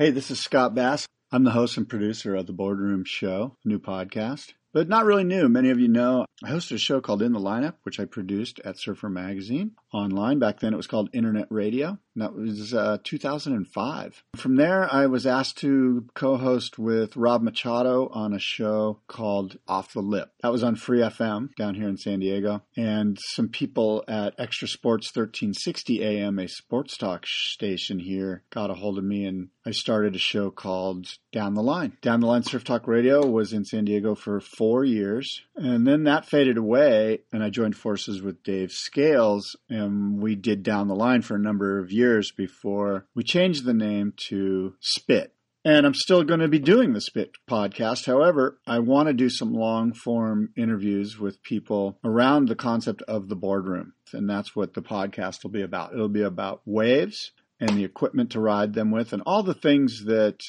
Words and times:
Hey, 0.00 0.12
this 0.12 0.30
is 0.30 0.40
Scott 0.40 0.74
Bass. 0.74 1.06
I'm 1.30 1.44
the 1.44 1.50
host 1.50 1.76
and 1.76 1.86
producer 1.86 2.34
of 2.34 2.46
the 2.46 2.54
Boardroom 2.54 3.04
Show, 3.04 3.58
new 3.66 3.78
podcast 3.78 4.54
but 4.72 4.88
not 4.88 5.04
really 5.04 5.24
new. 5.24 5.48
Many 5.48 5.70
of 5.70 5.80
you 5.80 5.88
know 5.88 6.26
I 6.44 6.50
hosted 6.50 6.76
a 6.76 6.78
show 6.78 7.00
called 7.00 7.22
In 7.22 7.32
the 7.32 7.40
Lineup, 7.40 7.74
which 7.82 7.98
I 7.98 8.04
produced 8.04 8.60
at 8.64 8.78
Surfer 8.78 9.08
Magazine 9.08 9.72
online. 9.92 10.38
Back 10.38 10.60
then 10.60 10.72
it 10.72 10.76
was 10.76 10.86
called 10.86 11.10
Internet 11.12 11.48
Radio. 11.50 11.98
That 12.16 12.34
was 12.34 12.74
uh, 12.74 12.98
2005. 13.04 14.24
From 14.36 14.56
there, 14.56 14.92
I 14.92 15.06
was 15.06 15.26
asked 15.26 15.58
to 15.58 16.06
co 16.14 16.36
host 16.36 16.78
with 16.78 17.16
Rob 17.16 17.42
Machado 17.42 18.08
on 18.12 18.32
a 18.32 18.38
show 18.38 19.00
called 19.06 19.58
Off 19.68 19.92
the 19.92 20.00
Lip. 20.00 20.30
That 20.42 20.52
was 20.52 20.64
on 20.64 20.76
Free 20.76 21.00
FM 21.00 21.54
down 21.56 21.74
here 21.74 21.88
in 21.88 21.96
San 21.96 22.20
Diego. 22.20 22.62
And 22.76 23.18
some 23.34 23.48
people 23.48 24.04
at 24.08 24.36
XTRA 24.38 24.68
Sports 24.68 25.14
1360 25.14 26.02
AM, 26.02 26.38
a 26.38 26.48
sports 26.48 26.96
talk 26.96 27.26
station 27.26 27.98
here, 27.98 28.42
got 28.50 28.70
a 28.70 28.74
hold 28.74 28.98
of 28.98 29.04
me 29.04 29.24
and 29.24 29.48
I 29.66 29.72
started 29.72 30.14
a 30.14 30.18
show 30.18 30.50
called 30.50 31.06
Down 31.32 31.52
the 31.52 31.62
Line. 31.62 31.98
Down 32.00 32.20
the 32.20 32.26
Line 32.26 32.42
Surf 32.42 32.64
Talk 32.64 32.86
Radio 32.86 33.26
was 33.26 33.52
in 33.52 33.64
San 33.66 33.84
Diego 33.84 34.14
for 34.14 34.40
four 34.40 34.84
years. 34.84 35.42
And 35.60 35.86
then 35.86 36.04
that 36.04 36.24
faded 36.24 36.56
away, 36.56 37.20
and 37.30 37.44
I 37.44 37.50
joined 37.50 37.76
forces 37.76 38.22
with 38.22 38.42
Dave 38.42 38.72
Scales, 38.72 39.56
and 39.68 40.18
we 40.18 40.34
did 40.34 40.62
Down 40.62 40.88
the 40.88 40.94
Line 40.94 41.20
for 41.20 41.34
a 41.34 41.38
number 41.38 41.78
of 41.78 41.92
years 41.92 42.32
before 42.32 43.06
we 43.14 43.22
changed 43.22 43.66
the 43.66 43.74
name 43.74 44.14
to 44.28 44.74
Spit. 44.80 45.34
And 45.62 45.84
I'm 45.84 45.92
still 45.92 46.24
going 46.24 46.40
to 46.40 46.48
be 46.48 46.58
doing 46.58 46.94
the 46.94 47.00
Spit 47.02 47.32
podcast. 47.46 48.06
However, 48.06 48.58
I 48.66 48.78
want 48.78 49.08
to 49.08 49.12
do 49.12 49.28
some 49.28 49.52
long 49.52 49.92
form 49.92 50.48
interviews 50.56 51.18
with 51.18 51.42
people 51.42 51.98
around 52.02 52.48
the 52.48 52.56
concept 52.56 53.02
of 53.02 53.28
the 53.28 53.36
boardroom. 53.36 53.92
And 54.14 54.30
that's 54.30 54.56
what 54.56 54.72
the 54.72 54.80
podcast 54.80 55.42
will 55.42 55.50
be 55.50 55.60
about. 55.60 55.92
It'll 55.92 56.08
be 56.08 56.22
about 56.22 56.62
waves 56.64 57.32
and 57.60 57.76
the 57.76 57.84
equipment 57.84 58.30
to 58.30 58.40
ride 58.40 58.72
them 58.72 58.90
with 58.90 59.12
and 59.12 59.22
all 59.26 59.42
the 59.42 59.52
things 59.52 60.04
that 60.06 60.40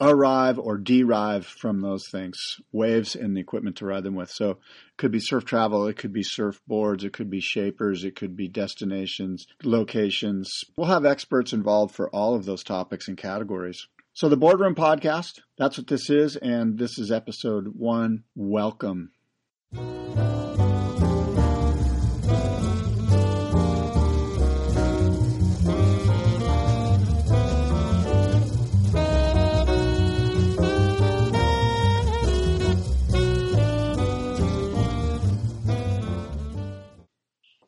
arrive 0.00 0.58
or 0.58 0.78
derive 0.78 1.46
from 1.46 1.80
those 1.80 2.08
things 2.08 2.60
waves 2.72 3.14
and 3.14 3.36
the 3.36 3.40
equipment 3.40 3.76
to 3.76 3.86
ride 3.86 4.04
them 4.04 4.14
with. 4.14 4.30
So 4.30 4.50
it 4.50 4.58
could 4.96 5.12
be 5.12 5.20
surf 5.20 5.44
travel 5.44 5.86
it 5.86 5.96
could 5.96 6.12
be 6.12 6.22
surfboards 6.22 7.04
it 7.04 7.12
could 7.12 7.30
be 7.30 7.40
shapers 7.40 8.04
it 8.04 8.16
could 8.16 8.36
be 8.36 8.48
destinations 8.48 9.46
locations. 9.62 10.64
We'll 10.76 10.88
have 10.88 11.04
experts 11.04 11.52
involved 11.52 11.94
for 11.94 12.08
all 12.10 12.34
of 12.34 12.46
those 12.46 12.64
topics 12.64 13.08
and 13.08 13.16
categories. 13.16 13.86
So 14.12 14.28
the 14.28 14.36
boardroom 14.36 14.74
podcast 14.74 15.40
that's 15.58 15.78
what 15.78 15.86
this 15.86 16.08
is 16.08 16.36
and 16.36 16.78
this 16.78 16.98
is 16.98 17.12
episode 17.12 17.74
one 17.76 18.24
welcome 18.34 19.12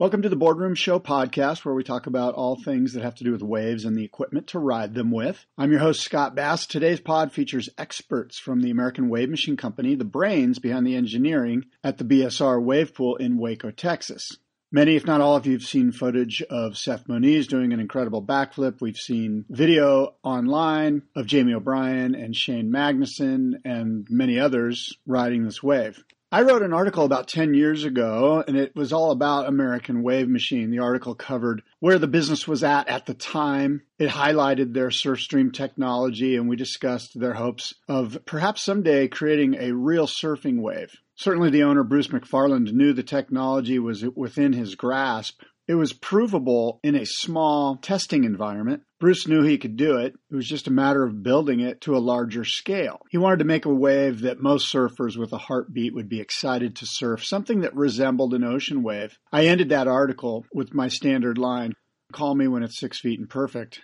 Welcome 0.02 0.22
to 0.22 0.28
the 0.28 0.34
Boardroom 0.34 0.74
Show 0.74 0.98
podcast, 0.98 1.64
where 1.64 1.76
we 1.76 1.84
talk 1.84 2.08
about 2.08 2.34
all 2.34 2.56
things 2.56 2.92
that 2.92 3.04
have 3.04 3.14
to 3.14 3.22
do 3.22 3.30
with 3.30 3.40
waves 3.40 3.84
and 3.84 3.96
the 3.96 4.04
equipment 4.04 4.48
to 4.48 4.58
ride 4.58 4.94
them 4.94 5.12
with. 5.12 5.46
I'm 5.56 5.70
your 5.70 5.78
host, 5.78 6.00
Scott 6.00 6.34
Bass. 6.34 6.66
Today's 6.66 6.98
pod 6.98 7.32
features 7.32 7.68
experts 7.78 8.36
from 8.36 8.62
the 8.62 8.72
American 8.72 9.08
Wave 9.08 9.30
Machine 9.30 9.56
Company, 9.56 9.94
the 9.94 10.04
brains 10.04 10.58
behind 10.58 10.88
the 10.88 10.96
engineering 10.96 11.66
at 11.84 11.98
the 11.98 12.04
BSR 12.04 12.60
Wave 12.60 12.92
Pool 12.92 13.14
in 13.14 13.38
Waco, 13.38 13.70
Texas. 13.70 14.38
Many, 14.72 14.96
if 14.96 15.06
not 15.06 15.20
all 15.20 15.36
of 15.36 15.46
you, 15.46 15.52
have 15.52 15.62
seen 15.62 15.92
footage 15.92 16.42
of 16.50 16.76
Seth 16.76 17.06
Moniz 17.06 17.46
doing 17.46 17.72
an 17.72 17.78
incredible 17.78 18.24
backflip. 18.24 18.80
We've 18.80 18.96
seen 18.96 19.44
video 19.48 20.16
online 20.24 21.02
of 21.14 21.28
Jamie 21.28 21.54
O'Brien 21.54 22.16
and 22.16 22.34
Cheyne 22.34 22.72
Magnusson 22.72 23.52
and 23.64 24.04
many 24.10 24.40
others 24.40 24.96
riding 25.06 25.44
this 25.44 25.62
wave. 25.62 26.02
I 26.34 26.40
wrote 26.40 26.62
an 26.62 26.72
article 26.72 27.04
about 27.04 27.28
10 27.28 27.52
years 27.52 27.84
ago, 27.84 28.42
and 28.48 28.56
it 28.56 28.74
was 28.74 28.90
all 28.90 29.10
about 29.10 29.48
American 29.48 30.02
Wave 30.02 30.30
Machine. 30.30 30.70
The 30.70 30.78
article 30.78 31.14
covered 31.14 31.60
where 31.78 31.98
the 31.98 32.06
business 32.06 32.48
was 32.48 32.64
at 32.64 32.88
at 32.88 33.04
the 33.04 33.12
time. 33.12 33.82
It 33.98 34.08
highlighted 34.08 34.72
their 34.72 34.88
Surfstream 34.88 35.52
technology, 35.52 36.36
and 36.36 36.48
we 36.48 36.56
discussed 36.56 37.20
their 37.20 37.34
hopes 37.34 37.74
of 37.86 38.16
perhaps 38.24 38.62
someday 38.62 39.08
creating 39.08 39.56
a 39.56 39.72
real 39.72 40.06
surfing 40.06 40.62
wave. 40.62 40.88
Certainly, 41.16 41.50
the 41.50 41.64
owner, 41.64 41.84
Bruce 41.84 42.08
McFarland, 42.08 42.72
knew 42.72 42.94
the 42.94 43.02
technology 43.02 43.78
was 43.78 44.02
within 44.16 44.54
his 44.54 44.74
grasp, 44.74 45.42
it 45.68 45.74
was 45.74 45.92
provable 45.92 46.80
in 46.82 46.94
a 46.94 47.06
small 47.06 47.76
testing 47.76 48.24
environment. 48.24 48.82
Bruce 48.98 49.26
knew 49.26 49.42
he 49.42 49.58
could 49.58 49.76
do 49.76 49.96
it. 49.96 50.14
It 50.30 50.34
was 50.34 50.46
just 50.46 50.66
a 50.66 50.72
matter 50.72 51.04
of 51.04 51.22
building 51.22 51.60
it 51.60 51.80
to 51.82 51.96
a 51.96 51.98
larger 51.98 52.44
scale. 52.44 53.00
He 53.10 53.18
wanted 53.18 53.38
to 53.38 53.44
make 53.44 53.64
a 53.64 53.74
wave 53.74 54.20
that 54.20 54.40
most 54.40 54.72
surfers 54.72 55.16
with 55.16 55.32
a 55.32 55.38
heartbeat 55.38 55.94
would 55.94 56.08
be 56.08 56.20
excited 56.20 56.76
to 56.76 56.86
surf, 56.86 57.24
something 57.24 57.60
that 57.60 57.74
resembled 57.74 58.34
an 58.34 58.44
ocean 58.44 58.82
wave. 58.82 59.18
I 59.32 59.46
ended 59.46 59.68
that 59.70 59.88
article 59.88 60.46
with 60.52 60.74
my 60.74 60.88
standard 60.88 61.38
line 61.38 61.74
call 62.12 62.34
me 62.34 62.46
when 62.46 62.62
it's 62.62 62.78
six 62.78 63.00
feet 63.00 63.18
and 63.18 63.28
perfect. 63.28 63.80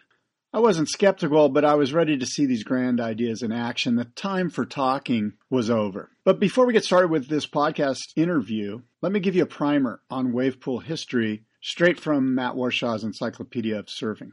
I 0.53 0.61
wasn't 0.61 0.89
skeptical, 0.89 1.51
but 1.51 1.65
I 1.65 1.75
was 1.75 1.93
ready 1.93 2.17
to 2.17 2.27
see 2.27 2.47
these 2.47 2.65
grand 2.65 3.01
ideas 3.01 3.43
in 3.43 3.53
action. 3.53 3.97
The 3.97 4.05
time 4.05 4.49
for 4.49 4.65
talking 4.65 5.33
was 5.51 5.69
over. 5.69 6.11
But 6.25 6.41
before 6.41 6.67
we 6.67 6.73
get 6.73 6.85
started 6.85 7.11
with 7.11 7.29
this 7.29 7.47
podcast 7.47 7.99
interview, 8.17 8.81
let 9.03 9.13
me 9.13 9.21
give 9.21 9.35
you 9.35 9.43
a 9.43 9.47
primer 9.47 10.01
on 10.11 10.33
wave 10.33 10.59
pool 10.61 10.79
history 10.79 11.45
straight 11.61 11.99
from 12.01 12.35
Matt 12.35 12.55
Warshaw's 12.55 13.05
Encyclopedia 13.05 13.79
of 13.79 13.87
Surfing. 13.87 14.33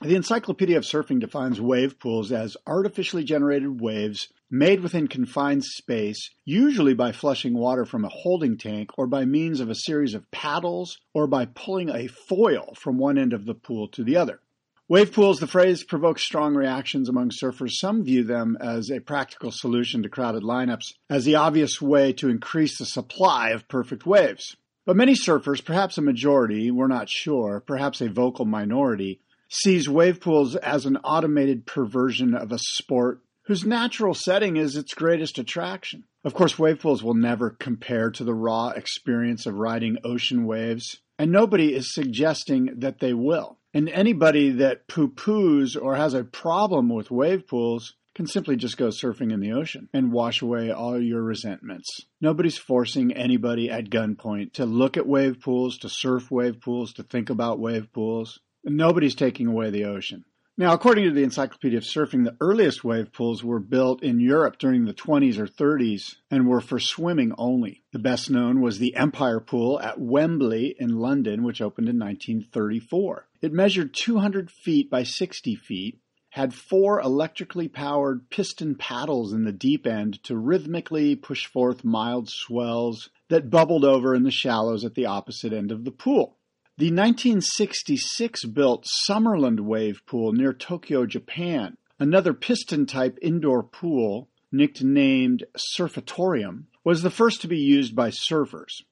The 0.00 0.14
Encyclopedia 0.14 0.76
of 0.76 0.84
Surfing 0.84 1.18
defines 1.18 1.60
wave 1.60 1.98
pools 1.98 2.30
as 2.30 2.56
artificially 2.66 3.24
generated 3.24 3.80
waves 3.80 4.28
made 4.50 4.80
within 4.80 5.08
confined 5.08 5.64
space, 5.64 6.30
usually 6.44 6.94
by 6.94 7.12
flushing 7.12 7.54
water 7.54 7.84
from 7.84 8.04
a 8.04 8.10
holding 8.10 8.56
tank 8.56 8.90
or 8.96 9.06
by 9.06 9.24
means 9.24 9.60
of 9.60 9.68
a 9.68 9.74
series 9.74 10.14
of 10.14 10.30
paddles 10.30 10.98
or 11.12 11.26
by 11.26 11.46
pulling 11.46 11.88
a 11.90 12.06
foil 12.06 12.74
from 12.76 12.96
one 12.96 13.18
end 13.18 13.32
of 13.32 13.44
the 13.44 13.54
pool 13.54 13.88
to 13.88 14.04
the 14.04 14.16
other. 14.16 14.40
Wave 14.88 15.12
pools, 15.12 15.38
the 15.38 15.46
phrase 15.46 15.84
provokes 15.84 16.22
strong 16.24 16.54
reactions 16.54 17.10
among 17.10 17.28
surfers. 17.28 17.72
Some 17.72 18.04
view 18.04 18.24
them 18.24 18.56
as 18.58 18.90
a 18.90 19.00
practical 19.00 19.50
solution 19.50 20.02
to 20.02 20.08
crowded 20.08 20.42
lineups, 20.42 20.94
as 21.10 21.26
the 21.26 21.34
obvious 21.34 21.82
way 21.82 22.14
to 22.14 22.30
increase 22.30 22.78
the 22.78 22.86
supply 22.86 23.50
of 23.50 23.68
perfect 23.68 24.06
waves. 24.06 24.56
But 24.88 24.96
many 24.96 25.12
surfers, 25.12 25.62
perhaps 25.62 25.98
a 25.98 26.00
majority, 26.00 26.70
we're 26.70 26.86
not 26.86 27.10
sure, 27.10 27.62
perhaps 27.66 28.00
a 28.00 28.08
vocal 28.08 28.46
minority, 28.46 29.20
sees 29.50 29.86
wave 29.86 30.18
pools 30.18 30.56
as 30.56 30.86
an 30.86 30.96
automated 31.04 31.66
perversion 31.66 32.34
of 32.34 32.52
a 32.52 32.58
sport 32.58 33.20
whose 33.42 33.66
natural 33.66 34.14
setting 34.14 34.56
is 34.56 34.76
its 34.76 34.94
greatest 34.94 35.38
attraction. 35.38 36.04
Of 36.24 36.32
course, 36.32 36.58
wave 36.58 36.80
pools 36.80 37.02
will 37.02 37.12
never 37.12 37.50
compare 37.50 38.10
to 38.12 38.24
the 38.24 38.32
raw 38.32 38.70
experience 38.70 39.44
of 39.44 39.56
riding 39.56 39.98
ocean 40.04 40.46
waves, 40.46 41.02
and 41.18 41.30
nobody 41.30 41.74
is 41.74 41.92
suggesting 41.92 42.70
that 42.78 42.98
they 42.98 43.12
will. 43.12 43.58
And 43.74 43.90
anybody 43.90 44.52
that 44.52 44.88
poo 44.88 45.08
poos 45.08 45.76
or 45.76 45.96
has 45.96 46.14
a 46.14 46.24
problem 46.24 46.88
with 46.88 47.10
wave 47.10 47.46
pools 47.46 47.92
can 48.18 48.26
simply 48.26 48.56
just 48.56 48.76
go 48.76 48.88
surfing 48.88 49.32
in 49.32 49.38
the 49.38 49.52
ocean 49.52 49.88
and 49.94 50.10
wash 50.10 50.42
away 50.42 50.72
all 50.72 51.00
your 51.00 51.22
resentments. 51.22 52.00
Nobody's 52.20 52.58
forcing 52.58 53.12
anybody 53.12 53.70
at 53.70 53.90
gunpoint 53.90 54.54
to 54.54 54.66
look 54.66 54.96
at 54.96 55.06
wave 55.06 55.40
pools, 55.40 55.78
to 55.78 55.88
surf 55.88 56.28
wave 56.28 56.60
pools, 56.60 56.92
to 56.94 57.04
think 57.04 57.30
about 57.30 57.60
wave 57.60 57.92
pools. 57.92 58.40
Nobody's 58.64 59.14
taking 59.14 59.46
away 59.46 59.70
the 59.70 59.84
ocean. 59.84 60.24
Now, 60.56 60.72
according 60.72 61.04
to 61.04 61.12
the 61.12 61.22
Encyclopedia 61.22 61.78
of 61.78 61.84
Surfing, 61.84 62.24
the 62.24 62.36
earliest 62.40 62.82
wave 62.82 63.12
pools 63.12 63.44
were 63.44 63.60
built 63.60 64.02
in 64.02 64.18
Europe 64.18 64.58
during 64.58 64.84
the 64.84 64.94
20s 64.94 65.38
or 65.38 65.46
30s 65.46 66.16
and 66.28 66.48
were 66.48 66.60
for 66.60 66.80
swimming 66.80 67.32
only. 67.38 67.84
The 67.92 68.00
best 68.00 68.30
known 68.30 68.60
was 68.60 68.80
the 68.80 68.96
Empire 68.96 69.38
Pool 69.38 69.78
at 69.80 70.00
Wembley 70.00 70.74
in 70.76 70.98
London, 70.98 71.44
which 71.44 71.62
opened 71.62 71.88
in 71.88 72.00
1934. 72.00 73.28
It 73.42 73.52
measured 73.52 73.94
200 73.94 74.50
feet 74.50 74.90
by 74.90 75.04
60 75.04 75.54
feet 75.54 76.00
had 76.38 76.54
four 76.54 77.00
electrically 77.00 77.66
powered 77.66 78.30
piston 78.30 78.76
paddles 78.76 79.32
in 79.32 79.42
the 79.42 79.50
deep 79.50 79.84
end 79.88 80.22
to 80.22 80.38
rhythmically 80.38 81.16
push 81.16 81.46
forth 81.46 81.82
mild 81.82 82.28
swells 82.28 83.10
that 83.28 83.50
bubbled 83.50 83.84
over 83.84 84.14
in 84.14 84.22
the 84.22 84.30
shallows 84.30 84.84
at 84.84 84.94
the 84.94 85.04
opposite 85.04 85.52
end 85.52 85.72
of 85.72 85.84
the 85.84 85.90
pool. 85.90 86.36
The 86.76 86.92
1966 86.92 88.44
built 88.44 88.86
Summerland 89.04 89.58
Wave 89.58 90.02
Pool 90.06 90.32
near 90.32 90.52
Tokyo, 90.52 91.06
Japan, 91.06 91.76
another 91.98 92.32
piston 92.32 92.86
type 92.86 93.18
indoor 93.20 93.64
pool, 93.64 94.28
nicknamed 94.52 95.42
Surfatorium, 95.76 96.66
was 96.84 97.02
the 97.02 97.10
first 97.10 97.40
to 97.40 97.48
be 97.48 97.58
used 97.58 97.96
by 97.96 98.10
surfers. 98.10 98.82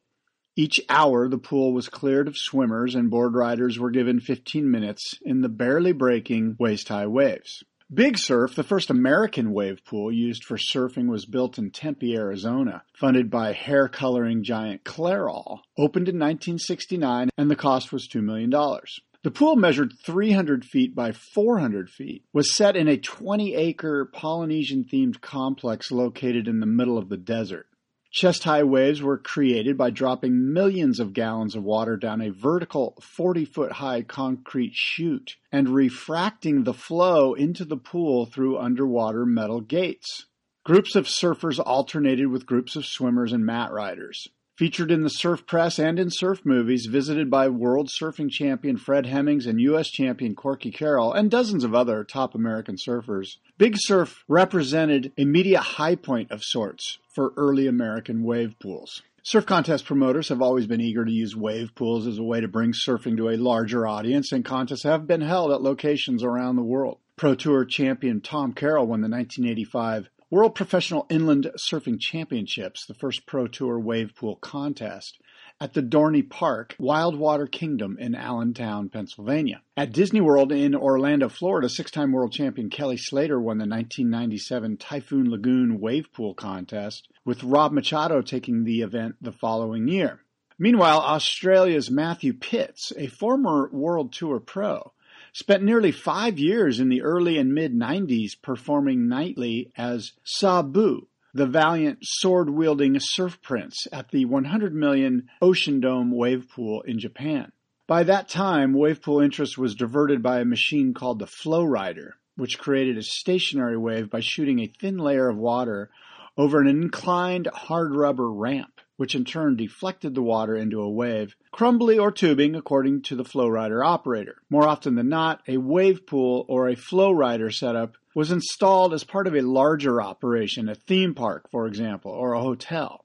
Each 0.59 0.81
hour, 0.89 1.29
the 1.29 1.37
pool 1.37 1.75
was 1.75 1.91
cleared 1.91 2.27
of 2.27 2.39
swimmers, 2.39 2.95
and 2.95 3.11
board 3.11 3.35
riders 3.35 3.79
were 3.79 3.91
given 3.91 4.21
15 4.21 4.71
minutes 4.71 5.19
in 5.23 5.43
the 5.43 5.51
barely 5.51 5.93
breaking 5.93 6.57
waist 6.59 6.89
high 6.89 7.07
waves. 7.07 7.63
Big 7.93 8.17
Surf, 8.17 8.55
the 8.55 8.65
first 8.65 8.89
American 8.89 9.53
wave 9.53 9.85
pool 9.85 10.11
used 10.11 10.45
for 10.45 10.57
surfing, 10.57 11.09
was 11.09 11.27
built 11.27 11.59
in 11.59 11.71
Tempe, 11.71 12.17
Arizona, 12.17 12.83
funded 12.95 13.31
by 13.31 13.53
hair 13.53 13.87
coloring 13.87 14.43
giant 14.43 14.83
Clairol, 14.83 15.61
opened 15.77 16.09
in 16.09 16.19
1969, 16.19 17.29
and 17.37 17.51
the 17.51 17.55
cost 17.55 17.93
was 17.93 18.09
$2 18.09 18.23
million. 18.23 18.51
The 18.51 19.31
pool 19.31 19.57
measured 19.57 19.93
300 20.05 20.65
feet 20.65 20.95
by 20.95 21.13
400 21.13 21.91
feet, 21.91 22.25
was 22.33 22.57
set 22.57 22.77
in 22.77 22.89
a 22.89 22.97
20 22.97 23.55
acre 23.55 24.07
Polynesian 24.07 24.85
themed 24.85 25.21
complex 25.21 25.93
located 25.93 26.49
in 26.49 26.61
the 26.61 26.67
middle 26.67 26.97
of 26.97 27.11
the 27.11 27.19
desert. 27.19 27.67
Chest 28.17 28.45
high 28.45 28.63
waves 28.63 29.03
were 29.03 29.19
created 29.19 29.77
by 29.77 29.91
dropping 29.91 30.55
millions 30.55 31.01
of 31.01 31.13
gallons 31.13 31.55
of 31.55 31.63
water 31.63 31.99
down 31.99 32.23
a 32.23 32.31
vertical 32.31 32.97
40 32.99 33.45
foot 33.45 33.73
high 33.73 34.01
concrete 34.01 34.73
chute 34.73 35.37
and 35.53 35.69
refracting 35.69 36.65
the 36.65 36.73
flow 36.73 37.35
into 37.35 37.67
the 37.67 37.77
pool 37.77 38.25
through 38.25 38.57
underwater 38.57 39.27
metal 39.27 39.61
gates. 39.61 40.25
Groups 40.65 40.97
of 40.97 41.05
surfers 41.05 41.61
alternated 41.63 42.29
with 42.29 42.47
groups 42.47 42.75
of 42.75 42.87
swimmers 42.87 43.35
and 43.35 43.45
mat 43.45 43.71
riders. 43.71 44.27
Featured 44.57 44.91
in 44.91 45.03
the 45.03 45.11
surf 45.11 45.47
press 45.47 45.79
and 45.79 45.99
in 45.99 46.09
surf 46.11 46.41
movies, 46.47 46.87
visited 46.87 47.31
by 47.31 47.47
world 47.47 47.91
surfing 47.91 48.31
champion 48.31 48.79
Fred 48.79 49.05
Hemmings 49.05 49.47
and 49.47 49.61
U.S. 49.61 49.91
champion 49.91 50.35
Corky 50.35 50.71
Carroll, 50.71 51.13
and 51.13 51.31
dozens 51.31 51.63
of 51.63 51.75
other 51.75 52.03
top 52.03 52.35
American 52.35 52.77
surfers, 52.77 53.37
Big 53.59 53.75
Surf 53.77 54.25
represented 54.29 55.13
a 55.19 55.27
media 55.27 55.61
high 55.61 55.95
point 55.95 56.31
of 56.31 56.43
sorts 56.43 56.97
for 57.15 57.35
early 57.37 57.67
American 57.67 58.23
wave 58.23 58.59
pools. 58.59 59.03
Surf 59.23 59.45
contest 59.45 59.85
promoters 59.85 60.31
have 60.31 60.41
always 60.41 60.67
been 60.67 60.81
eager 60.81 61.05
to 61.05 61.13
use 61.13 61.37
wave 61.37 61.75
pools 61.75 62.07
as 62.07 62.17
a 62.17 62.23
way 62.23 62.41
to 62.41 62.49
bring 62.49 62.73
surfing 62.73 63.19
to 63.19 63.29
a 63.29 63.37
larger 63.37 63.87
audience, 63.87 64.33
and 64.33 64.43
contests 64.43 64.85
have 64.85 65.07
been 65.07 65.21
held 65.21 65.53
at 65.53 65.61
locations 65.61 66.25
around 66.25 66.57
the 66.57 66.63
world. 66.63 66.97
Pro 67.17 67.35
Tour 67.35 67.67
champion 67.67 68.23
Tom 68.23 68.55
Carroll 68.55 68.87
won 68.87 69.03
the 69.03 69.09
1985 69.11 70.09
World 70.29 70.57
Professional 70.57 71.07
Inland 71.09 71.53
Surfing 71.57 72.01
Championships, 72.01 72.85
the 72.85 72.95
first 72.95 73.27
Pro 73.27 73.47
Tour 73.47 73.79
wave 73.79 74.13
pool 74.17 74.35
contest, 74.35 75.21
at 75.61 75.75
the 75.75 75.83
Dorney 75.83 76.29
Park, 76.29 76.75
Wildwater 76.81 77.49
Kingdom 77.49 77.97
in 78.01 78.17
Allentown, 78.17 78.89
Pennsylvania. 78.89 79.63
At 79.77 79.93
Disney 79.93 80.21
World 80.21 80.51
in 80.51 80.75
Orlando, 80.75 81.29
Florida, 81.29 81.69
six 81.69 81.93
time 81.93 82.11
world 82.11 82.33
champion 82.33 82.71
Kelly 82.71 82.97
Slater 82.97 83.39
won 83.39 83.59
the 83.59 83.69
1997 83.69 84.79
Typhoon 84.79 85.31
Lagoon 85.31 85.79
Wave 85.79 86.13
Pool 86.13 86.35
Contest, 86.35 87.07
with 87.25 87.45
Rob 87.45 87.71
Machado 87.71 88.21
taking 88.21 88.65
the 88.65 88.81
event 88.81 89.15
the 89.21 89.31
following 89.31 89.87
year. 89.87 90.25
Meanwhile, 90.59 91.03
Australia's 91.03 91.89
Matthew 91.89 92.33
Pitts, 92.33 92.93
a 92.97 93.07
former 93.07 93.71
World 93.73 94.13
Tour 94.13 94.41
pro, 94.41 94.93
spent 95.37 95.63
nearly 95.63 95.93
five 95.93 96.39
years 96.39 96.81
in 96.81 96.89
the 96.89 97.03
early 97.03 97.37
and 97.37 97.53
mid 97.53 97.75
90s 97.75 98.31
performing 98.41 99.07
nightly 99.07 99.71
as 99.77 100.13
Sabu, 100.25 101.09
the 101.35 101.45
valiant 101.45 101.99
sword 102.01 102.49
wielding 102.49 102.99
surf 102.99 103.43
prince 103.43 103.87
at 103.93 104.11
the 104.13 104.25
100 104.25 104.75
million 104.75 105.29
Ocean 105.43 105.79
Dome 105.79 106.11
wave 106.11 106.49
pool 106.49 106.81
in 106.87 106.99
Japan. 106.99 107.53
By 107.87 108.05
that 108.05 108.31
time, 108.31 108.73
wave 108.73 109.03
pool 109.03 109.21
interest 109.21 109.59
was 109.59 109.75
diverted 109.75 110.23
by 110.23 110.41
a 110.41 110.47
machine 110.47 110.95
called 110.95 111.19
the 111.19 111.27
Flow 111.27 111.65
Rider, 111.65 112.17
which 112.37 112.59
created 112.59 112.97
a 112.97 113.03
stationary 113.03 113.77
wave 113.77 114.09
by 114.09 114.21
shooting 114.21 114.61
a 114.61 114.73
thin 114.81 114.97
layer 114.97 115.29
of 115.29 115.37
water 115.37 115.91
over 116.39 116.63
an 116.63 116.67
inclined 116.67 117.47
hard 117.53 117.95
rubber 117.95 118.33
ramp 118.33 118.76
which 118.97 119.15
in 119.15 119.25
turn 119.25 119.57
deflected 119.57 120.15
the 120.15 120.23
water 120.23 120.57
into 120.57 120.81
a 120.81 120.91
wave, 120.91 121.37
crumbly 121.51 121.99
or 121.99 122.11
tubing 122.11 122.55
according 122.55 123.03
to 123.03 123.17
the 123.17 123.25
flow 123.25 123.49
rider 123.49 123.85
operator. 123.85 124.37
More 124.51 124.67
often 124.67 124.95
than 124.95 125.09
not, 125.09 125.43
a 125.47 125.59
wave 125.59 126.07
pool 126.07 126.45
or 126.49 126.69
a 126.69 126.77
flow 126.77 127.13
rider 127.13 127.51
setup 127.51 127.97
was 128.15 128.31
installed 128.31 128.95
as 128.95 129.05
part 129.05 129.27
of 129.27 129.35
a 129.35 129.43
larger 129.43 130.01
operation, 130.01 130.69
a 130.69 130.75
theme 130.75 131.15
park, 131.15 131.51
for 131.51 131.67
example, 131.67 132.11
or 132.11 132.33
a 132.33 132.41
hotel. 132.41 133.05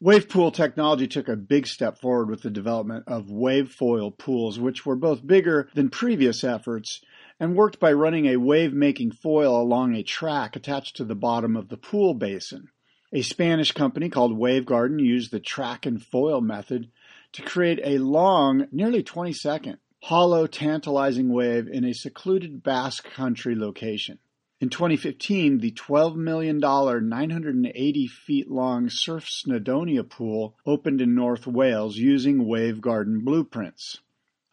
Wave 0.00 0.28
pool 0.28 0.50
technology 0.50 1.08
took 1.08 1.28
a 1.28 1.36
big 1.36 1.66
step 1.66 1.98
forward 1.98 2.28
with 2.28 2.42
the 2.42 2.50
development 2.50 3.04
of 3.06 3.30
wave 3.30 3.70
foil 3.70 4.10
pools, 4.10 4.58
which 4.58 4.84
were 4.84 4.96
both 4.96 5.26
bigger 5.26 5.68
than 5.74 5.88
previous 5.88 6.44
efforts 6.44 7.00
and 7.40 7.56
worked 7.56 7.80
by 7.80 7.92
running 7.92 8.26
a 8.26 8.36
wave 8.36 8.72
making 8.72 9.10
foil 9.10 9.60
along 9.60 9.94
a 9.94 10.02
track 10.02 10.56
attached 10.56 10.96
to 10.96 11.04
the 11.04 11.14
bottom 11.14 11.56
of 11.56 11.68
the 11.68 11.76
pool 11.76 12.12
basin. 12.12 12.68
A 13.16 13.22
Spanish 13.22 13.70
company 13.70 14.08
called 14.08 14.36
Wave 14.36 14.66
Garden 14.66 14.98
used 14.98 15.30
the 15.30 15.38
track 15.38 15.86
and 15.86 16.04
foil 16.04 16.40
method 16.40 16.90
to 17.30 17.42
create 17.42 17.78
a 17.84 17.98
long, 17.98 18.66
nearly 18.72 19.04
20 19.04 19.32
second, 19.32 19.78
hollow, 20.02 20.48
tantalizing 20.48 21.28
wave 21.28 21.68
in 21.68 21.84
a 21.84 21.94
secluded 21.94 22.64
Basque 22.64 23.04
country 23.04 23.54
location. 23.54 24.18
In 24.60 24.68
2015, 24.68 25.58
the 25.58 25.70
$12 25.70 26.16
million, 26.16 26.58
980 26.58 28.06
feet 28.08 28.50
long 28.50 28.88
Surf 28.90 29.28
Snowdonia 29.28 30.02
pool 30.02 30.56
opened 30.66 31.00
in 31.00 31.14
North 31.14 31.46
Wales 31.46 31.96
using 31.96 32.48
Wave 32.48 32.80
Garden 32.80 33.20
blueprints. 33.20 34.00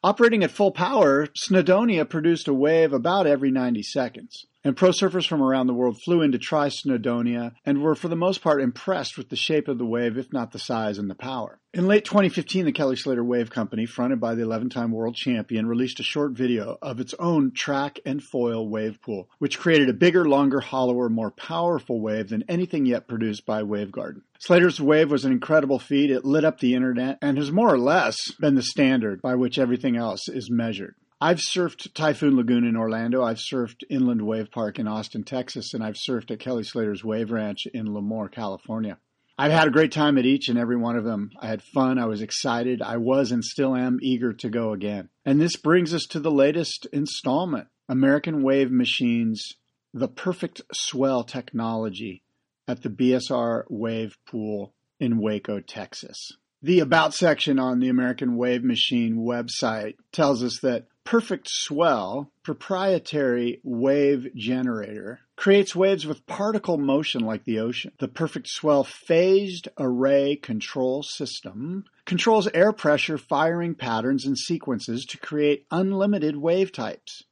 Operating 0.04 0.44
at 0.44 0.52
full 0.52 0.72
power, 0.72 1.26
Snowdonia 1.26 2.08
produced 2.08 2.48
a 2.48 2.54
wave 2.54 2.94
about 2.94 3.26
every 3.26 3.50
90 3.50 3.82
seconds 3.82 4.46
and 4.64 4.78
pro 4.78 4.90
surfers 4.90 5.28
from 5.28 5.42
around 5.42 5.68
the 5.68 5.74
world 5.74 6.02
flew 6.02 6.22
in 6.22 6.32
to 6.32 6.38
try 6.38 6.68
Snowdonia 6.68 7.54
and 7.66 7.82
were 7.82 7.96
for 7.96 8.08
the 8.08 8.16
most 8.16 8.42
part 8.42 8.62
impressed 8.62 9.18
with 9.18 9.30
the 9.30 9.36
shape 9.36 9.68
of 9.68 9.78
the 9.78 9.86
wave, 9.86 10.18
if 10.18 10.32
not 10.32 10.52
the 10.52 10.60
size 10.60 10.98
and 10.98 11.10
the 11.10 11.16
power. 11.16 11.60
In 11.74 11.88
late 11.88 12.04
2015, 12.04 12.66
the 12.66 12.72
Kelly 12.72 12.98
Slater 12.98 13.24
Wave 13.24 13.50
Company, 13.50 13.86
fronted 13.86 14.20
by 14.20 14.36
the 14.36 14.44
11 14.44 14.70
time 14.70 14.92
world 14.92 15.16
champion, 15.16 15.68
released 15.68 16.00
a 16.00 16.04
short 16.04 16.34
video 16.34 16.78
of 16.82 17.00
its 17.00 17.14
own 17.18 17.52
track 17.52 18.00
and 18.06 18.22
foil 18.22 18.68
wave 18.68 19.02
pool, 19.02 19.30
which 19.40 19.58
created 19.58 19.88
a 19.88 19.94
bigger, 19.94 20.28
longer, 20.28 20.60
hollower, 20.60 21.08
more 21.08 21.32
powerful 21.32 22.02
wave 22.02 22.30
than 22.30 22.44
anything 22.50 22.86
yet 22.86 23.08
produced 23.08 23.46
by 23.46 23.64
Wave 23.64 23.92
Garden. 23.92 24.24
Slater's 24.40 24.82
wave 24.82 25.12
was 25.12 25.24
an 25.24 25.32
incredible 25.32 25.80
feat. 25.80 26.12
It 26.12 26.26
lit 26.26 26.44
up 26.44 26.60
the 26.60 26.76
internet 26.76 27.18
and 27.22 27.38
has 27.38 27.52
more 27.52 27.74
or 27.74 27.80
less 27.80 28.32
been 28.40 28.56
the 28.56 28.62
standard 28.62 29.22
by 29.22 29.36
which 29.36 29.58
everything 29.58 29.96
else 29.96 30.28
is 30.28 30.50
measured. 30.52 30.96
I've 31.24 31.38
surfed 31.38 31.94
Typhoon 31.94 32.36
Lagoon 32.36 32.64
in 32.64 32.76
Orlando. 32.76 33.24
I've 33.24 33.38
surfed 33.38 33.84
Inland 33.92 34.24
Wave 34.24 34.50
Park 34.50 34.80
in 34.80 34.88
Austin, 34.88 35.24
Texas, 35.24 35.72
and 35.76 35.84
I've 35.84 35.94
surfed 35.94 36.32
at 36.32 36.40
Kelly 36.40 36.64
Slater's 36.64 37.04
Wave 37.04 37.30
Ranch 37.30 37.68
in 37.68 37.94
Lemoore, 37.94 38.32
California. 38.32 38.98
I've 39.38 39.52
had 39.52 39.68
a 39.68 39.72
great 39.72 39.92
time 39.92 40.18
at 40.18 40.26
each 40.26 40.50
and 40.50 40.58
every 40.58 40.78
one 40.78 40.96
of 40.96 41.04
them. 41.04 41.30
I 41.40 41.46
had 41.46 41.62
fun. 41.62 42.00
I 42.00 42.06
was 42.06 42.24
excited. 42.24 42.82
I 42.82 42.98
was 42.98 43.32
and 43.32 43.46
still 43.46 43.76
am 43.76 44.00
eager 44.02 44.34
to 44.34 44.50
go 44.50 44.74
again. 44.74 45.10
And 45.24 45.40
this 45.40 45.56
brings 45.58 45.94
us 45.94 46.08
to 46.08 46.20
the 46.20 46.32
latest 46.32 46.88
installment 46.92 47.68
American 47.88 48.42
Wave 48.42 48.72
Machines, 48.72 49.48
the 49.94 50.08
perfect 50.08 50.64
swell 50.74 51.24
technology 51.24 52.24
at 52.68 52.82
the 52.82 52.90
BSR 52.90 53.66
Wave 53.70 54.18
Pool 54.26 54.74
in 55.00 55.20
Waco, 55.20 55.60
Texas. 55.60 56.32
The 56.64 56.80
About 56.80 57.14
section 57.14 57.60
on 57.60 57.80
the 57.80 57.90
American 57.90 58.38
Wave 58.38 58.64
Machine 58.64 59.18
website 59.18 59.96
tells 60.12 60.44
us 60.44 60.60
that 60.62 60.88
Perfect 61.04 61.50
Swell, 61.50 62.32
proprietary 62.44 63.60
wave 63.64 64.34
generator, 64.36 65.20
creates 65.36 65.76
waves 65.76 66.06
with 66.06 66.26
particle 66.26 66.78
motion 66.78 67.26
like 67.26 67.44
the 67.44 67.60
ocean. 67.60 67.92
The 68.00 68.08
Perfect 68.08 68.48
Swell 68.48 68.84
phased 68.84 69.68
array 69.78 70.36
control 70.36 71.04
system 71.04 71.86
controls 72.06 72.48
air 72.54 72.72
pressure, 72.72 73.18
firing 73.18 73.76
patterns, 73.76 74.26
and 74.26 74.38
sequences 74.38 75.06
to 75.06 75.18
create 75.18 75.66
unlimited 75.72 76.38
wave 76.38 76.72
types. 76.72 77.24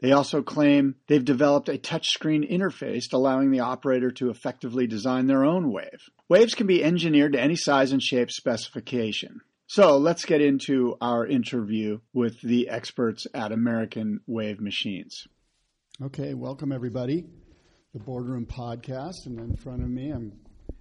They 0.00 0.12
also 0.12 0.42
claim 0.42 0.94
they've 1.08 1.24
developed 1.24 1.68
a 1.68 1.78
touchscreen 1.78 2.48
interface 2.48 3.12
allowing 3.12 3.50
the 3.50 3.60
operator 3.60 4.10
to 4.12 4.30
effectively 4.30 4.86
design 4.86 5.26
their 5.26 5.44
own 5.44 5.72
wave. 5.72 6.08
Waves 6.28 6.54
can 6.54 6.66
be 6.66 6.84
engineered 6.84 7.32
to 7.32 7.40
any 7.40 7.56
size 7.56 7.90
and 7.92 8.02
shape 8.02 8.30
specification. 8.30 9.40
So 9.70 9.98
let's 9.98 10.24
get 10.24 10.40
into 10.40 10.96
our 10.98 11.26
interview 11.26 11.98
with 12.14 12.40
the 12.40 12.70
experts 12.70 13.26
at 13.34 13.52
American 13.52 14.20
Wave 14.26 14.62
Machines. 14.62 15.28
Okay, 16.02 16.32
welcome 16.32 16.72
everybody. 16.72 17.26
The 17.92 18.00
Boardroom 18.00 18.46
Podcast, 18.46 19.26
and 19.26 19.38
in 19.38 19.56
front 19.56 19.82
of 19.82 19.90
me, 19.90 20.10
I'm 20.10 20.32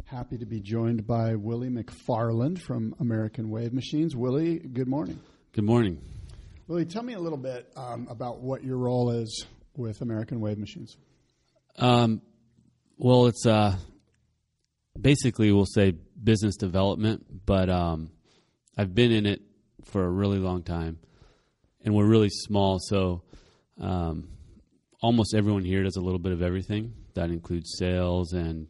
happy 0.05 0.37
to 0.37 0.45
be 0.45 0.61
joined 0.61 1.05
by 1.05 1.35
Willy 1.35 1.67
McFarland 1.67 2.59
from 2.59 2.95
American 3.01 3.49
Wave 3.49 3.73
Machines. 3.73 4.15
Willy, 4.15 4.59
good 4.59 4.87
morning. 4.87 5.19
Good 5.51 5.65
morning. 5.65 5.99
Willy, 6.69 6.85
tell 6.85 7.03
me 7.03 7.11
a 7.11 7.19
little 7.19 7.37
bit 7.37 7.69
um, 7.75 8.07
about 8.09 8.39
what 8.39 8.63
your 8.63 8.77
role 8.77 9.11
is 9.11 9.45
with 9.75 9.99
American 9.99 10.39
Wave 10.39 10.59
Machines. 10.59 10.95
Um, 11.77 12.21
well, 12.97 13.25
it's 13.25 13.45
uh, 13.45 13.75
basically 14.97 15.51
we'll 15.51 15.65
say 15.65 15.91
business 16.23 16.55
development, 16.55 17.25
but 17.45 17.69
um, 17.69 18.11
I've 18.77 18.93
been 18.93 19.11
in 19.11 19.25
it 19.25 19.41
for 19.85 20.03
a 20.03 20.09
really 20.09 20.37
long 20.37 20.61
time, 20.63 20.99
and 21.83 21.95
we're 21.95 22.05
really 22.05 22.29
small, 22.29 22.77
so 22.79 23.23
um, 23.81 24.29
almost 25.01 25.33
everyone 25.33 25.63
here 25.63 25.83
does 25.83 25.95
a 25.95 26.01
little 26.01 26.19
bit 26.19 26.31
of 26.31 26.41
everything. 26.41 26.93
That 27.15 27.31
includes 27.31 27.75
sales 27.77 28.33
and 28.33 28.67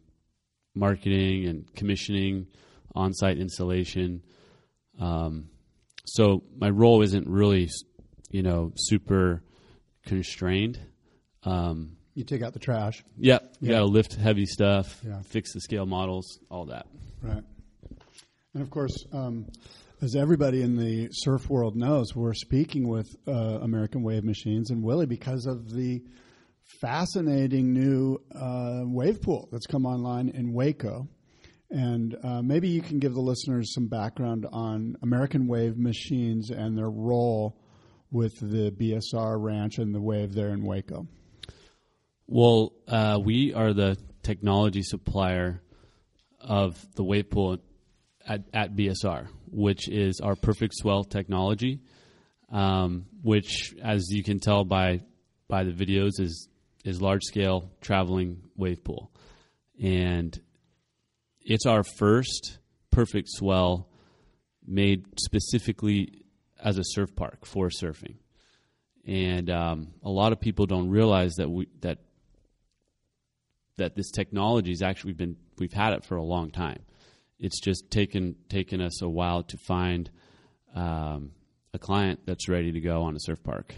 marketing 0.74 1.46
and 1.48 1.74
commissioning, 1.76 2.48
on-site 2.96 3.38
installation. 3.38 4.22
Um, 5.00 5.50
so 6.06 6.44
my 6.56 6.70
role 6.70 7.02
isn't 7.02 7.28
really, 7.28 7.70
you 8.30 8.44
know, 8.44 8.72
super 8.76 9.44
constrained. 10.06 10.80
Um, 11.44 11.98
you 12.16 12.24
take 12.24 12.42
out 12.42 12.54
the 12.54 12.60
trash. 12.60 13.04
Yep. 13.18 13.58
You 13.60 13.70
yeah. 13.70 13.76
got 13.76 13.80
to 13.82 13.86
lift 13.86 14.16
heavy 14.16 14.46
stuff, 14.46 15.02
yeah. 15.06 15.22
fix 15.22 15.54
the 15.54 15.60
scale 15.60 15.86
models, 15.86 16.40
all 16.50 16.66
that. 16.66 16.88
Right. 17.22 17.44
And 18.54 18.64
of 18.64 18.70
course, 18.70 19.06
um, 19.12 19.48
as 20.02 20.16
everybody 20.16 20.62
in 20.62 20.78
the 20.78 21.10
surf 21.12 21.50
world 21.50 21.76
knows, 21.76 22.16
we're 22.16 22.34
speaking 22.34 22.88
with 22.88 23.16
uh, 23.28 23.32
American 23.32 24.04
Wave 24.04 24.24
Machines 24.24 24.70
and 24.70 24.84
Willy 24.84 25.08
because 25.08 25.46
of 25.48 25.72
the 25.72 26.04
fascinating 26.62 27.74
new 27.74 28.20
uh, 28.36 28.82
wave 28.84 29.22
pool 29.22 29.50
that's 29.52 29.66
come 29.66 29.86
online 29.86 30.30
in 30.30 30.54
Waco. 30.54 31.08
And 31.72 32.16
uh, 32.24 32.42
maybe 32.42 32.70
you 32.70 32.82
can 32.82 33.00
give 33.00 33.14
the 33.14 33.22
listeners 33.22 33.74
some 33.74 33.88
background 33.88 34.46
on 34.52 34.98
American 35.02 35.48
Wave 35.48 35.78
Machines 35.78 36.52
and 36.52 36.78
their 36.78 36.90
role 36.90 37.60
with 38.12 38.40
the 38.40 38.72
BSR 38.72 39.42
ranch 39.42 39.80
and 39.80 39.94
the 39.94 40.02
wave 40.02 40.34
there 40.34 40.50
in 40.50 40.64
Waco. 40.64 41.08
Well, 42.28 42.74
uh, 42.88 43.20
we 43.24 43.54
are 43.54 43.74
the 43.74 43.98
technology 44.22 44.84
supplier 44.84 45.62
of 46.40 46.86
the 46.96 47.04
wave 47.04 47.30
pool 47.32 47.58
at, 48.28 48.44
at 48.54 48.76
BSR, 48.76 49.28
which 49.52 49.88
is 49.90 50.20
our 50.22 50.36
perfect 50.36 50.76
swell 50.76 51.04
technology, 51.04 51.80
um, 52.52 53.06
which, 53.22 53.74
as 53.82 54.08
you 54.10 54.24
can 54.24 54.40
tell 54.40 54.64
by 54.64 55.02
by 55.48 55.64
the 55.64 55.72
videos, 55.72 56.20
is 56.20 56.50
is 56.84 57.02
large 57.02 57.24
scale 57.24 57.72
traveling 57.82 58.42
wave 58.56 58.84
pool, 58.84 59.12
and 59.82 60.40
it's 61.42 61.66
our 61.66 61.84
first 61.84 62.60
perfect 62.92 63.30
swell 63.30 63.88
made 64.66 65.06
specifically 65.20 66.26
as 66.62 66.78
a 66.78 66.84
surf 66.84 67.16
park 67.16 67.46
for 67.46 67.70
surfing. 67.70 68.16
And 69.06 69.50
um, 69.50 69.94
a 70.04 70.10
lot 70.10 70.34
of 70.34 70.42
people 70.42 70.66
don't 70.66 70.90
realize 70.90 71.36
that 71.36 71.50
we 71.50 71.68
that 71.82 72.00
that 73.78 73.96
this 73.96 74.12
technology 74.12 74.72
is 74.72 74.82
actually 74.82 75.14
been 75.14 75.38
we've 75.58 75.74
had 75.74 75.94
it 75.94 76.04
for 76.04 76.18
a 76.18 76.24
long 76.24 76.52
time. 76.52 76.80
It's 77.40 77.60
just 77.60 77.92
taken 77.92 78.36
taken 78.50 78.82
us 78.82 79.02
a 79.02 79.10
while 79.10 79.44
to 79.44 79.58
find 79.58 80.10
um, 80.76 81.32
a 81.74 81.80
client 81.80 82.22
that's 82.26 82.50
ready 82.50 82.72
to 82.72 82.80
go 82.80 83.04
on 83.04 83.16
a 83.16 83.20
surf 83.20 83.44
park. 83.44 83.76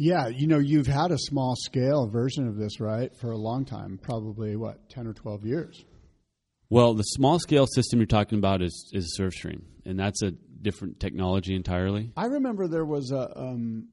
Yeah, 0.00 0.28
you 0.28 0.46
know, 0.46 0.58
you've 0.58 0.86
had 0.86 1.10
a 1.10 1.18
small 1.18 1.56
scale 1.56 2.06
version 2.06 2.46
of 2.46 2.56
this, 2.56 2.78
right, 2.78 3.14
for 3.16 3.32
a 3.32 3.36
long 3.36 3.64
time, 3.64 3.98
probably 4.00 4.54
what, 4.54 4.88
10 4.90 5.08
or 5.08 5.12
12 5.12 5.44
years. 5.44 5.84
Well, 6.70 6.94
the 6.94 7.02
small 7.02 7.40
scale 7.40 7.66
system 7.66 7.98
you're 7.98 8.06
talking 8.06 8.38
about 8.38 8.62
is 8.62 8.90
is 8.92 9.18
SurfStream, 9.18 9.62
and 9.84 9.98
that's 9.98 10.22
a 10.22 10.30
different 10.30 11.00
technology 11.00 11.56
entirely. 11.56 12.12
I 12.16 12.26
remember 12.26 12.68
there 12.68 12.84
was 12.84 13.10
a 13.10 13.36
um, 13.36 13.88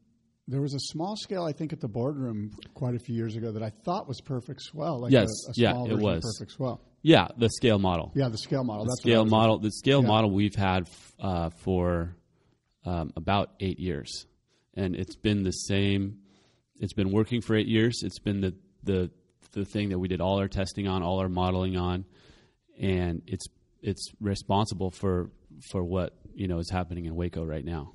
there 0.47 0.61
was 0.61 0.73
a 0.73 0.79
small 0.79 1.15
scale, 1.15 1.43
I 1.43 1.53
think, 1.53 1.73
at 1.73 1.79
the 1.79 1.87
boardroom 1.87 2.51
quite 2.73 2.95
a 2.95 2.99
few 2.99 3.15
years 3.15 3.35
ago 3.35 3.51
that 3.53 3.63
I 3.63 3.71
thought 3.71 4.07
was 4.07 4.21
Perfect 4.21 4.61
Swell. 4.61 4.99
Like 4.99 5.11
yes, 5.11 5.29
a, 5.47 5.51
a 5.51 5.53
yeah, 5.55 5.83
it 5.85 5.97
was 5.97 6.23
Perfect 6.23 6.51
Swell. 6.51 6.81
Yeah, 7.05 7.27
the 7.37 7.49
scale 7.49 7.77
model. 7.77 8.11
Yeah, 8.15 8.29
the 8.29 8.37
scale 8.39 8.63
model. 8.63 8.85
The 8.85 8.89
That's 8.89 9.01
scale 9.01 9.25
model. 9.25 9.59
The 9.59 9.69
scale 9.69 10.01
yeah. 10.01 10.07
model 10.07 10.31
we've 10.31 10.55
had 10.55 10.89
uh, 11.19 11.51
for 11.51 12.15
um, 12.83 13.13
about 13.15 13.51
eight 13.59 13.79
years, 13.79 14.25
and 14.73 14.95
it's 14.95 15.15
been 15.15 15.43
the 15.43 15.51
same. 15.51 16.17
It's 16.79 16.93
been 16.93 17.11
working 17.11 17.41
for 17.41 17.55
eight 17.55 17.67
years. 17.67 18.01
It's 18.01 18.17
been 18.17 18.41
the 18.41 18.55
the 18.81 19.11
the 19.51 19.65
thing 19.65 19.89
that 19.89 19.99
we 19.99 20.07
did 20.07 20.19
all 20.19 20.39
our 20.39 20.47
testing 20.47 20.87
on, 20.87 21.03
all 21.03 21.19
our 21.19 21.29
modeling 21.29 21.77
on, 21.77 22.05
and 22.81 23.21
it's 23.27 23.45
it's 23.83 24.11
responsible 24.19 24.89
for 24.89 25.29
for 25.69 25.83
what 25.83 26.13
you 26.33 26.47
know 26.47 26.57
is 26.57 26.71
happening 26.71 27.05
in 27.05 27.15
Waco 27.15 27.43
right 27.45 27.63
now. 27.63 27.93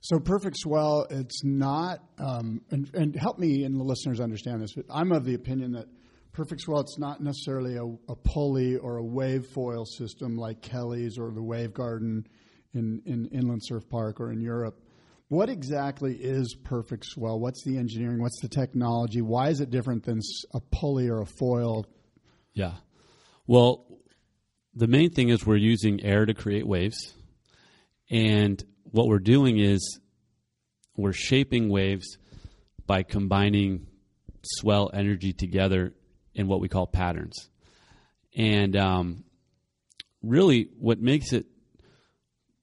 So 0.00 0.20
perfect 0.20 0.58
swell, 0.58 1.06
it's 1.10 1.42
not, 1.42 2.00
um, 2.18 2.60
and, 2.70 2.90
and, 2.92 3.16
help 3.16 3.38
me 3.38 3.64
and 3.64 3.80
the 3.80 3.84
listeners 3.84 4.20
understand 4.20 4.60
this. 4.60 4.74
But 4.74 4.84
I'm 4.90 5.12
of 5.12 5.24
the 5.24 5.32
opinion 5.32 5.72
that 5.72 5.86
perfect 6.34 6.60
swell, 6.60 6.80
it's 6.80 6.98
not 6.98 7.22
necessarily 7.22 7.76
a, 7.76 7.84
a 8.10 8.16
pulley 8.16 8.76
or 8.76 8.96
a 8.98 9.04
wave 9.04 9.46
foil 9.46 9.86
system 9.86 10.36
like 10.36 10.60
Kelly's 10.60 11.16
or 11.16 11.30
the 11.30 11.42
Wave 11.42 11.72
Garden 11.72 12.26
in, 12.74 13.00
in 13.06 13.26
Inland 13.26 13.62
Surf 13.64 13.88
Park 13.88 14.20
or 14.20 14.32
in 14.32 14.40
Europe. 14.40 14.80
What 15.28 15.48
exactly 15.48 16.14
is 16.14 16.54
perfect 16.64 17.06
swell? 17.06 17.38
What's 17.40 17.64
the 17.64 17.78
engineering? 17.78 18.20
What's 18.20 18.40
the 18.42 18.48
technology? 18.48 19.22
Why 19.22 19.48
is 19.48 19.60
it 19.60 19.70
different 19.70 20.04
than 20.04 20.20
a 20.52 20.60
pulley 20.60 21.08
or 21.08 21.22
a 21.22 21.26
foil? 21.26 21.86
Yeah. 22.52 22.74
Well, 23.46 23.86
the 24.74 24.88
main 24.88 25.10
thing 25.10 25.28
is 25.28 25.46
we're 25.46 25.56
using 25.56 26.04
air 26.04 26.26
to 26.26 26.34
create 26.34 26.66
waves. 26.66 27.14
And 28.10 28.62
what 28.82 29.06
we're 29.06 29.18
doing 29.18 29.58
is 29.58 30.00
we're 30.96 31.12
shaping 31.12 31.68
waves 31.68 32.18
by 32.86 33.02
combining 33.02 33.86
swell 34.42 34.90
energy 34.92 35.32
together 35.32 35.94
in 36.34 36.48
what 36.48 36.60
we 36.60 36.68
call 36.68 36.86
patterns. 36.86 37.48
And 38.36 38.76
um, 38.76 39.24
really, 40.22 40.68
what 40.78 40.98
makes 41.00 41.32
it 41.32 41.46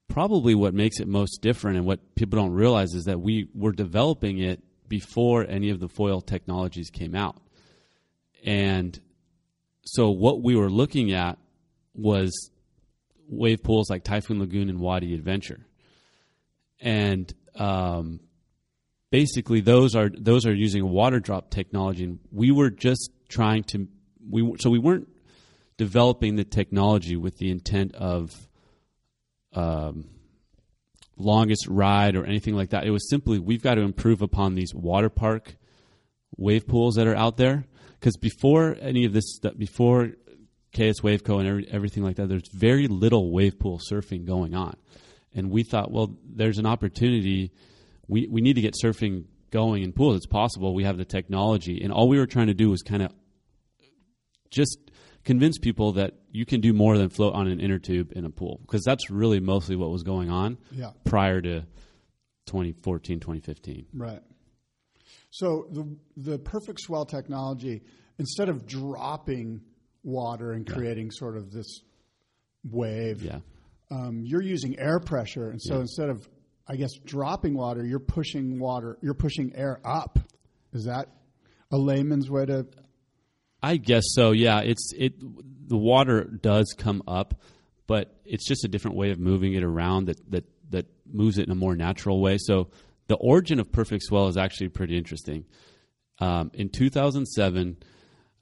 probably 0.07 0.55
what 0.55 0.73
makes 0.73 0.99
it 0.99 1.07
most 1.07 1.41
different 1.41 1.77
and 1.77 1.85
what 1.85 2.15
people 2.15 2.37
don't 2.37 2.51
realize 2.51 2.93
is 2.93 3.05
that 3.05 3.21
we 3.21 3.47
were 3.53 3.71
developing 3.71 4.39
it 4.39 4.61
before 4.89 5.45
any 5.47 5.69
of 5.69 5.79
the 5.79 5.87
foil 5.87 6.19
technologies 6.19 6.89
came 6.89 7.15
out. 7.15 7.41
And 8.43 8.99
so, 9.85 10.09
what 10.09 10.41
we 10.41 10.55
were 10.55 10.69
looking 10.69 11.13
at 11.13 11.37
was 11.93 12.51
wave 13.27 13.63
pools 13.63 13.89
like 13.89 14.03
Typhoon 14.03 14.39
Lagoon 14.39 14.69
and 14.69 14.79
Wadi 14.79 15.13
Adventure 15.13 15.65
and 16.81 17.31
um, 17.55 18.19
basically 19.11 19.61
those 19.61 19.95
are 19.95 20.09
those 20.09 20.45
are 20.45 20.53
using 20.53 20.89
water 20.89 21.19
drop 21.19 21.51
technology, 21.51 22.03
and 22.03 22.19
we 22.31 22.51
were 22.51 22.69
just 22.69 23.11
trying 23.31 23.63
to 23.63 23.87
we 24.29 24.55
so 24.59 24.69
we 24.69 24.79
weren't 24.79 25.07
developing 25.77 26.35
the 26.35 26.43
technology 26.43 27.15
with 27.15 27.37
the 27.37 27.49
intent 27.49 27.95
of 27.95 28.47
um, 29.53 30.05
longest 31.17 31.67
ride 31.67 32.15
or 32.15 32.25
anything 32.25 32.55
like 32.55 32.69
that. 32.69 32.85
It 32.85 32.91
was 32.91 33.09
simply 33.09 33.39
we've 33.39 33.63
got 33.63 33.75
to 33.75 33.81
improve 33.81 34.21
upon 34.21 34.55
these 34.55 34.73
water 34.73 35.09
park 35.09 35.55
wave 36.37 36.67
pools 36.67 36.95
that 36.95 37.07
are 37.07 37.15
out 37.15 37.37
there 37.37 37.65
because 37.99 38.17
before 38.17 38.77
any 38.79 39.05
of 39.05 39.13
this 39.13 39.39
before 39.57 40.09
KS 40.73 41.01
Waveco 41.01 41.39
and 41.39 41.47
every, 41.47 41.67
everything 41.69 42.03
like 42.03 42.15
that, 42.17 42.29
there's 42.29 42.47
very 42.53 42.87
little 42.87 43.31
wave 43.31 43.59
pool 43.59 43.79
surfing 43.91 44.25
going 44.25 44.53
on 44.53 44.75
and 45.33 45.49
we 45.49 45.63
thought, 45.63 45.91
well, 45.91 46.15
there's 46.23 46.57
an 46.57 46.65
opportunity. 46.65 47.51
We 48.07 48.27
we 48.27 48.41
need 48.41 48.53
to 48.53 48.61
get 48.61 48.75
surfing 48.81 49.25
going 49.51 49.83
in 49.83 49.93
pools. 49.93 50.17
It's 50.17 50.25
possible. 50.25 50.73
We 50.73 50.83
have 50.83 50.97
the 50.97 51.05
technology, 51.05 51.81
and 51.83 51.91
all 51.91 52.07
we 52.07 52.17
were 52.17 52.25
trying 52.25 52.47
to 52.47 52.53
do 52.53 52.69
was 52.69 52.81
kind 52.81 53.01
of 53.01 53.11
just 54.51 54.77
convince 55.23 55.57
people 55.57 55.93
that 55.93 56.13
you 56.31 56.45
can 56.45 56.61
do 56.61 56.73
more 56.73 56.97
than 56.97 57.09
float 57.09 57.33
on 57.33 57.47
an 57.47 57.59
inner 57.59 57.79
tube 57.79 58.11
in 58.15 58.25
a 58.25 58.29
pool 58.29 58.59
because 58.63 58.83
that's 58.83 59.09
really 59.09 59.39
mostly 59.39 59.75
what 59.75 59.89
was 59.89 60.03
going 60.03 60.29
on 60.29 60.57
yeah. 60.71 60.91
prior 61.03 61.41
to 61.41 61.61
2014 62.47 63.19
2015 63.19 63.85
right 63.93 64.21
so 65.29 65.67
the 65.71 65.97
the 66.17 66.39
perfect 66.39 66.79
swell 66.81 67.05
technology 67.05 67.81
instead 68.19 68.49
of 68.49 68.65
dropping 68.65 69.61
water 70.03 70.51
and 70.51 70.67
creating 70.67 71.05
yeah. 71.05 71.19
sort 71.19 71.37
of 71.37 71.51
this 71.51 71.81
wave 72.63 73.21
yeah 73.21 73.39
um, 73.91 74.21
you're 74.23 74.41
using 74.41 74.79
air 74.79 74.99
pressure, 74.99 75.49
and 75.49 75.61
so 75.61 75.75
yeah. 75.75 75.81
instead 75.81 76.09
of, 76.09 76.27
I 76.67 76.77
guess, 76.77 76.93
dropping 77.05 77.55
water, 77.55 77.85
you're 77.85 77.99
pushing 77.99 78.57
water, 78.57 78.97
you're 79.01 79.13
pushing 79.13 79.53
air 79.53 79.81
up. 79.83 80.17
Is 80.71 80.85
that 80.85 81.09
a 81.71 81.77
layman's 81.77 82.29
way 82.29 82.45
to? 82.45 82.65
I 83.61 83.77
guess 83.77 84.03
so. 84.07 84.31
Yeah, 84.31 84.61
it's 84.61 84.91
it. 84.97 85.13
The 85.67 85.77
water 85.77 86.23
does 86.23 86.73
come 86.77 87.03
up, 87.07 87.39
but 87.87 88.15
it's 88.25 88.47
just 88.47 88.65
a 88.65 88.67
different 88.67 88.97
way 88.97 89.11
of 89.11 89.19
moving 89.19 89.53
it 89.53 89.63
around 89.63 90.05
that 90.05 90.31
that 90.31 90.45
that 90.71 90.87
moves 91.11 91.37
it 91.37 91.45
in 91.45 91.51
a 91.51 91.55
more 91.55 91.75
natural 91.75 92.19
way. 92.19 92.37
So 92.39 92.69
the 93.07 93.15
origin 93.15 93.59
of 93.59 93.71
Perfect 93.71 94.03
Swell 94.03 94.27
is 94.27 94.37
actually 94.37 94.69
pretty 94.69 94.97
interesting. 94.97 95.45
Um, 96.19 96.51
in 96.53 96.69
2007, 96.69 97.77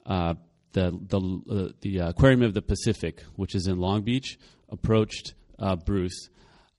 uh, 0.06 0.34
the 0.72 0.90
the 0.90 1.18
uh, 1.50 1.72
the 1.80 1.98
Aquarium 1.98 2.42
of 2.42 2.54
the 2.54 2.62
Pacific, 2.62 3.22
which 3.36 3.54
is 3.54 3.66
in 3.66 3.78
Long 3.78 4.02
Beach, 4.02 4.38
approached 4.68 5.34
uh, 5.58 5.76
Bruce 5.76 6.28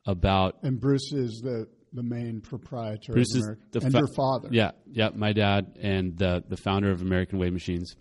about. 0.05 0.57
And 0.63 0.79
Bruce 0.79 1.11
is 1.11 1.41
the 1.41 1.67
the 1.93 2.03
main 2.03 2.39
proprietor 2.39 3.11
Bruce 3.11 3.35
is 3.35 3.49
the 3.71 3.81
and 3.81 3.91
fa- 3.91 3.99
your 3.99 4.07
father. 4.15 4.47
Yeah, 4.51 4.71
yeah, 4.89 5.09
my 5.13 5.33
dad 5.33 5.77
and 5.81 6.17
the 6.17 6.43
the 6.47 6.57
founder 6.57 6.91
of 6.91 7.01
American 7.01 7.39
Wave 7.39 7.53
Machines. 7.53 7.95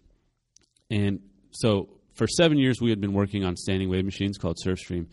And 0.90 1.20
so 1.52 1.88
for 2.14 2.26
seven 2.26 2.58
years 2.58 2.80
we 2.80 2.90
had 2.90 3.00
been 3.00 3.12
working 3.12 3.44
on 3.44 3.56
standing 3.56 3.88
wave 3.88 4.04
machines 4.04 4.36
called 4.36 4.58
SurfStream. 4.64 5.06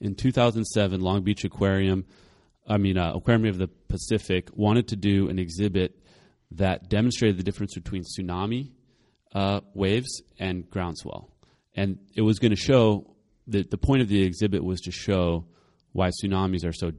In 0.00 0.14
2007, 0.14 1.00
Long 1.00 1.22
Beach 1.22 1.44
Aquarium, 1.44 2.04
I 2.66 2.78
mean 2.78 2.96
uh, 2.96 3.12
Aquarium 3.14 3.48
of 3.48 3.58
the 3.58 3.68
Pacific, 3.68 4.48
wanted 4.54 4.88
to 4.88 4.96
do 4.96 5.28
an 5.28 5.38
exhibit 5.38 5.98
that 6.52 6.88
demonstrated 6.88 7.36
the 7.38 7.42
difference 7.42 7.74
between 7.74 8.02
tsunami 8.02 8.70
uh, 9.34 9.60
waves 9.74 10.22
and 10.38 10.68
groundswell, 10.70 11.30
and 11.74 11.98
it 12.14 12.22
was 12.22 12.38
going 12.38 12.50
to 12.50 12.56
show 12.56 13.14
that 13.48 13.70
the 13.70 13.78
point 13.78 14.02
of 14.02 14.08
the 14.08 14.22
exhibit 14.22 14.62
was 14.62 14.80
to 14.82 14.90
show 14.90 15.46
why 15.92 16.10
tsunamis 16.10 16.64
are 16.64 16.72
so 16.72 16.92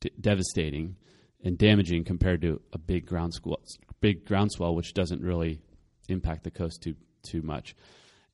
d- 0.00 0.10
devastating 0.20 0.96
and 1.44 1.58
damaging 1.58 2.04
compared 2.04 2.42
to 2.42 2.60
a 2.72 2.78
big 2.78 3.06
groundswell, 3.06 3.62
big 4.00 4.24
groundswell, 4.26 4.74
which 4.74 4.94
doesn't 4.94 5.22
really 5.22 5.60
impact 6.08 6.44
the 6.44 6.50
coast 6.50 6.82
too 6.82 6.94
too 7.22 7.42
much. 7.42 7.74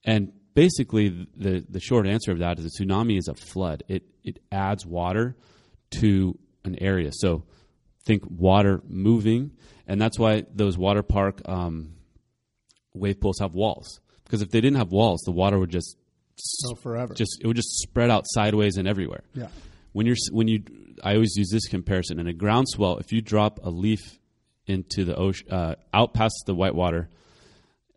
And 0.04 0.32
basically 0.54 1.08
the 1.36 1.64
the 1.68 1.80
short 1.80 2.06
answer 2.06 2.32
of 2.32 2.38
that 2.40 2.58
is 2.58 2.64
a 2.66 2.82
tsunami 2.82 3.18
is 3.18 3.28
a 3.28 3.34
flood. 3.34 3.82
It 3.88 4.04
it 4.24 4.38
adds 4.52 4.84
water 4.86 5.36
to 6.00 6.38
an 6.64 6.76
area. 6.80 7.10
So 7.12 7.44
think 8.04 8.22
water 8.28 8.80
moving, 8.88 9.52
and 9.86 10.00
that's 10.00 10.18
why 10.18 10.44
those 10.54 10.76
water 10.78 11.02
park 11.02 11.40
um, 11.46 11.94
wave 12.94 13.20
pools 13.20 13.38
have 13.40 13.54
walls. 13.54 14.00
Because 14.24 14.42
if 14.42 14.50
they 14.50 14.60
didn't 14.60 14.76
have 14.76 14.92
walls, 14.92 15.22
the 15.24 15.32
water 15.32 15.58
would 15.58 15.70
just 15.70 15.96
Go 16.68 16.74
forever. 16.76 17.14
just 17.14 17.38
it 17.42 17.46
would 17.46 17.56
just 17.56 17.78
spread 17.80 18.10
out 18.10 18.24
sideways 18.26 18.76
and 18.76 18.86
everywhere. 18.86 19.24
yeah. 19.34 19.48
When 19.92 20.06
you're 20.06 20.16
when 20.30 20.46
you, 20.48 20.62
I 21.02 21.14
always 21.14 21.34
use 21.36 21.48
this 21.50 21.66
comparison. 21.66 22.20
In 22.20 22.28
a 22.28 22.32
groundswell, 22.32 22.98
if 22.98 23.10
you 23.10 23.20
drop 23.22 23.58
a 23.64 23.70
leaf 23.70 24.18
into 24.66 25.04
the 25.04 25.16
ocean, 25.16 25.50
uh, 25.50 25.74
out 25.94 26.12
past 26.14 26.34
the 26.46 26.54
white 26.54 26.74
water, 26.74 27.08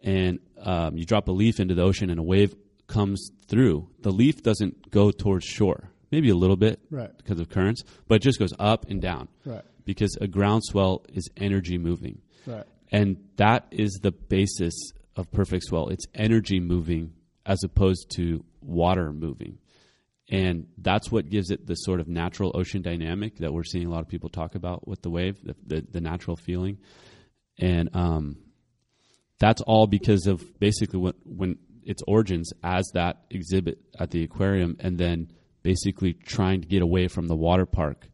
and 0.03 0.39
um, 0.61 0.97
you 0.97 1.05
drop 1.05 1.27
a 1.27 1.31
leaf 1.31 1.59
into 1.59 1.75
the 1.75 1.81
ocean, 1.83 2.09
and 2.09 2.19
a 2.19 2.23
wave 2.23 2.55
comes 2.87 3.29
through, 3.47 3.87
the 4.01 4.11
leaf 4.11 4.43
doesn't 4.43 4.91
go 4.91 5.11
towards 5.11 5.45
shore. 5.45 5.89
Maybe 6.11 6.29
a 6.29 6.35
little 6.35 6.57
bit, 6.57 6.79
Right. 6.89 7.15
because 7.17 7.39
of 7.39 7.49
currents, 7.49 7.83
but 8.07 8.15
it 8.15 8.21
just 8.21 8.37
goes 8.39 8.51
up 8.59 8.89
and 8.89 9.01
down. 9.01 9.29
Right. 9.45 9.63
Because 9.85 10.17
a 10.19 10.27
groundswell 10.27 11.05
is 11.13 11.29
energy 11.37 11.77
moving. 11.77 12.19
Right. 12.45 12.65
And 12.91 13.17
that 13.37 13.67
is 13.71 13.99
the 14.01 14.11
basis 14.11 14.73
of 15.15 15.31
perfect 15.31 15.63
swell. 15.65 15.87
It's 15.87 16.05
energy 16.13 16.59
moving 16.59 17.13
as 17.45 17.63
opposed 17.63 18.09
to 18.17 18.43
water 18.61 19.13
moving. 19.13 19.57
And 20.29 20.67
that's 20.77 21.11
what 21.11 21.29
gives 21.29 21.49
it 21.49 21.65
the 21.67 21.75
sort 21.75 21.99
of 22.01 22.07
natural 22.07 22.51
ocean 22.55 22.81
dynamic 22.81 23.37
that 23.37 23.53
we're 23.53 23.63
seeing 23.63 23.87
a 23.87 23.89
lot 23.89 24.01
of 24.01 24.07
people 24.07 24.29
talk 24.29 24.55
about 24.55 24.87
with 24.87 25.01
the 25.01 25.09
wave, 25.09 25.37
the, 25.43 25.55
the, 25.65 25.85
the 25.91 26.01
natural 26.01 26.35
feeling. 26.35 26.77
And 27.57 27.89
um, 27.95 28.37
that's 29.41 29.61
all 29.63 29.87
because 29.87 30.27
of 30.27 30.43
basically 30.59 30.99
what, 30.99 31.15
when 31.25 31.57
its 31.83 32.03
origins 32.07 32.53
as 32.63 32.87
that 32.93 33.23
exhibit 33.31 33.79
at 33.99 34.11
the 34.11 34.23
aquarium 34.23 34.77
and 34.79 34.99
then 34.99 35.31
basically 35.63 36.13
trying 36.13 36.61
to 36.61 36.67
get 36.67 36.83
away 36.83 37.07
from 37.07 37.27
the 37.27 37.35
water 37.35 37.65
park 37.65 38.07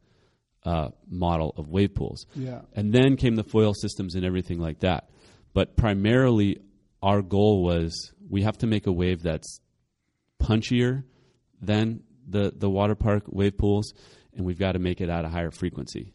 uh, 0.66 0.88
model 1.10 1.54
of 1.58 1.68
wave 1.68 1.94
pools. 1.94 2.26
Yeah. 2.34 2.62
And 2.74 2.94
then 2.94 3.18
came 3.18 3.36
the 3.36 3.44
foil 3.44 3.74
systems 3.74 4.16
and 4.16 4.24
everything 4.24 4.60
like 4.60 4.80
that. 4.80 5.10
But 5.54 5.76
primarily, 5.76 6.62
our 7.04 7.22
goal 7.22 7.62
was 7.62 8.14
we 8.30 8.44
have 8.44 8.58
to 8.60 8.68
make 8.68 8.88
a 8.88 8.92
wave 8.94 9.22
that's 9.22 9.60
punchier 10.42 11.04
than 11.62 12.04
the, 12.26 12.54
the 12.56 12.70
water 12.70 12.96
park 12.96 13.24
wave 13.28 13.58
pools, 13.58 13.94
and 14.34 14.46
we've 14.46 14.60
got 14.60 14.74
to 14.74 14.80
make 14.80 15.02
it 15.02 15.10
at 15.10 15.26
a 15.26 15.30
higher 15.30 15.52
frequency. 15.52 16.14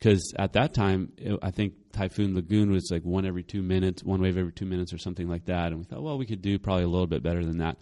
Because 0.00 0.32
at 0.38 0.54
that 0.54 0.72
time, 0.72 1.12
it, 1.18 1.38
I 1.42 1.50
think 1.50 1.74
Typhoon 1.92 2.34
Lagoon 2.34 2.72
was 2.72 2.88
like 2.90 3.04
one 3.04 3.26
every 3.26 3.42
two 3.42 3.62
minutes, 3.62 4.02
one 4.02 4.22
wave 4.22 4.38
every 4.38 4.52
two 4.52 4.64
minutes, 4.64 4.94
or 4.94 4.98
something 4.98 5.28
like 5.28 5.44
that. 5.44 5.68
And 5.68 5.78
we 5.78 5.84
thought, 5.84 6.02
well, 6.02 6.16
we 6.16 6.24
could 6.24 6.40
do 6.40 6.58
probably 6.58 6.84
a 6.84 6.88
little 6.88 7.06
bit 7.06 7.22
better 7.22 7.44
than 7.44 7.58
that. 7.58 7.76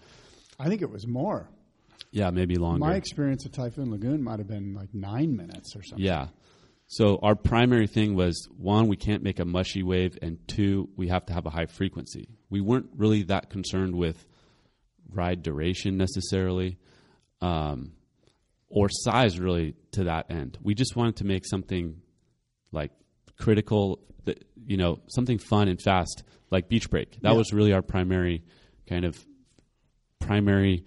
I 0.58 0.68
think 0.68 0.82
it 0.82 0.90
was 0.90 1.06
more. 1.06 1.48
Yeah, 2.10 2.30
maybe 2.30 2.56
longer. 2.56 2.80
My 2.80 2.96
experience 2.96 3.46
at 3.46 3.52
Typhoon 3.52 3.90
Lagoon 3.90 4.22
might 4.22 4.40
have 4.40 4.48
been 4.48 4.74
like 4.74 4.92
nine 4.92 5.36
minutes 5.36 5.76
or 5.76 5.82
something. 5.82 6.04
Yeah. 6.04 6.28
So 6.88 7.18
our 7.22 7.34
primary 7.34 7.86
thing 7.86 8.16
was 8.16 8.48
one, 8.56 8.88
we 8.88 8.96
can't 8.96 9.22
make 9.22 9.38
a 9.38 9.44
mushy 9.44 9.82
wave, 9.82 10.18
and 10.22 10.38
two, 10.48 10.88
we 10.96 11.08
have 11.08 11.26
to 11.26 11.34
have 11.34 11.44
a 11.44 11.50
high 11.50 11.66
frequency. 11.66 12.28
We 12.48 12.62
weren't 12.62 12.88
really 12.96 13.24
that 13.24 13.50
concerned 13.50 13.94
with 13.94 14.26
ride 15.12 15.42
duration 15.42 15.98
necessarily, 15.98 16.78
um, 17.42 17.92
or 18.70 18.88
size 18.88 19.38
really 19.38 19.74
to 19.92 20.04
that 20.04 20.30
end. 20.30 20.58
We 20.62 20.74
just 20.74 20.96
wanted 20.96 21.16
to 21.16 21.24
make 21.24 21.46
something 21.46 22.00
like 22.72 22.90
critical, 23.38 24.00
that, 24.24 24.44
you 24.66 24.76
know, 24.76 24.98
something 25.08 25.38
fun 25.38 25.68
and 25.68 25.80
fast, 25.80 26.22
like 26.50 26.68
Beach 26.68 26.90
Break. 26.90 27.20
That 27.22 27.32
Yeah. 27.32 27.38
was 27.38 27.52
really 27.52 27.72
our 27.72 27.82
primary 27.82 28.42
kind 28.86 29.04
of 29.04 29.24
primary, 30.20 30.84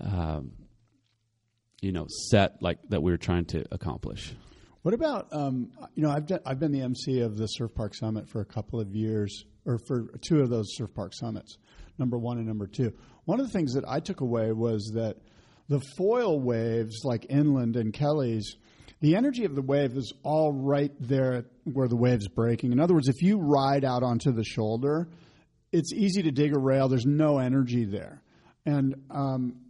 um, 0.00 0.52
you 1.80 1.92
know, 1.92 2.06
set 2.30 2.60
like 2.62 2.78
that 2.88 3.02
we 3.02 3.10
were 3.10 3.16
trying 3.18 3.44
to 3.46 3.64
accomplish. 3.70 4.34
What 4.82 4.94
about 4.94 5.28
um, 5.32 5.70
you 5.94 6.02
know 6.02 6.10
I've 6.10 6.26
done, 6.26 6.40
I've 6.46 6.60
been 6.60 6.72
the 6.72 6.82
MC 6.82 7.20
of 7.20 7.36
the 7.36 7.46
Surf 7.46 7.74
Park 7.74 7.94
Summit 7.94 8.28
for 8.28 8.40
a 8.40 8.44
couple 8.44 8.80
of 8.80 8.94
years, 8.94 9.44
or 9.64 9.78
for 9.86 10.06
two 10.20 10.40
of 10.40 10.48
those 10.50 10.76
Surf 10.76 10.94
Park 10.94 11.12
Summits, 11.12 11.58
number 11.98 12.16
one 12.18 12.38
and 12.38 12.46
number 12.46 12.66
two. 12.68 12.92
One 13.24 13.40
of 13.40 13.46
the 13.46 13.52
things 13.52 13.74
that 13.74 13.84
I 13.88 13.98
took 14.00 14.20
away 14.20 14.52
was 14.52 14.92
that 14.94 15.16
the 15.68 15.80
foil 15.96 16.38
waves, 16.40 17.00
like 17.04 17.26
inland 17.28 17.74
and 17.76 17.92
Kelly's, 17.92 18.56
the 19.06 19.14
energy 19.14 19.44
of 19.44 19.54
the 19.54 19.62
wave 19.62 19.96
is 19.96 20.12
all 20.24 20.52
right 20.52 20.90
there 20.98 21.44
where 21.62 21.86
the 21.86 21.94
wave's 21.94 22.26
breaking. 22.26 22.72
In 22.72 22.80
other 22.80 22.92
words, 22.92 23.06
if 23.06 23.22
you 23.22 23.38
ride 23.38 23.84
out 23.84 24.02
onto 24.02 24.32
the 24.32 24.42
shoulder, 24.42 25.06
it's 25.70 25.92
easy 25.92 26.24
to 26.24 26.32
dig 26.32 26.56
a 26.56 26.58
rail. 26.58 26.88
There's 26.88 27.06
no 27.06 27.38
energy 27.38 27.84
there. 27.84 28.20
And 28.64 28.96
um, 29.12 29.60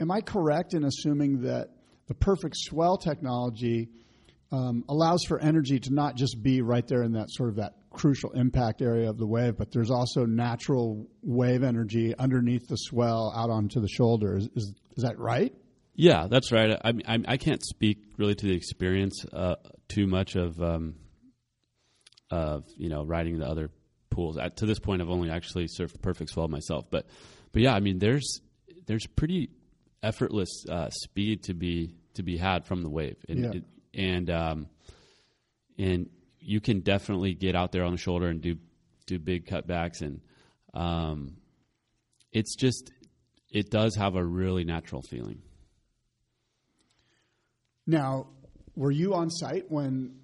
am 0.00 0.10
I 0.10 0.22
correct 0.22 0.72
in 0.72 0.82
assuming 0.82 1.42
that 1.42 1.72
the 2.06 2.14
perfect 2.14 2.54
swell 2.56 2.96
technology 2.96 3.90
um, 4.50 4.82
allows 4.88 5.24
for 5.24 5.38
energy 5.40 5.78
to 5.78 5.92
not 5.92 6.16
just 6.16 6.42
be 6.42 6.62
right 6.62 6.86
there 6.88 7.02
in 7.02 7.12
that 7.12 7.26
sort 7.28 7.50
of 7.50 7.56
that 7.56 7.74
crucial 7.90 8.30
impact 8.32 8.80
area 8.80 9.10
of 9.10 9.18
the 9.18 9.26
wave, 9.26 9.58
but 9.58 9.72
there's 9.72 9.90
also 9.90 10.24
natural 10.24 11.06
wave 11.22 11.62
energy 11.62 12.14
underneath 12.18 12.66
the 12.66 12.76
swell 12.76 13.30
out 13.36 13.50
onto 13.50 13.78
the 13.78 13.88
shoulder. 13.88 14.38
Is, 14.38 14.48
is, 14.54 14.74
is 14.96 15.02
that 15.02 15.18
right? 15.18 15.52
Yeah, 15.98 16.26
that's 16.28 16.52
right. 16.52 16.78
I, 16.84 16.92
I, 17.08 17.18
I 17.26 17.36
can't 17.38 17.64
speak 17.64 17.98
really 18.18 18.34
to 18.34 18.46
the 18.46 18.54
experience 18.54 19.24
uh, 19.32 19.56
too 19.88 20.06
much 20.06 20.36
of 20.36 20.60
um, 20.62 20.94
of 22.30 22.64
you 22.76 22.88
know 22.90 23.02
riding 23.04 23.38
the 23.38 23.46
other 23.46 23.70
pools. 24.10 24.36
At, 24.36 24.58
to 24.58 24.66
this 24.66 24.78
point, 24.78 25.00
I've 25.00 25.08
only 25.08 25.30
actually 25.30 25.66
surfed 25.66 26.00
Perfect 26.02 26.30
Swell 26.30 26.48
myself, 26.48 26.84
but 26.90 27.06
but 27.52 27.62
yeah, 27.62 27.74
I 27.74 27.80
mean, 27.80 27.98
there's 27.98 28.40
there's 28.86 29.06
pretty 29.06 29.48
effortless 30.02 30.64
uh, 30.68 30.90
speed 30.90 31.44
to 31.44 31.54
be 31.54 31.94
to 32.14 32.22
be 32.22 32.36
had 32.36 32.66
from 32.66 32.82
the 32.82 32.90
wave, 32.90 33.16
and 33.28 33.38
Yeah. 33.44 33.50
it, 33.52 33.64
and 33.94 34.30
um, 34.30 34.66
and 35.78 36.10
you 36.40 36.60
can 36.60 36.80
definitely 36.80 37.34
get 37.34 37.56
out 37.56 37.72
there 37.72 37.84
on 37.84 37.92
the 37.92 37.98
shoulder 37.98 38.26
and 38.28 38.42
do 38.42 38.56
do 39.06 39.18
big 39.18 39.46
cutbacks, 39.46 40.02
and 40.02 40.20
um, 40.74 41.36
it's 42.32 42.54
just 42.54 42.90
it 43.50 43.70
does 43.70 43.94
have 43.96 44.14
a 44.14 44.22
really 44.24 44.64
natural 44.64 45.00
feeling. 45.00 45.40
Now, 47.86 48.28
were 48.74 48.90
you 48.90 49.14
on 49.14 49.30
site 49.30 49.70
when? 49.70 50.16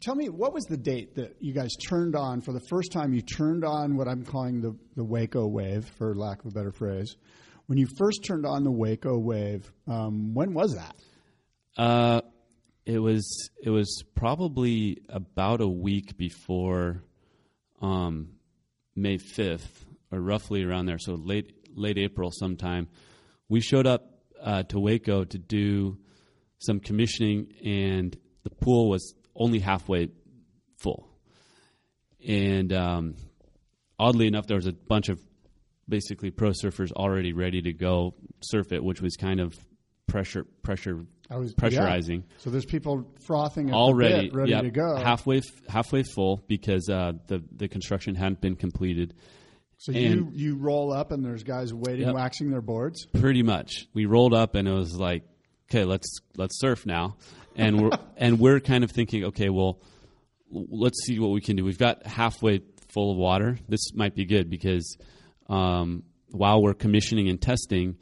Tell 0.00 0.14
me, 0.14 0.28
what 0.28 0.54
was 0.54 0.64
the 0.66 0.76
date 0.76 1.16
that 1.16 1.36
you 1.40 1.52
guys 1.52 1.74
turned 1.74 2.14
on 2.14 2.40
for 2.40 2.52
the 2.52 2.60
first 2.70 2.92
time? 2.92 3.12
You 3.12 3.20
turned 3.20 3.64
on 3.64 3.96
what 3.96 4.06
I'm 4.06 4.24
calling 4.24 4.60
the 4.60 4.76
the 4.94 5.04
Waco 5.04 5.46
wave, 5.46 5.84
for 5.98 6.14
lack 6.14 6.40
of 6.40 6.46
a 6.46 6.50
better 6.50 6.70
phrase. 6.70 7.16
When 7.66 7.78
you 7.78 7.86
first 7.98 8.24
turned 8.24 8.46
on 8.46 8.64
the 8.64 8.70
Waco 8.70 9.18
wave, 9.18 9.70
um, 9.86 10.34
when 10.34 10.54
was 10.54 10.76
that? 10.76 10.94
Uh, 11.76 12.20
it 12.86 12.98
was 12.98 13.50
it 13.62 13.70
was 13.70 14.02
probably 14.14 15.02
about 15.08 15.60
a 15.60 15.68
week 15.68 16.16
before 16.16 17.02
um, 17.82 18.30
May 18.96 19.18
fifth, 19.18 19.84
or 20.10 20.20
roughly 20.20 20.64
around 20.64 20.86
there. 20.86 20.98
So 20.98 21.14
late 21.14 21.52
late 21.74 21.98
April 21.98 22.30
sometime. 22.32 22.88
We 23.48 23.60
showed 23.60 23.86
up 23.86 24.06
uh, 24.42 24.62
to 24.64 24.78
Waco 24.78 25.24
to 25.24 25.38
do 25.38 25.98
some 26.58 26.80
commissioning, 26.80 27.52
and 27.64 28.16
the 28.44 28.50
pool 28.50 28.88
was 28.88 29.14
only 29.34 29.58
halfway 29.58 30.08
full. 30.78 31.08
And 32.26 32.72
um, 32.72 33.14
oddly 33.98 34.26
enough, 34.26 34.46
there 34.46 34.56
was 34.56 34.66
a 34.66 34.72
bunch 34.72 35.08
of 35.08 35.20
basically 35.88 36.30
pro 36.30 36.50
surfers 36.50 36.92
already 36.92 37.32
ready 37.32 37.62
to 37.62 37.72
go 37.72 38.14
surf 38.40 38.72
it, 38.72 38.82
which 38.82 39.00
was 39.00 39.16
kind 39.16 39.40
of 39.40 39.54
pressure 40.06 40.44
pressure 40.62 41.04
I 41.30 41.36
was 41.36 41.54
pressurizing 41.54 42.22
yeah. 42.22 42.34
So 42.38 42.48
there's 42.50 42.64
people 42.64 43.06
frothing 43.26 43.72
already 43.74 44.30
ready 44.30 44.52
yep, 44.52 44.62
to 44.62 44.70
go. 44.70 44.96
halfway 44.96 45.42
halfway 45.68 46.02
full 46.02 46.42
because 46.48 46.88
uh, 46.88 47.12
the 47.26 47.42
the 47.54 47.68
construction 47.68 48.14
hadn't 48.14 48.40
been 48.40 48.56
completed. 48.56 49.14
so 49.76 49.92
you 49.92 50.10
and- 50.12 50.34
you 50.34 50.56
roll 50.56 50.92
up 50.92 51.12
and 51.12 51.22
there's 51.24 51.42
guys 51.44 51.72
waiting, 51.74 52.06
Yep. 52.06 52.14
waxing 52.14 52.50
their 52.50 52.62
boards. 52.62 53.06
Pretty 53.06 53.42
much, 53.42 53.86
we 53.94 54.06
rolled 54.06 54.32
up 54.34 54.54
and 54.54 54.66
it 54.66 54.72
was 54.72 54.94
like, 54.96 55.24
okay, 55.70 55.84
let's 55.84 56.18
let's 56.36 56.58
surf 56.60 56.86
now, 56.86 57.16
and 57.56 57.80
we're 57.80 57.90
and 58.16 58.38
we're 58.38 58.60
kind 58.60 58.84
of 58.84 58.90
thinking, 58.90 59.24
okay, 59.26 59.48
well, 59.48 59.80
let's 60.50 61.04
see 61.06 61.18
what 61.18 61.30
we 61.30 61.40
can 61.40 61.56
do. 61.56 61.64
We've 61.64 61.78
got 61.78 62.06
halfway 62.06 62.62
full 62.92 63.12
of 63.12 63.18
water. 63.18 63.58
This 63.68 63.94
might 63.94 64.14
be 64.14 64.24
good 64.24 64.48
because 64.50 64.96
um, 65.48 66.04
while 66.30 66.62
we're 66.62 66.74
commissioning 66.74 67.28
and 67.28 67.40
testing, 67.40 67.96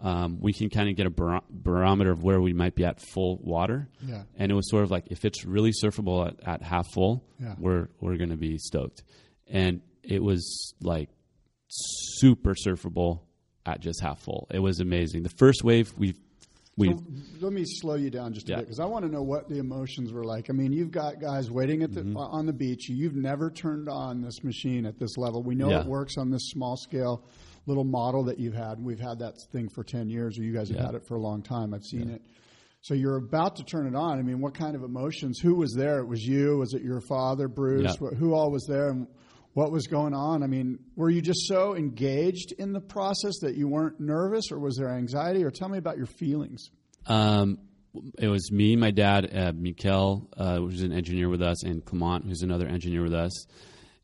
um, 0.00 0.38
we 0.40 0.52
can 0.52 0.70
kind 0.70 0.88
of 0.88 0.96
get 0.96 1.06
a 1.06 1.10
bar- 1.10 1.42
barometer 1.50 2.10
of 2.12 2.22
where 2.22 2.40
we 2.40 2.52
might 2.52 2.74
be 2.74 2.84
at 2.84 3.00
full 3.00 3.38
water. 3.42 3.88
Yeah. 4.06 4.22
And 4.36 4.50
it 4.50 4.54
was 4.54 4.68
sort 4.70 4.84
of 4.84 4.90
like 4.90 5.04
if 5.10 5.24
it's 5.24 5.44
really 5.44 5.70
surfable 5.82 6.26
at, 6.26 6.48
at 6.48 6.62
half 6.62 6.86
full, 6.92 7.24
Yeah. 7.40 7.54
we're 7.58 7.88
we're 8.00 8.16
going 8.16 8.30
to 8.30 8.36
be 8.36 8.56
stoked. 8.58 9.02
And 9.48 9.82
it 10.02 10.22
was 10.22 10.74
like 10.80 11.10
super 11.68 12.54
surfable 12.54 13.20
at 13.64 13.80
just 13.80 14.00
half 14.00 14.20
full. 14.20 14.46
It 14.50 14.58
was 14.58 14.80
amazing. 14.80 15.22
The 15.22 15.28
first 15.36 15.62
wave 15.62 15.92
we 15.96 16.14
we 16.76 16.88
So 16.88 16.96
let 17.40 17.52
me 17.52 17.64
slow 17.66 17.94
you 17.94 18.10
down 18.10 18.32
just 18.32 18.48
a 18.48 18.52
Yeah. 18.52 18.56
bit 18.58 18.66
because 18.66 18.80
I 18.80 18.86
want 18.86 19.04
to 19.04 19.10
know 19.10 19.22
what 19.22 19.48
the 19.48 19.58
emotions 19.58 20.12
were 20.12 20.24
like. 20.24 20.48
I 20.48 20.52
mean, 20.54 20.72
you've 20.72 20.90
got 20.90 21.20
guys 21.20 21.50
waiting 21.50 21.82
at 21.82 21.92
the 21.92 22.00
Mm-hmm. 22.02 22.16
on 22.16 22.46
the 22.46 22.52
beach. 22.52 22.88
You've 22.88 23.14
never 23.16 23.50
turned 23.50 23.88
on 23.88 24.22
this 24.22 24.42
machine 24.42 24.86
at 24.86 24.98
this 24.98 25.16
level. 25.18 25.42
We 25.42 25.54
know 25.54 25.68
Yeah. 25.70 25.80
it 25.82 25.86
works 25.86 26.16
on 26.16 26.30
this 26.30 26.48
small 26.50 26.76
scale 26.76 27.24
little 27.66 27.84
model 27.84 28.24
that 28.24 28.38
you've 28.40 28.54
had. 28.54 28.82
We've 28.82 28.98
had 28.98 29.18
that 29.20 29.34
thing 29.52 29.68
for 29.68 29.84
ten 29.84 30.08
years, 30.08 30.38
or 30.38 30.42
you 30.42 30.52
guys 30.52 30.68
have 30.68 30.78
Yeah. 30.78 30.86
had 30.86 30.94
it 30.94 31.06
for 31.06 31.14
a 31.16 31.20
long 31.20 31.42
time. 31.42 31.74
I've 31.74 31.84
seen 31.84 32.08
it. 32.10 32.22
So 32.80 32.94
you're 32.94 33.16
about 33.16 33.56
to 33.56 33.64
turn 33.64 33.86
it 33.86 33.94
on. 33.94 34.18
I 34.18 34.22
mean, 34.22 34.40
what 34.40 34.54
kind 34.54 34.74
of 34.74 34.82
emotions? 34.82 35.38
Who 35.38 35.54
was 35.54 35.72
there? 35.74 36.00
It 36.00 36.06
was 36.08 36.26
you. 36.26 36.56
Was 36.58 36.74
it 36.74 36.82
your 36.82 37.00
father, 37.00 37.46
Bruce? 37.46 37.96
Who 38.18 38.34
all 38.34 38.50
was 38.50 38.64
there? 38.66 38.88
And 38.88 39.06
what 39.54 39.70
was 39.70 39.86
going 39.86 40.14
on? 40.14 40.42
I 40.42 40.46
mean, 40.46 40.78
were 40.96 41.10
you 41.10 41.20
just 41.20 41.46
so 41.46 41.74
engaged 41.76 42.52
in 42.58 42.72
the 42.72 42.80
process 42.80 43.34
that 43.42 43.54
you 43.54 43.68
weren't 43.68 44.00
nervous, 44.00 44.50
or 44.50 44.58
was 44.58 44.76
there 44.76 44.90
anxiety? 44.90 45.44
Or 45.44 45.50
tell 45.50 45.68
me 45.68 45.78
about 45.78 45.96
your 45.96 46.06
feelings. 46.06 46.70
Um, 47.06 47.58
it 48.18 48.28
was 48.28 48.50
me, 48.50 48.76
my 48.76 48.90
dad, 48.90 49.30
uh, 49.36 49.52
Mikel, 49.54 50.30
uh, 50.36 50.56
who's 50.56 50.82
an 50.82 50.92
engineer 50.92 51.28
with 51.28 51.42
us, 51.42 51.62
and 51.64 51.84
Clement, 51.84 52.24
who's 52.24 52.42
another 52.42 52.66
engineer 52.66 53.02
with 53.02 53.12
us, 53.12 53.46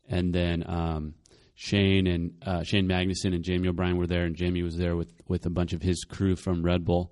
and 0.07 0.31
then 0.31 0.63
um, 0.67 1.15
Cheyne 1.55 2.05
and 2.05 2.33
uh, 2.45 2.63
Cheyne 2.63 2.87
Magnusson 2.87 3.33
and 3.33 3.43
Jamie 3.43 3.67
O'Brien 3.67 3.97
were 3.97 4.07
there, 4.07 4.25
and 4.25 4.35
Jamie 4.35 4.61
was 4.61 4.77
there 4.77 4.95
with 4.95 5.11
with 5.27 5.45
a 5.45 5.49
bunch 5.49 5.73
of 5.73 5.81
his 5.81 6.03
crew 6.03 6.35
from 6.35 6.61
Red 6.61 6.85
Bull. 6.85 7.11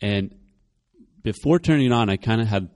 And 0.00 0.34
before 1.22 1.58
turning 1.58 1.92
on, 1.92 2.10
I 2.10 2.16
kind 2.16 2.40
of 2.40 2.46
had, 2.46 2.68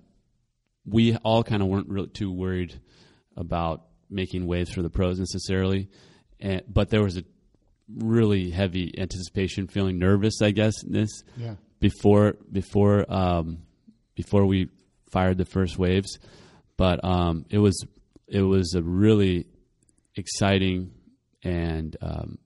we 0.87 1.17
all 1.17 1.43
kind 1.43 1.61
of 1.61 1.69
weren't 1.69 1.89
really 1.89 2.09
too 2.09 2.33
worried 2.33 2.81
about 3.37 3.88
making 4.11 4.47
waves 4.47 4.71
for 4.73 4.83
the 4.83 4.91
pros 4.91 5.19
necessarily, 5.19 5.89
and, 6.41 6.63
but 6.69 6.91
there 6.91 7.03
was 7.03 7.17
a 7.17 7.25
really 7.97 8.51
heavy 8.51 8.93
anticipation, 8.99 9.67
feeling 9.67 9.99
nervous, 9.99 10.43
I 10.43 10.51
guess, 10.51 10.75
this 10.87 11.23
Yeah. 11.37 11.55
before 11.81 12.37
before 12.53 13.05
um, 13.13 13.59
before 14.15 14.45
we 14.47 14.69
fired 15.11 15.39
the 15.39 15.45
first 15.47 15.79
waves, 15.79 16.19
but 16.77 17.03
um, 17.05 17.45
it 17.51 17.59
was 17.59 17.85
it 18.27 18.43
was 18.43 18.75
a 18.75 18.83
really 18.83 19.47
exciting 20.17 20.91
and 21.43 21.97
um, 22.03 22.39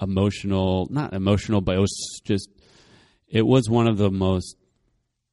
emotional 0.00 0.88
not 0.90 1.12
emotional, 1.14 1.60
but 1.60 1.76
it 1.76 1.80
was 1.80 2.20
just 2.24 2.48
it 3.28 3.46
was 3.46 3.68
one 3.68 3.86
of 3.86 3.96
the 3.98 4.10
most 4.10 4.56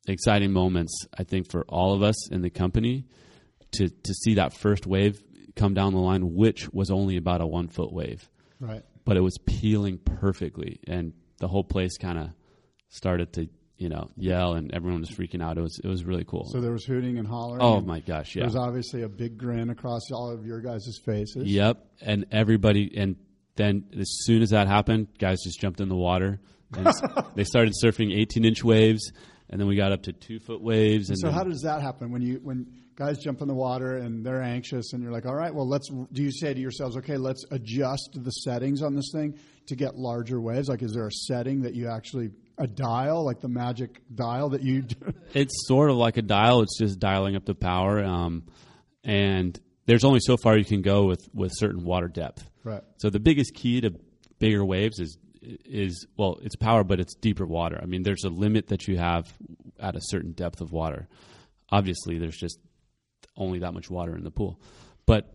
exciting 0.07 0.51
moments 0.53 1.05
I 1.17 1.23
think 1.23 1.51
for 1.51 1.65
all 1.67 1.93
of 1.93 2.01
us 2.01 2.29
in 2.31 2.41
the 2.41 2.49
company 2.49 3.05
to 3.73 3.89
to 3.89 4.13
see 4.13 4.35
that 4.35 4.53
first 4.53 4.85
wave 4.87 5.21
come 5.57 5.73
down 5.73 5.93
the 5.93 5.99
line, 5.99 6.33
which 6.35 6.71
was 6.73 6.89
only 6.89 7.17
about 7.17 7.41
a 7.41 7.45
one 7.47 7.67
foot 7.67 7.91
wave 7.91 8.29
Right. 8.59 8.83
but 9.03 9.17
it 9.17 9.21
was 9.21 9.37
peeling 9.45 9.97
perfectly, 9.97 10.79
and 10.87 11.13
the 11.39 11.47
whole 11.47 11.63
place 11.63 11.97
kind 11.97 12.17
of 12.17 12.29
started 12.89 13.33
to 13.33 13.49
you 13.77 13.89
know 13.89 14.09
yell, 14.15 14.53
and 14.53 14.73
everyone 14.73 15.01
was 15.01 15.09
freaking 15.11 15.43
out. 15.43 15.57
It 15.57 15.61
was 15.61 15.79
it 15.83 15.87
was 15.87 16.03
really 16.03 16.23
cool. 16.23 16.45
So 16.51 16.61
there 16.61 16.71
was 16.71 16.83
hooting 16.85 17.17
and 17.19 17.27
hollering. 17.27 17.61
oh 17.61 17.81
my 17.81 17.99
gosh, 17.99 18.35
yeah, 18.35 18.41
There 18.41 18.47
was 18.47 18.55
obviously 18.55 19.03
a 19.03 19.09
big 19.09 19.37
grin 19.37 19.69
across 19.69 20.01
all 20.11 20.31
of 20.31 20.45
your 20.45 20.61
guys' 20.61 20.99
faces. 21.05 21.43
yep, 21.45 21.85
and 22.01 22.25
everybody, 22.31 22.91
and 22.97 23.15
then 23.55 23.85
as 23.99 24.07
soon 24.23 24.41
as 24.41 24.49
that 24.51 24.67
happened, 24.67 25.07
guys 25.19 25.39
just 25.43 25.59
jumped 25.59 25.79
in 25.81 25.89
the 25.89 25.95
water, 25.95 26.39
and 26.75 26.87
they 27.35 27.43
started 27.43 27.73
surfing 27.83 28.15
18 28.15 28.45
inch 28.45 28.63
waves, 28.63 29.11
and 29.49 29.59
then 29.61 29.67
we 29.67 29.75
got 29.75 29.91
up 29.91 30.03
to 30.03 30.13
two 30.13 30.39
foot 30.39 30.61
waves, 30.61 31.09
and 31.09 31.19
So 31.19 31.29
how 31.29 31.43
does 31.43 31.61
that 31.61 31.81
happen 31.83 32.11
when 32.11 32.21
you 32.23 32.39
when 32.41 32.65
guys 32.97 33.19
jump 33.19 33.41
in 33.41 33.47
the 33.47 33.53
water 33.53 33.97
and 33.97 34.25
they're 34.25 34.41
anxious 34.41 34.91
and 34.91 35.03
you're 35.03 35.11
like, 35.11 35.25
all 35.25 35.35
right, 35.35 35.53
well 35.53 35.67
let's. 35.67 35.87
Do 36.11 36.21
you 36.21 36.31
say 36.31 36.53
to 36.53 36.59
yourselves, 36.59 36.97
okay, 36.97 37.15
let's 37.17 37.45
adjust 37.51 38.09
the 38.15 38.31
settings 38.31 38.81
on 38.81 38.95
this 38.95 39.11
thing 39.13 39.37
to 39.67 39.75
get 39.75 39.95
larger 39.95 40.41
waves? 40.41 40.67
Like, 40.67 40.81
is 40.81 40.93
there 40.93 41.07
a 41.07 41.11
setting 41.11 41.61
that 41.61 41.75
you 41.75 41.89
actually 41.89 42.31
a 42.57 42.67
dial, 42.67 43.23
like 43.23 43.39
the 43.39 43.47
magic 43.47 44.01
dial 44.13 44.49
that 44.49 44.63
you? 44.63 44.81
do? 44.81 45.13
it's 45.33 45.67
sort 45.67 45.89
of 45.89 45.95
like 45.95 46.17
a 46.17 46.21
dial. 46.21 46.61
It's 46.61 46.77
just 46.77 46.99
dialing 46.99 47.35
up 47.35 47.45
the 47.45 47.55
power, 47.55 48.03
um, 48.03 48.43
and 49.03 49.57
there's 49.85 50.03
only 50.03 50.19
so 50.19 50.35
far 50.35 50.57
you 50.57 50.65
can 50.65 50.81
go 50.81 51.05
with 51.05 51.29
with 51.33 51.51
certain 51.55 51.83
water 51.83 52.07
depth. 52.07 52.49
Right. 52.63 52.81
So 52.97 53.09
the 53.09 53.19
biggest 53.19 53.53
key 53.53 53.79
to 53.81 53.91
bigger 54.39 54.65
waves 54.65 54.99
is 54.99 55.17
is 55.41 56.07
well, 56.17 56.39
it's 56.41 56.55
power, 56.55 56.83
but 56.83 56.99
it's 56.99 57.13
deeper 57.15 57.45
water. 57.45 57.79
I 57.81 57.85
mean, 57.85 58.01
there's 58.01 58.23
a 58.23 58.29
limit 58.29 58.67
that 58.67 58.87
you 58.87 58.97
have 58.97 59.31
at 59.79 59.95
a 59.95 60.01
certain 60.01 60.31
depth 60.31 60.61
of 60.61 60.71
water. 60.71 61.07
Obviously, 61.69 62.17
there's 62.17 62.37
just 62.37 62.57
only 63.37 63.59
that 63.59 63.73
much 63.73 63.89
water 63.89 64.15
in 64.15 64.23
the 64.23 64.31
pool, 64.31 64.59
but 65.05 65.33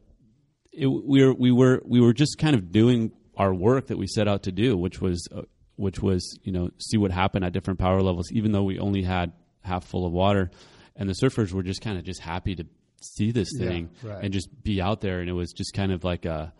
it, 0.72 0.86
we 0.86 1.24
were 1.24 1.34
we 1.34 1.52
were 1.52 1.82
we 1.84 2.00
were 2.00 2.12
just 2.12 2.38
kind 2.38 2.54
of 2.54 2.72
doing 2.72 3.12
our 3.36 3.52
work 3.54 3.86
that 3.88 3.98
we 3.98 4.06
set 4.06 4.28
out 4.28 4.42
to 4.44 4.52
do, 4.52 4.76
which 4.76 5.00
was 5.00 5.28
uh, 5.34 5.42
which 5.76 6.00
was 6.00 6.38
you 6.42 6.52
know 6.52 6.70
see 6.78 6.96
what 6.96 7.10
happened 7.10 7.44
at 7.44 7.52
different 7.52 7.78
power 7.78 8.00
levels, 8.02 8.30
even 8.32 8.52
though 8.52 8.62
we 8.64 8.78
only 8.78 9.02
had 9.02 9.32
half 9.62 9.84
full 9.84 10.06
of 10.06 10.12
water, 10.12 10.50
and 10.96 11.08
the 11.08 11.14
surfers 11.14 11.52
were 11.52 11.62
just 11.62 11.80
kind 11.82 11.98
of 11.98 12.04
just 12.04 12.20
happy 12.20 12.54
to 12.56 12.66
see 13.00 13.30
this 13.32 13.50
Yeah, 13.54 13.68
thing 13.68 13.90
right. 14.02 14.22
and 14.24 14.32
just 14.32 14.48
be 14.62 14.80
out 14.80 15.00
there, 15.00 15.20
and 15.20 15.28
it 15.28 15.32
was 15.34 15.52
just 15.52 15.74
kind 15.74 15.92
of 15.92 16.04
like 16.04 16.24
a 16.24 16.52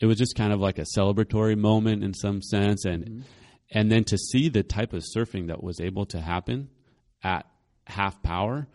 it 0.00 0.06
was 0.06 0.18
just 0.18 0.36
kind 0.36 0.52
of 0.52 0.60
like 0.60 0.78
a 0.78 0.84
celebratory 0.96 1.56
moment 1.56 2.02
in 2.04 2.12
some 2.14 2.42
sense. 2.42 2.84
And 2.84 3.24
and 3.70 3.90
then 3.90 4.04
to 4.04 4.18
see 4.18 4.48
the 4.48 4.62
type 4.62 4.92
of 4.92 5.02
surfing 5.16 5.46
that 5.48 5.62
was 5.62 5.80
able 5.80 6.04
to 6.06 6.20
happen 6.20 6.68
at 7.22 7.46
half 7.86 8.22
power 8.22 8.66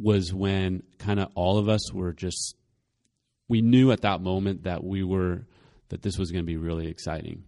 was 0.00 0.32
when 0.32 0.82
kind 0.98 1.20
of 1.20 1.28
all 1.34 1.58
of 1.58 1.68
us 1.68 1.92
were 1.92 2.12
just 2.12 2.56
we 3.48 3.60
knew 3.60 3.90
at 3.90 4.02
that 4.02 4.20
moment 4.20 4.64
that 4.64 4.82
we 4.84 5.02
were 5.02 5.46
that 5.88 6.02
this 6.02 6.18
was 6.18 6.30
going 6.30 6.42
to 6.42 6.46
be 6.46 6.56
really 6.56 6.88
exciting 6.88 7.44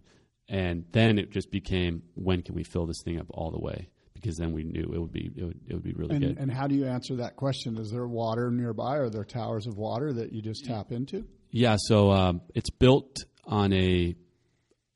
and 0.49 0.85
then 0.91 1.17
it 1.17 1.31
just 1.31 1.49
became 1.49 2.03
when 2.15 2.41
can 2.41 2.55
we 2.55 2.63
fill 2.63 2.85
this 2.85 3.01
thing 3.03 3.19
up 3.19 3.27
all 3.29 3.51
the 3.51 3.59
way 3.59 3.87
because 4.13 4.37
then 4.37 4.53
we 4.53 4.63
knew 4.63 4.91
it 4.93 4.99
would 4.99 5.11
be 5.11 5.31
it 5.35 5.43
would, 5.43 5.59
it 5.67 5.73
would 5.73 5.83
be 5.83 5.93
really 5.93 6.15
And, 6.15 6.25
good 6.25 6.37
and 6.37 6.51
how 6.51 6.67
do 6.67 6.75
you 6.75 6.85
answer 6.85 7.17
that 7.17 7.35
question? 7.35 7.77
Is 7.77 7.91
there 7.91 8.07
water 8.07 8.49
nearby? 8.51 8.97
Are 8.97 9.09
there 9.09 9.25
towers 9.25 9.67
of 9.67 9.77
water 9.77 10.13
that 10.13 10.31
you 10.31 10.41
just 10.41 10.65
tap 10.65 10.91
into? 10.91 11.25
Yeah, 11.51 11.75
so 11.77 12.11
um, 12.11 12.41
it's 12.55 12.69
built 12.69 13.25
on 13.45 13.73
a 13.73 14.15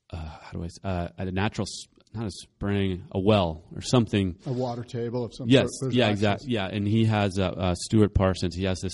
uh, 0.09 0.17
how 0.17 0.51
do 0.53 0.63
I 0.63 0.87
uh, 0.87 1.09
at 1.17 1.27
a 1.27 1.31
natural 1.31 1.67
not 2.17 2.27
a 2.27 2.31
spring 2.31 3.03
a 3.11 3.19
well 3.19 3.63
or 3.75 3.81
something. 3.81 4.35
A 4.45 4.51
water 4.51 4.83
table 4.83 5.23
of 5.25 5.33
some 5.33 5.47
Yes, 5.49 5.67
sort? 5.79 5.93
Yeah, 5.93 6.09
exactly. 6.09 6.51
Yeah, 6.51 6.67
and 6.67 6.87
he 6.87 7.05
has 7.05 7.37
uh, 7.39 7.49
uh, 7.49 7.75
Stuart 7.75 8.13
Parsons. 8.13 8.55
He 8.55 8.63
has 8.65 8.79
this 8.81 8.93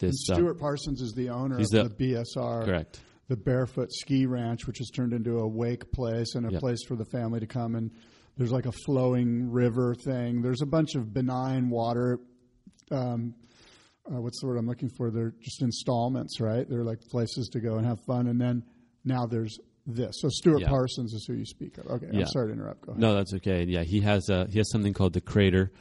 this 0.00 0.14
uh, 0.30 0.34
Stuart 0.34 0.58
Parsons 0.58 1.00
is 1.00 1.12
the 1.12 1.30
owner 1.30 1.58
of 1.58 1.68
the- 1.70 1.84
the, 1.84 2.14
BSR, 2.34 2.64
correct. 2.64 3.00
the 3.28 3.36
Barefoot 3.36 3.92
Ski 3.92 4.26
Ranch, 4.26 4.66
which 4.66 4.78
has 4.78 4.90
turned 4.90 5.12
into 5.12 5.38
a 5.38 5.46
wake 5.46 5.90
place 5.92 6.34
and 6.34 6.46
a 6.46 6.52
Yep. 6.52 6.60
place 6.60 6.82
for 6.86 6.96
the 6.96 7.04
family 7.04 7.40
to 7.40 7.46
come. 7.46 7.74
And 7.76 7.90
there's 8.36 8.50
like 8.52 8.66
a 8.66 8.72
flowing 8.84 9.50
river 9.52 9.94
thing. 9.94 10.42
There's 10.42 10.62
a 10.62 10.66
bunch 10.66 10.94
of 10.96 11.12
benign 11.14 11.70
water. 11.70 12.18
Um, 12.90 13.34
uh, 14.12 14.20
what's 14.20 14.40
the 14.40 14.46
word 14.48 14.58
I'm 14.58 14.66
looking 14.66 14.90
for? 14.90 15.10
They're 15.10 15.32
just 15.40 15.62
installments, 15.62 16.40
right? 16.40 16.68
They're 16.68 16.84
like 16.84 17.00
places 17.10 17.48
to 17.52 17.60
go 17.60 17.76
and 17.76 17.86
have 17.86 18.00
fun. 18.06 18.26
And 18.26 18.40
then 18.40 18.64
now 19.04 19.26
there's 19.26 19.58
this. 19.86 20.16
So 20.20 20.28
Stuart 20.28 20.60
Yeah. 20.60 20.68
Parsons 20.68 21.12
is 21.12 21.26
who 21.26 21.34
you 21.34 21.44
speak 21.44 21.78
of. 21.78 21.86
Okay, 21.86 22.06
I'm 22.12 22.26
sorry 22.26 22.48
to 22.48 22.52
interrupt. 22.54 22.82
Go 22.82 22.92
ahead. 22.92 23.00
No, 23.00 23.14
that's 23.14 23.34
okay. 23.34 23.64
Yeah, 23.64 23.82
he 23.82 24.00
has 24.00 24.28
uh, 24.30 24.46
he 24.50 24.58
has 24.58 24.70
something 24.70 24.92
called 24.92 25.12
the 25.12 25.20
crater, 25.20 25.72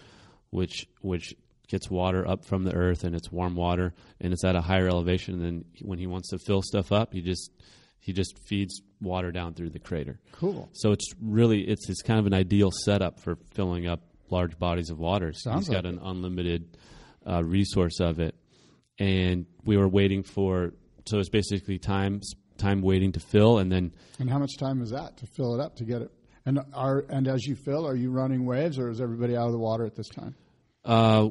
which 0.49 0.87
which 1.01 1.35
gets 1.67 1.89
water 1.89 2.27
up 2.27 2.45
from 2.45 2.63
the 2.65 2.73
earth 2.75 3.03
and 3.03 3.15
it's 3.15 3.31
warm 3.31 3.55
water 3.55 3.93
and 4.19 4.33
it's 4.33 4.43
at 4.43 4.55
a 4.55 4.61
higher 4.61 4.87
elevation. 4.87 5.35
And 5.35 5.43
then 5.43 5.65
when 5.81 5.97
he 5.97 6.07
wants 6.07 6.29
to 6.29 6.37
fill 6.37 6.61
stuff 6.61 6.91
up, 6.91 7.13
he 7.13 7.21
just 7.21 7.51
he 7.99 8.11
just 8.11 8.37
feeds 8.47 8.81
water 9.01 9.31
down 9.31 9.53
through 9.53 9.69
the 9.69 9.79
crater. 9.79 10.19
Cool. 10.33 10.69
So 10.73 10.91
it's 10.91 11.13
really 11.21 11.61
it's 11.61 11.89
it's 11.89 12.01
kind 12.01 12.19
of 12.19 12.25
an 12.25 12.33
ideal 12.33 12.71
setup 12.83 13.19
for 13.19 13.37
filling 13.53 13.87
up 13.87 14.01
large 14.29 14.59
bodies 14.59 14.89
of 14.89 14.99
water. 14.99 15.31
So 15.33 15.51
Sounds 15.51 15.67
He's 15.67 15.75
got 15.75 15.85
like 15.85 15.93
an 15.93 15.99
unlimited 16.03 16.77
uh, 17.25 17.43
resource 17.43 17.99
of 18.01 18.19
it, 18.19 18.35
and 18.99 19.45
we 19.63 19.77
were 19.77 19.87
waiting 19.87 20.23
for. 20.23 20.73
So 21.05 21.19
it's 21.19 21.29
basically 21.29 21.79
time 21.79 22.21
time 22.57 22.81
waiting 22.81 23.11
to 23.13 23.19
fill, 23.19 23.57
and 23.59 23.71
then 23.71 23.93
And 24.19 24.29
how 24.29 24.39
much 24.39 24.57
time 24.57 24.81
is 24.81 24.91
that 24.91 25.17
to 25.17 25.25
fill 25.27 25.53
it 25.55 25.61
up 25.61 25.75
to 25.77 25.85
get 25.85 26.01
it? 26.01 26.11
And 26.45 26.59
are 26.73 27.05
and 27.09 27.27
as 27.27 27.45
you 27.45 27.55
fill, 27.55 27.87
are 27.87 27.95
you 27.95 28.11
running 28.11 28.45
waves 28.45 28.77
or 28.77 28.89
is 28.89 28.99
everybody 28.99 29.35
out 29.35 29.45
of 29.47 29.51
the 29.53 29.59
water 29.59 29.85
at 29.85 29.95
this 29.95 30.09
time? 30.09 30.35
uh, 30.85 31.29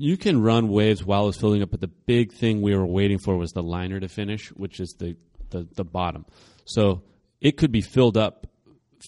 you 0.00 0.16
can 0.16 0.40
run 0.40 0.68
waves 0.68 1.04
while 1.04 1.28
it's 1.28 1.38
filling 1.38 1.60
up. 1.60 1.70
But 1.70 1.80
the 1.80 1.88
big 1.88 2.32
thing 2.32 2.62
we 2.62 2.74
were 2.74 2.86
waiting 2.86 3.18
for 3.18 3.36
was 3.36 3.50
the 3.50 3.62
liner 3.62 3.98
to 3.98 4.08
finish, 4.08 4.48
which 4.50 4.80
is 4.80 4.94
the 4.98 5.16
the, 5.50 5.66
the 5.74 5.84
bottom. 5.84 6.24
So 6.66 7.02
it 7.40 7.56
could 7.56 7.72
be 7.72 7.80
filled 7.80 8.16
up 8.16 8.46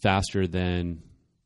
faster 0.02 0.46
than 0.46 1.02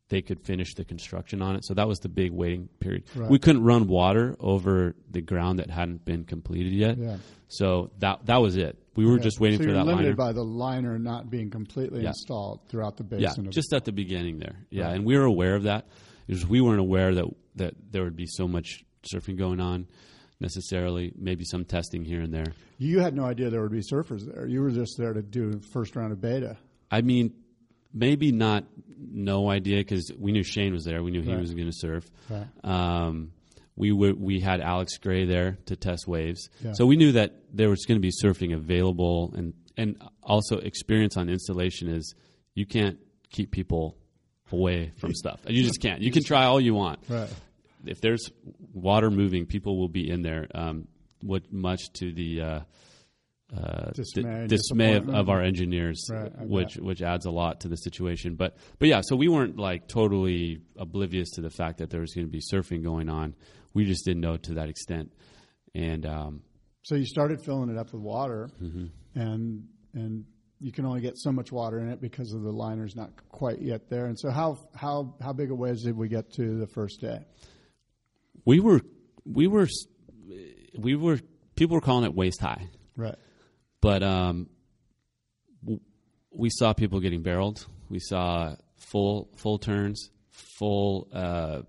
they 0.09 0.21
could 0.21 0.39
finish 0.41 0.73
the 0.75 0.85
construction 0.85 1.41
on 1.41 1.55
it. 1.55 1.65
So 1.65 1.73
that 1.73 1.87
was 1.87 1.99
the 1.99 2.09
big 2.09 2.31
waiting 2.31 2.69
period. 2.79 3.03
Right. 3.15 3.29
We 3.29 3.39
couldn't 3.39 3.63
run 3.63 3.87
water 3.87 4.35
over 4.39 4.95
the 5.09 5.21
ground 5.21 5.59
that 5.59 5.69
hadn't 5.69 6.05
been 6.05 6.25
completed 6.25 6.73
yet. 6.73 6.97
Yeah. 6.97 7.17
So 7.47 7.91
that 7.99 8.25
that 8.25 8.41
was 8.41 8.55
it. 8.57 8.77
We 8.95 9.05
were 9.05 9.17
Yeah. 9.17 9.23
just 9.23 9.39
waiting 9.39 9.57
so 9.59 9.63
for 9.63 9.69
you're 9.69 9.77
that 9.77 9.85
limited 9.85 10.05
liner. 10.09 10.15
by 10.15 10.31
the 10.33 10.43
liner 10.43 10.97
not 10.99 11.29
being 11.29 11.49
completely 11.49 12.01
Yeah. 12.03 12.09
installed 12.09 12.61
throughout 12.69 12.97
the 12.97 13.03
yeah, 13.17 13.27
basin. 13.29 13.47
of 13.47 13.53
just 13.53 13.73
at 13.73 13.85
the 13.85 13.91
beginning 13.91 14.39
there. 14.39 14.65
Yeah, 14.69 14.85
Right. 14.85 14.95
and 14.95 15.05
we 15.05 15.17
were 15.17 15.25
aware 15.25 15.55
of 15.55 15.63
that. 15.63 15.87
Was 16.27 16.47
we 16.47 16.61
weren't 16.61 16.79
aware 16.79 17.13
that 17.15 17.25
that 17.57 17.73
there 17.91 18.03
would 18.03 18.15
be 18.15 18.25
so 18.27 18.47
much 18.47 18.83
surfing 19.13 19.37
going 19.37 19.59
on 19.59 19.87
necessarily. 20.41 21.13
Maybe 21.17 21.45
some 21.45 21.63
testing 21.65 22.03
here 22.03 22.21
and 22.21 22.33
there. 22.33 22.53
you 22.77 22.99
had 22.99 23.15
no 23.15 23.23
idea 23.23 23.49
there 23.49 23.61
would 23.61 23.71
be 23.71 23.79
surfers 23.81 24.25
there. 24.25 24.45
You 24.47 24.61
were 24.61 24.71
just 24.71 24.97
there 24.97 25.13
to 25.13 25.21
do 25.21 25.51
the 25.51 25.59
first 25.59 25.95
round 25.95 26.11
of 26.11 26.19
beta. 26.19 26.57
I 26.91 27.01
mean, 27.01 27.31
maybe 27.93 28.31
not 28.33 28.65
no 28.99 29.49
idea 29.49 29.77
because 29.77 30.11
we 30.19 30.31
knew 30.33 30.43
Cheyne 30.43 30.73
was 30.73 30.83
there. 30.83 31.01
We 31.03 31.11
knew 31.11 31.21
he 31.21 31.31
Right. 31.31 31.39
was 31.39 31.53
going 31.53 31.67
to 31.67 31.73
surf. 31.73 32.09
Right. 32.29 32.47
Um, 32.65 33.31
we 33.75 33.91
were, 33.91 34.13
we 34.13 34.39
had 34.39 34.61
Alex 34.61 34.97
Gray 34.97 35.25
there 35.25 35.57
to 35.65 35.75
test 35.75 36.07
waves, 36.07 36.49
Yeah. 36.63 36.73
so 36.73 36.85
we 36.85 36.95
knew 36.95 37.11
that 37.13 37.33
there 37.53 37.69
was 37.69 37.85
going 37.85 37.97
to 37.97 38.01
be 38.01 38.11
surfing 38.23 38.53
available, 38.53 39.33
and 39.35 39.53
and 39.77 40.01
also 40.23 40.57
experience 40.59 41.17
on 41.17 41.27
installation 41.29 41.89
is 41.89 42.15
you 42.53 42.65
can't 42.65 42.97
keep 43.29 43.51
people 43.51 43.97
away 44.51 44.91
from 44.97 45.13
stuff. 45.21 45.41
You 45.47 45.63
just 45.63 45.81
can't. 45.81 46.01
You 46.01 46.11
can 46.11 46.23
try 46.23 46.45
all 46.45 46.61
you 46.61 46.73
want. 46.73 46.99
Right. 47.09 47.29
If 47.85 47.99
there's 48.01 48.29
water 48.73 49.11
moving, 49.11 49.45
people 49.45 49.77
will 49.77 49.89
be 49.89 50.09
in 50.09 50.21
there. 50.21 50.47
Um, 50.55 50.87
what 51.21 51.51
much 51.51 51.81
to 51.99 52.11
the 52.13 52.41
uh, 52.41 52.59
uh, 53.55 53.91
Dismay 53.91 54.23
di- 54.23 54.29
and 54.29 54.49
dismay 54.49 54.95
of, 54.95 55.09
of 55.09 55.29
our 55.29 55.41
engineers, 55.41 56.07
Right, 56.11 56.31
which 56.39 56.77
which 56.77 57.01
adds 57.01 57.25
a 57.25 57.31
lot 57.31 57.61
to 57.61 57.67
the 57.67 57.75
situation. 57.77 58.35
But 58.35 58.57
but 58.79 58.87
yeah, 58.87 59.01
so 59.03 59.15
we 59.15 59.27
weren't 59.27 59.57
like 59.57 59.87
totally 59.87 60.61
oblivious 60.77 61.29
to 61.31 61.41
the 61.41 61.49
fact 61.51 61.77
that 61.77 61.89
there 61.89 62.01
was 62.01 62.13
going 62.13 62.25
to 62.27 62.31
be 62.31 62.41
surfing 62.41 62.83
going 62.83 63.07
on. 63.09 63.35
We 63.75 63.85
just 63.85 64.03
didn't 64.05 64.21
know 64.21 64.37
to 64.37 64.55
that 64.55 64.69
extent. 64.69 65.11
And 65.75 66.05
um, 66.07 66.41
So 66.81 66.95
you 66.95 67.05
started 67.05 67.39
filling 67.41 67.69
it 67.69 67.77
up 67.77 67.93
with 67.93 68.01
water, 68.01 68.49
Mm-hmm. 68.61 68.85
and 69.19 69.67
and 69.93 70.25
you 70.59 70.71
can 70.71 70.85
only 70.85 71.01
get 71.01 71.17
so 71.17 71.31
much 71.31 71.51
water 71.51 71.79
in 71.79 71.89
it 71.89 71.99
because 72.01 72.33
of 72.33 72.41
the 72.41 72.51
liner's 72.51 72.95
not 72.95 73.11
quite 73.29 73.61
yet 73.61 73.89
there. 73.89 74.05
And 74.07 74.17
so 74.19 74.31
how 74.31 74.57
how 74.73 75.15
how 75.21 75.33
big 75.33 75.51
a 75.51 75.55
waves 75.55 75.83
did 75.83 75.95
we 75.95 76.07
get 76.07 76.31
to 76.33 76.57
the 76.57 76.67
first 76.67 76.99
day? 77.01 77.19
we 78.45 78.59
were 78.59 78.81
we 79.25 79.47
were 79.47 79.67
we 80.77 80.95
were 80.95 81.19
people 81.55 81.75
were 81.75 81.81
calling 81.81 82.05
it 82.05 82.15
waist 82.15 82.39
high. 82.41 82.67
Right. 82.97 83.15
but 83.81 84.01
um, 84.03 84.49
we 86.31 86.49
saw 86.49 86.73
people 86.73 86.99
getting 86.99 87.21
barreled. 87.21 87.65
We 87.89 87.99
saw 87.99 88.55
full 88.77 89.29
full 89.35 89.57
turns, 89.59 90.09
full 90.31 91.07
uh, 91.13 91.61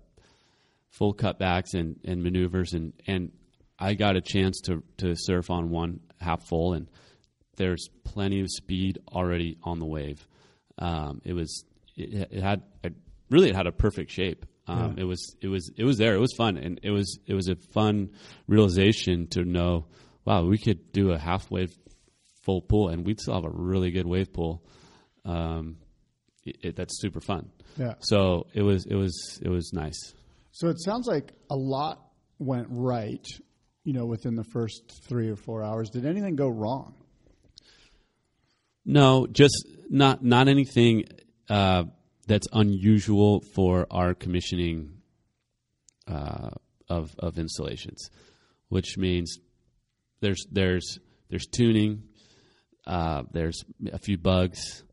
full 0.97 1.13
cutbacks 1.13 1.73
and, 1.73 1.99
and 2.05 2.23
maneuvers, 2.23 2.73
and, 2.73 2.93
and 3.05 3.31
I 3.79 3.93
got 3.93 4.15
a 4.15 4.21
chance 4.21 4.61
to 4.61 4.83
to 4.97 5.15
surf 5.15 5.49
on 5.49 5.69
one 5.69 5.99
half 6.19 6.43
full, 6.47 6.73
and 6.73 6.87
there's 7.57 7.89
plenty 8.03 8.41
of 8.41 8.47
speed 8.49 8.99
already 9.11 9.57
on 9.63 9.79
the 9.79 9.85
wave. 9.85 10.25
Um, 10.79 11.21
it 11.23 11.33
was 11.33 11.65
it, 11.95 12.29
it 12.31 12.41
had 12.43 12.63
a, 12.83 12.91
really 13.29 13.49
it 13.49 13.55
had 13.55 13.67
a 13.67 13.71
perfect 13.71 14.11
shape. 14.11 14.45
Um, 14.67 14.95
It 14.97 15.05
was 15.05 15.35
it 15.41 15.47
was 15.47 15.71
it 15.77 15.85
was 15.85 15.97
there. 15.97 16.13
It 16.15 16.19
was 16.19 16.33
fun, 16.33 16.57
and 16.57 16.79
it 16.83 16.91
was 16.91 17.19
it 17.25 17.33
was 17.33 17.47
a 17.47 17.55
fun 17.73 18.09
realization 18.47 19.27
to 19.27 19.43
know. 19.43 19.85
Wow, 20.25 20.45
we 20.45 20.57
could 20.57 20.91
do 20.91 21.11
a 21.11 21.17
half 21.17 21.49
wave 21.49 21.73
full 22.43 22.61
pool, 22.61 22.89
and 22.89 23.05
we'd 23.05 23.19
still 23.21 23.35
have 23.35 23.45
a 23.45 23.49
really 23.49 23.91
good 23.91 24.05
wave 24.05 24.33
pool. 24.33 24.61
Um, 25.23 25.77
it, 26.45 26.57
it, 26.63 26.75
that's 26.75 26.99
super 26.99 27.21
fun. 27.21 27.49
Yeah. 27.77 27.93
So 27.99 28.47
it 28.53 28.61
was 28.61 28.85
it 28.85 28.95
was 28.95 29.39
it 29.41 29.49
was 29.49 29.71
nice. 29.73 30.13
So 30.57 30.69
it 30.69 30.81
sounds 30.81 31.05
like 31.05 31.33
a 31.51 31.55
lot 31.55 32.01
went 32.39 32.65
right, 32.71 33.23
you 33.83 33.93
know, 33.93 34.07
within 34.07 34.35
the 34.35 34.43
first 34.43 35.03
three 35.07 35.29
or 35.29 35.35
four 35.35 35.61
hours. 35.61 35.91
Did 35.91 36.03
anything 36.03 36.35
go 36.35 36.49
wrong? 36.49 36.95
No, 38.83 39.27
just 39.27 39.67
not 39.87 40.23
not 40.23 40.47
anything 40.47 41.03
uh, 41.47 41.83
that's 42.25 42.47
unusual 42.51 43.41
for 43.53 43.85
our 43.91 44.15
commissioning 44.15 44.93
uh, 46.07 46.49
of 46.89 47.13
of 47.19 47.37
installations, 47.37 48.09
which 48.69 48.97
means 48.97 49.37
there's 50.21 50.43
there's 50.51 50.97
there's 51.29 51.45
tuning, 51.45 52.01
uh, 52.87 53.21
there's 53.31 53.63
a 53.93 53.99
few 53.99 54.17
bugs, 54.17 54.83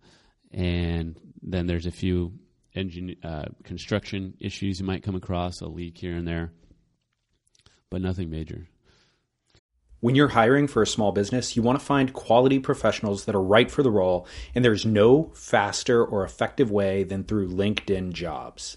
and 0.53 1.18
then 1.40 1.66
there's 1.66 1.87
a 1.87 1.90
few 1.90 2.35
engine 2.74 3.16
uh, 3.22 3.46
construction 3.62 4.34
issues 4.40 4.80
you 4.80 4.87
might 4.87 5.02
come 5.02 5.14
across, 5.14 5.60
a 5.60 5.68
leak 5.68 5.98
here 5.98 6.16
and 6.16 6.26
there, 6.26 6.52
but 7.90 8.00
nothing 8.00 8.30
major. 8.30 8.66
When 10.00 10.14
you're 10.14 10.28
hiring 10.28 10.66
for 10.66 10.82
a 10.82 10.87
small 10.87 11.12
business, 11.12 11.56
you 11.56 11.62
want 11.62 11.78
to 11.78 11.84
find 11.84 12.12
quality 12.12 12.58
professionals 12.58 13.24
that 13.24 13.34
are 13.34 13.42
right 13.42 13.70
for 13.70 13.82
the 13.82 13.90
role, 13.90 14.26
and 14.54 14.62
there's 14.62 14.84
no 14.84 15.32
faster 15.34 16.04
or 16.04 16.24
effective 16.24 16.70
way 16.70 17.04
than 17.04 17.24
through 17.24 17.48
LinkedIn 17.48 18.12
Jobs. 18.12 18.76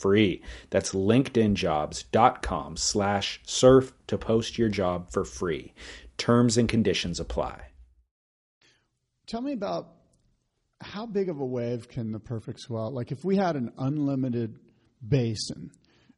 free. 0.00 0.42
That's 0.70 0.92
linkedinjobs.com 0.92 2.76
slash 2.76 3.40
surf 3.44 3.92
to 4.08 4.18
post 4.18 4.58
your 4.58 4.68
job 4.68 5.10
for 5.10 5.24
free. 5.24 5.72
Terms 6.16 6.56
and 6.58 6.68
conditions 6.68 7.20
apply. 7.20 7.62
Tell 9.26 9.40
me 9.40 9.52
about 9.52 9.88
how 10.80 11.06
big 11.06 11.28
of 11.28 11.38
a 11.40 11.44
wave 11.46 11.88
can 11.88 12.10
the 12.12 12.18
perfect 12.20 12.60
swell, 12.60 12.90
like 12.92 13.12
if 13.12 13.24
we 13.24 13.36
had 13.36 13.54
an 13.56 13.70
unlimited 13.78 14.56
basin 15.06 15.70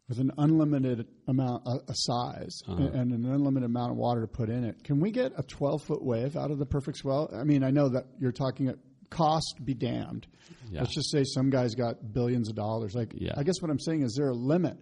with 0.08 0.18
an 0.18 0.30
unlimited 0.38 1.06
amount, 1.28 1.62
a, 1.66 1.78
a 1.88 1.94
size, 1.94 2.60
Uh-huh. 2.68 2.82
and 2.92 3.12
an 3.12 3.24
unlimited 3.24 3.68
amount 3.68 3.92
of 3.92 3.96
water 3.96 4.20
to 4.22 4.26
put 4.28 4.48
in 4.50 4.64
it, 4.64 4.82
can 4.84 5.00
we 5.00 5.10
get 5.10 5.32
a 5.38 5.42
12 5.42 5.82
foot 5.82 6.02
wave 6.04 6.36
out 6.36 6.50
of 6.50 6.58
the 6.58 6.66
perfect 6.66 6.98
swell? 6.98 7.30
I 7.34 7.44
mean, 7.44 7.62
I 7.64 7.70
know 7.70 7.88
that 7.88 8.06
you're 8.20 8.32
talking 8.32 8.68
at 8.68 8.76
cost 9.12 9.54
be 9.64 9.74
damned. 9.74 10.26
Yeah. 10.70 10.80
Let's 10.80 10.94
just 10.94 11.10
say 11.10 11.22
some 11.24 11.50
guy's 11.50 11.74
got 11.74 12.12
billions 12.12 12.48
of 12.48 12.54
dollars. 12.56 12.94
Like, 12.94 13.12
Yeah. 13.16 13.32
I 13.36 13.42
guess 13.42 13.60
what 13.60 13.70
I'm 13.70 13.78
saying 13.78 14.02
is 14.02 14.14
there 14.16 14.28
a 14.28 14.34
limit 14.34 14.76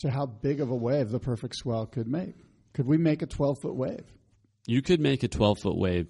to 0.00 0.10
how 0.10 0.26
big 0.26 0.60
of 0.60 0.70
a 0.70 0.74
wave 0.76 1.10
the 1.10 1.18
perfect 1.20 1.54
swell 1.56 1.86
could 1.86 2.06
make? 2.08 2.34
Could 2.72 2.86
we 2.86 2.96
make 2.96 3.22
a 3.22 3.26
12 3.26 3.56
foot 3.62 3.74
wave? 3.74 4.04
You 4.66 4.82
could 4.82 5.00
make 5.00 5.22
a 5.22 5.28
12 5.28 5.58
foot 5.62 5.76
wave 5.76 6.06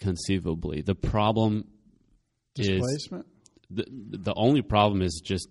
conceivably. 0.00 0.82
The 0.82 0.94
problem 0.94 1.64
is 2.56 2.68
Displacement? 2.68 3.26
the, 3.70 3.86
the 3.90 4.34
only 4.34 4.62
problem 4.62 5.02
is 5.02 5.20
just 5.24 5.48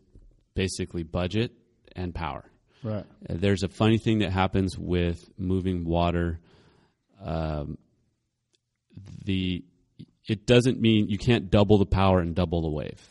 basically 0.55 1.03
budget 1.03 1.51
and 1.95 2.13
power. 2.15 2.43
Right. 2.83 3.05
Uh, 3.29 3.33
There's 3.35 3.63
a 3.63 3.67
funny 3.69 3.97
thing 3.97 4.19
that 4.19 4.31
happens 4.31 4.77
with 4.77 5.19
moving 5.37 5.83
water. 5.85 6.39
Um, 7.23 7.77
the 9.25 9.63
it 10.27 10.45
doesn't 10.45 10.79
mean 10.81 11.07
you 11.09 11.17
can't 11.17 11.49
double 11.49 11.77
the 11.77 11.85
power 11.85 12.19
and 12.19 12.35
double 12.35 12.61
the 12.61 12.69
wave 12.69 13.01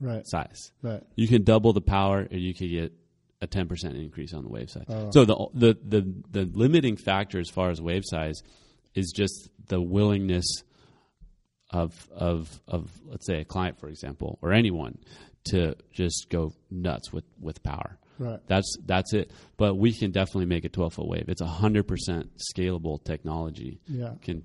Right. 0.00 0.26
size. 0.26 0.72
Right. 0.82 1.02
You 1.16 1.28
can 1.28 1.44
double 1.44 1.72
the 1.72 1.80
power, 1.80 2.20
and 2.20 2.40
you 2.40 2.52
can 2.54 2.68
get 2.68 2.92
a 3.40 3.46
ten 3.46 3.68
percent 3.68 3.96
increase 3.96 4.34
on 4.34 4.42
the 4.42 4.50
wave 4.50 4.68
size. 4.70 4.84
Oh. 4.88 5.10
So 5.12 5.24
the, 5.24 5.48
the 5.54 5.78
the 5.84 6.14
the 6.30 6.50
limiting 6.58 6.96
factor 6.96 7.38
as 7.38 7.48
far 7.48 7.70
as 7.70 7.80
wave 7.80 8.02
size 8.04 8.42
is 8.94 9.12
just 9.14 9.48
the 9.68 9.80
willingness 9.80 10.44
of 11.70 12.08
of 12.14 12.60
of 12.68 12.90
let's 13.06 13.26
say 13.26 13.40
a 13.40 13.44
client, 13.44 13.78
for 13.78 13.88
example, 13.88 14.38
or 14.42 14.52
anyone 14.52 14.98
to 15.44 15.74
just 15.92 16.26
go 16.30 16.52
nuts 16.70 17.12
with 17.12 17.24
with 17.40 17.62
power. 17.62 17.98
Right. 18.18 18.40
That's 18.46 18.76
that's 18.86 19.12
it. 19.14 19.30
But 19.56 19.74
we 19.74 19.92
can 19.92 20.10
definitely 20.12 20.46
make 20.46 20.64
a 20.64 20.68
12 20.68 20.94
foot 20.94 21.08
wave. 21.08 21.24
It's 21.28 21.40
a 21.40 21.46
hundred 21.46 21.88
percent 21.88 22.30
scalable 22.38 23.02
technology. 23.02 23.80
Yeah. 23.88 24.12
Can 24.22 24.44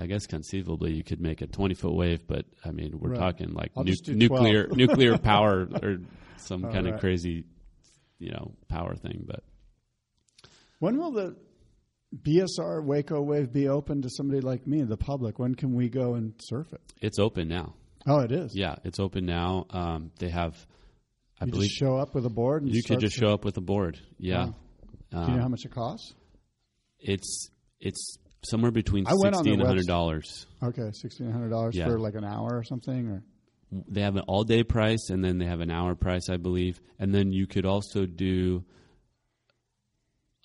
I 0.00 0.06
guess 0.06 0.26
conceivably 0.26 0.92
you 0.92 1.02
could 1.02 1.20
make 1.20 1.40
a 1.42 1.46
20 1.48 1.74
foot 1.74 1.92
wave, 1.94 2.26
but 2.26 2.46
I 2.64 2.70
mean 2.70 2.98
we're 3.00 3.10
Right. 3.10 3.18
talking 3.18 3.52
like 3.52 3.72
nu- 3.76 3.94
nuclear 4.14 4.68
nuclear 4.68 5.18
power 5.32 5.68
or 5.82 5.98
some 6.36 6.64
All 6.64 6.72
kind 6.72 6.84
right. 6.86 6.94
of 6.94 7.00
crazy, 7.00 7.44
you 8.18 8.30
know, 8.30 8.52
power 8.68 8.94
thing. 8.94 9.24
But 9.26 9.42
When 10.78 10.98
will 10.98 11.10
the 11.10 11.36
BSR 12.22 12.82
Waco 12.84 13.20
Wave 13.20 13.52
be 13.52 13.68
open 13.68 14.02
to 14.02 14.08
somebody 14.10 14.40
like 14.40 14.66
me, 14.66 14.82
the 14.82 14.96
public? 14.96 15.38
When 15.38 15.54
can 15.54 15.74
we 15.74 15.88
go 15.88 16.14
and 16.14 16.32
surf 16.40 16.72
it? 16.72 16.80
It's 17.02 17.18
open 17.18 17.48
now. 17.48 17.74
Oh, 18.06 18.20
it 18.20 18.32
is. 18.32 18.54
Yeah, 18.56 18.76
it's 18.84 18.98
open 18.98 19.26
now. 19.26 19.66
Um, 19.70 20.12
they 20.18 20.30
have, 20.30 20.54
I 21.40 21.44
you 21.44 21.50
believe, 21.50 21.68
just 21.68 21.78
show 21.78 21.96
up 21.98 22.14
with 22.14 22.24
a 22.24 22.30
board. 22.30 22.62
And 22.62 22.74
you 22.74 22.82
could 22.82 23.00
just 23.00 23.16
show 23.16 23.34
up 23.34 23.44
with 23.44 23.56
a 23.58 23.60
board. 23.60 23.98
Yeah, 24.18 24.46
Wow. 24.46 24.54
Do 25.10 25.16
you 25.18 25.22
Um, 25.24 25.36
know 25.36 25.42
how 25.42 25.48
much 25.48 25.64
it 25.64 25.70
costs? 25.72 26.14
it's 27.00 27.50
it's 27.80 28.16
somewhere 28.42 28.70
between 28.70 29.06
I 29.06 29.12
went 29.14 29.34
on 29.34 29.44
sixty 29.44 29.52
and 29.52 29.62
hundred 29.62 29.86
dollars. 29.86 30.46
Okay, 30.62 30.90
sixteen 30.92 31.30
hundred 31.30 31.50
dollars 31.50 31.76
Yeah. 31.76 31.86
for 31.86 31.98
like 31.98 32.14
an 32.14 32.24
hour 32.24 32.50
or 32.52 32.64
something, 32.64 33.08
or 33.08 33.22
They 33.70 34.00
have 34.00 34.16
an 34.16 34.22
all 34.26 34.44
day 34.44 34.62
price, 34.64 35.10
and 35.10 35.22
then 35.24 35.38
they 35.38 35.46
have 35.46 35.60
an 35.60 35.70
hour 35.70 35.94
price, 35.94 36.28
I 36.30 36.36
believe. 36.36 36.80
And 36.98 37.14
then 37.14 37.32
you 37.32 37.46
could 37.46 37.66
also 37.66 38.06
do. 38.06 38.64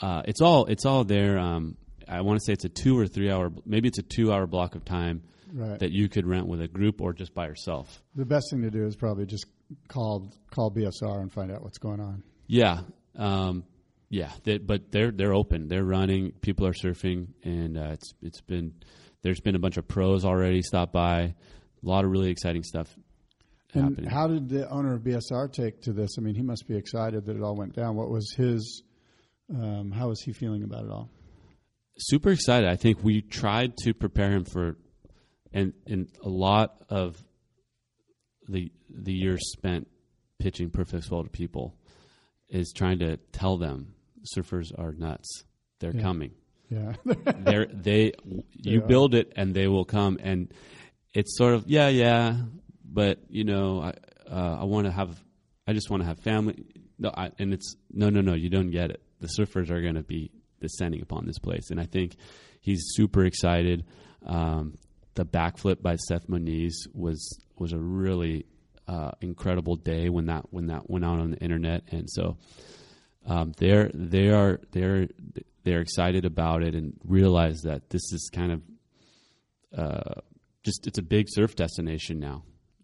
Uh, 0.01 0.23
it's 0.25 0.41
all 0.41 0.65
it's 0.65 0.85
all 0.85 1.03
there. 1.03 1.37
Um, 1.39 1.77
I 2.07 2.21
want 2.21 2.39
to 2.39 2.45
say 2.45 2.53
it's 2.53 2.65
a 2.65 2.69
two 2.69 2.97
or 2.99 3.07
three 3.07 3.31
hour, 3.31 3.51
maybe 3.65 3.87
it's 3.87 3.99
a 3.99 4.03
two 4.03 4.31
hour 4.33 4.45
block 4.47 4.75
of 4.75 4.83
time 4.83 5.23
right. 5.53 5.79
that 5.79 5.91
you 5.91 6.09
could 6.09 6.27
rent 6.27 6.47
with 6.47 6.61
a 6.61 6.67
group 6.67 7.01
or 7.01 7.13
just 7.13 7.33
by 7.33 7.47
yourself. 7.47 8.01
the 8.15 8.25
best 8.25 8.47
thing 8.51 8.61
to 8.63 8.69
do 8.69 8.85
is 8.85 8.95
probably 8.95 9.25
just 9.25 9.45
call 9.87 10.31
call 10.51 10.71
BSR 10.71 11.21
and 11.21 11.31
find 11.31 11.51
out 11.51 11.63
what's 11.63 11.77
going 11.77 11.99
on. 11.99 12.23
Yeah, 12.47 12.81
um, 13.15 13.63
yeah, 14.13 14.29
they, 14.43 14.59
but 14.59 14.91
they're 14.91 15.09
they're 15.09 15.33
open. 15.33 15.67
They're 15.67 15.83
running. 15.83 16.33
People 16.41 16.67
are 16.67 16.73
surfing, 16.73 17.29
and 17.43 17.75
uh, 17.79 17.93
it's 17.93 18.13
it's 18.21 18.41
been 18.41 18.75
there's 19.23 19.39
been 19.39 19.55
a 19.55 19.59
bunch 19.59 19.77
of 19.77 19.87
pros 19.87 20.23
already 20.23 20.61
stop 20.61 20.91
by. 20.91 21.19
A 21.21 21.33
lot 21.81 22.05
of 22.05 22.11
really 22.11 22.29
exciting 22.29 22.61
stuff 22.61 22.95
And 23.73 23.83
happening. 23.89 24.09
how 24.11 24.27
did 24.27 24.49
the 24.49 24.69
owner 24.69 24.93
of 24.93 25.01
BSR 25.01 25.51
take 25.51 25.81
to 25.81 25.93
this? 25.93 26.11
I 26.19 26.21
mean, 26.21 26.35
he 26.35 26.43
must 26.43 26.67
be 26.67 26.77
excited 26.77 27.25
that 27.25 27.35
it 27.35 27.41
all 27.41 27.55
went 27.55 27.73
down. 27.75 27.95
What 27.95 28.11
was 28.11 28.31
his? 28.37 28.83
Um, 29.49 29.91
how 29.91 30.09
was 30.09 30.21
he 30.21 30.31
feeling 30.31 30.61
about 30.63 30.85
it 30.85 30.91
all? 30.91 31.09
Super 31.97 32.29
excited. 32.29 32.69
I 32.69 32.75
think 32.75 33.03
we 33.03 33.21
tried 33.23 33.77
to 33.77 33.95
prepare 33.95 34.29
him 34.29 34.45
for, 34.45 34.77
and 35.51 35.73
and 35.87 36.07
a 36.23 36.29
lot 36.29 36.83
of 36.87 37.17
the 38.47 38.71
the 38.91 39.13
years 39.13 39.41
spent 39.53 39.87
pitching 40.37 40.69
perfect 40.69 41.05
swell 41.05 41.23
to 41.23 41.29
people 41.31 41.75
is 42.47 42.71
trying 42.75 42.99
to 42.99 43.17
tell 43.31 43.57
them 43.57 43.95
surfers 44.35 44.71
are 44.77 44.91
nuts. 44.93 45.43
They're 45.79 45.95
Yeah. 45.95 46.01
coming. 46.01 46.31
Yeah, 46.69 46.93
they're 47.39 47.67
they 47.67 48.13
you 48.53 48.81
build 48.81 49.13
it 49.13 49.33
and 49.35 49.53
they 49.53 49.67
will 49.67 49.85
come. 49.85 50.17
And 50.21 50.51
it's 51.13 51.37
sort 51.37 51.53
of 51.53 51.67
yeah 51.67 51.89
yeah. 51.89 52.37
But 52.85 53.19
you 53.29 53.43
know 53.43 53.81
i 53.81 53.89
uh, 54.31 54.57
i 54.61 54.63
want 54.63 54.85
to 54.85 54.91
have 54.91 55.21
i 55.67 55.73
just 55.73 55.89
want 55.89 56.01
to 56.01 56.07
have 56.07 56.19
family. 56.19 56.63
No 56.97 57.11
I, 57.15 57.31
and 57.39 57.53
it's 57.53 57.75
no 57.91 58.09
no 58.09 58.21
no 58.21 58.33
you 58.33 58.49
don't 58.49 58.71
get 58.71 58.89
it. 58.91 59.01
The 59.19 59.27
surfers 59.27 59.69
are 59.69 59.81
going 59.81 59.95
to 59.95 60.03
be 60.03 60.31
descending 60.61 61.01
upon 61.01 61.25
this 61.25 61.37
place. 61.39 61.69
And 61.69 61.79
i 61.79 61.85
think 61.85 62.15
he's 62.61 62.81
super 62.95 63.25
excited. 63.25 63.85
Um, 64.25 64.77
the 65.15 65.25
backflip 65.25 65.81
by 65.81 65.97
Seth 65.97 66.27
Moniz 66.29 66.87
was 66.93 67.39
was 67.57 67.73
a 67.73 67.77
really 67.77 68.45
uh, 68.87 69.11
incredible 69.21 69.75
day 69.75 70.09
when 70.09 70.25
that 70.27 70.45
when 70.51 70.67
that 70.67 70.89
went 70.89 71.05
out 71.05 71.19
on 71.19 71.31
the 71.31 71.37
internet. 71.37 71.83
And 71.91 72.09
so 72.09 72.37
um, 73.25 73.53
they're 73.57 73.89
they 73.93 74.29
are 74.29 74.59
they're 74.71 75.07
they're 75.63 75.81
excited 75.81 76.25
about 76.25 76.63
it 76.63 76.75
and 76.75 76.93
realize 77.05 77.61
that 77.61 77.89
this 77.89 78.11
is 78.11 78.29
kind 78.33 78.51
of 78.51 78.61
uh, 79.77 80.21
just 80.63 80.87
it's 80.87 80.97
a 80.97 81.03
big 81.03 81.27
surf 81.29 81.55
destination 81.55 82.19
now, 82.19 82.43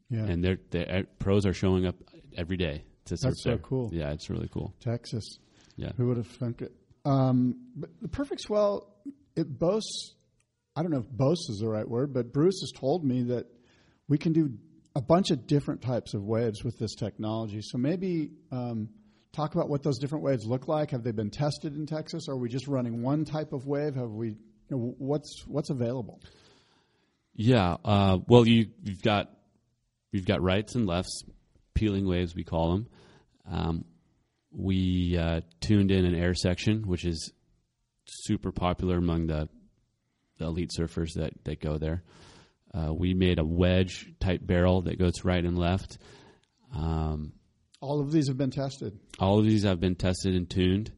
yeah. 0.10 0.24
and 0.24 0.44
they're, 0.44 0.58
they're 0.72 1.04
pros 1.20 1.46
are 1.46 1.54
showing 1.54 1.86
up 1.86 1.96
every 2.38 2.58
day 2.58 2.84
to 3.06 3.18
surf 3.18 3.32
That's 3.32 3.44
so 3.44 3.50
there. 3.52 3.58
cool. 3.60 3.90
Yeah, 3.92 4.12
it's 4.12 4.30
really 4.30 4.50
cool. 4.52 4.74
Texas. 4.80 5.40
Yeah, 5.76 5.92
Who 5.98 6.08
would 6.08 6.18
have 6.18 6.28
thunk 6.28 6.62
it? 6.62 6.74
Um, 7.06 7.56
but 7.76 7.90
the 8.02 8.10
perfect 8.10 8.42
swell, 8.42 8.94
it 9.36 9.48
boasts. 9.48 10.14
I 10.76 10.82
don't 10.82 10.92
know 10.92 11.00
if 11.00 11.10
boasts 11.10 11.50
is 11.50 11.60
the 11.60 11.70
right 11.70 11.88
word, 11.88 12.14
but 12.14 12.34
Bruce 12.34 12.60
has 12.62 12.72
told 12.78 13.06
me 13.06 13.24
that 13.24 13.48
we 14.08 14.18
can 14.18 14.34
do 14.34 14.52
a 14.96 15.02
bunch 15.02 15.32
of 15.32 15.48
different 15.48 15.82
types 15.82 16.14
of 16.14 16.24
waves 16.24 16.64
with 16.64 16.78
this 16.78 16.96
technology. 16.96 17.62
So 17.62 17.78
maybe 17.78 18.32
um, 18.52 18.90
talk 19.34 19.56
about 19.56 19.70
what 19.70 19.84
those 19.84 20.00
different 20.00 20.24
waves 20.24 20.46
look 20.46 20.68
like. 20.68 20.92
Have 20.92 21.04
they 21.04 21.12
been 21.12 21.30
tested 21.30 21.76
in 21.76 21.86
Texas? 21.86 22.28
Are 22.28 22.38
we 22.38 22.50
just 22.50 22.68
running 22.68 23.02
one 23.02 23.26
type 23.26 23.54
of 23.54 23.66
wave? 23.66 23.96
Have 23.96 24.12
we? 24.12 24.30
You 24.30 24.38
know, 24.70 24.96
what's 24.98 25.44
what's 25.48 25.70
available? 25.70 26.22
yeah. 27.36 27.78
Uh, 27.86 28.20
well, 28.28 28.48
you 28.48 28.68
you've 28.84 29.02
got 29.02 29.32
you've 30.12 30.26
got 30.26 30.42
rights 30.42 30.76
and 30.76 30.86
lefts, 30.86 31.24
peeling 31.74 32.08
waves 32.08 32.36
we 32.36 32.44
call 32.44 32.72
them. 32.72 32.88
Um, 33.50 33.86
we 34.52 35.18
uh, 35.18 35.42
tuned 35.62 35.92
in 35.92 36.06
an 36.06 36.16
air 36.16 36.34
section, 36.34 36.88
which 36.88 37.06
is 37.06 37.32
super 38.06 38.52
popular 38.52 38.98
among 38.98 39.28
the, 39.28 39.48
the 40.38 40.46
elite 40.46 40.72
surfers 40.78 41.14
that, 41.16 41.34
that 41.44 41.62
go 41.62 41.78
there. 41.78 42.04
Uh, 42.74 42.94
we 42.94 43.14
made 43.14 43.40
a 43.40 43.46
wedge 43.46 44.12
type 44.20 44.42
barrel 44.44 44.82
that 44.82 45.00
goes 45.00 45.24
right 45.24 45.44
and 45.44 45.58
left. 45.58 45.98
Um, 46.76 47.34
All 47.82 48.00
of 48.02 48.12
these 48.12 48.28
have 48.28 48.38
been 48.38 48.52
tested. 48.52 48.98
all 49.20 49.40
of 49.40 49.46
these 49.46 49.64
have 49.64 49.80
been 49.80 49.96
tested 49.96 50.36
and 50.36 50.50
tuned, 50.50 50.92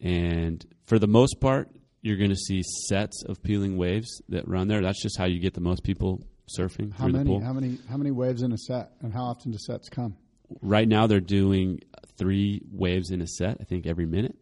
and 0.00 0.64
for 0.86 0.98
the 0.98 1.06
most 1.08 1.40
part, 1.40 1.68
you're 2.02 2.16
going 2.16 2.30
to 2.30 2.36
see 2.36 2.62
sets 2.88 3.24
of 3.24 3.42
peeling 3.42 3.76
waves 3.76 4.22
that 4.28 4.46
run 4.46 4.68
there. 4.68 4.80
That's 4.82 5.02
just 5.02 5.18
how 5.18 5.24
you 5.24 5.40
get 5.40 5.54
the 5.54 5.60
most 5.60 5.82
people 5.82 6.22
surfing 6.56 6.92
How 6.96 7.08
many? 7.08 7.28
pool. 7.28 7.40
How 7.42 7.52
many? 7.52 7.78
How 7.88 7.96
many 7.96 8.12
waves 8.12 8.42
in 8.42 8.52
a 8.52 8.58
set? 8.58 8.92
And 9.02 9.12
how 9.12 9.24
often 9.24 9.50
do 9.52 9.58
sets 9.58 9.88
come? 9.88 10.16
right 10.62 10.86
now 10.86 11.08
they're 11.08 11.18
doing 11.18 11.80
three 12.16 12.62
waves 12.70 13.10
in 13.10 13.20
a 13.20 13.26
set. 13.26 13.56
I 13.60 13.64
think 13.64 13.84
every 13.86 14.06
minute. 14.06 14.36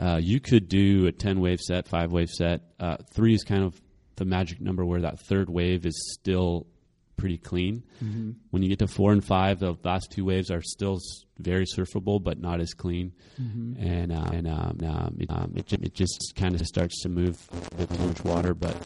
Uh, 0.00 0.18
you 0.20 0.40
could 0.40 0.68
do 0.68 1.06
a 1.06 1.12
ten 1.12 1.40
wave 1.40 1.60
set, 1.60 1.86
five 1.86 2.10
wave 2.10 2.30
set. 2.30 2.62
Uh, 2.80 2.96
three 3.12 3.32
is 3.32 3.44
kind 3.44 3.62
of 3.62 3.80
the 4.16 4.24
magic 4.24 4.60
number 4.60 4.84
where 4.84 5.02
that 5.02 5.20
third 5.20 5.48
wave 5.48 5.86
is 5.86 5.94
still 6.18 6.66
pretty 7.16 7.38
clean. 7.38 7.82
Mm-hmm. 8.02 8.32
When 8.50 8.62
you 8.62 8.68
get 8.68 8.78
to 8.80 8.86
four 8.86 9.12
and 9.12 9.24
five, 9.24 9.58
the 9.60 9.76
last 9.84 10.10
two 10.10 10.24
waves 10.24 10.50
are 10.50 10.62
still 10.62 10.98
very 11.38 11.64
surfable, 11.66 12.22
but 12.22 12.38
not 12.40 12.60
as 12.60 12.74
clean. 12.74 13.12
Mm-hmm. 13.40 13.86
And 13.86 14.12
uh, 14.12 14.30
and 14.32 14.48
um, 14.48 14.78
um, 14.86 15.16
it, 15.18 15.30
um, 15.30 15.52
it, 15.56 15.72
it 15.72 15.94
just 15.94 16.34
kind 16.36 16.54
of 16.54 16.66
starts 16.66 17.02
to 17.02 17.08
move 17.08 17.36
with 17.78 17.96
too 17.96 18.06
much 18.06 18.24
water. 18.24 18.54
But 18.54 18.76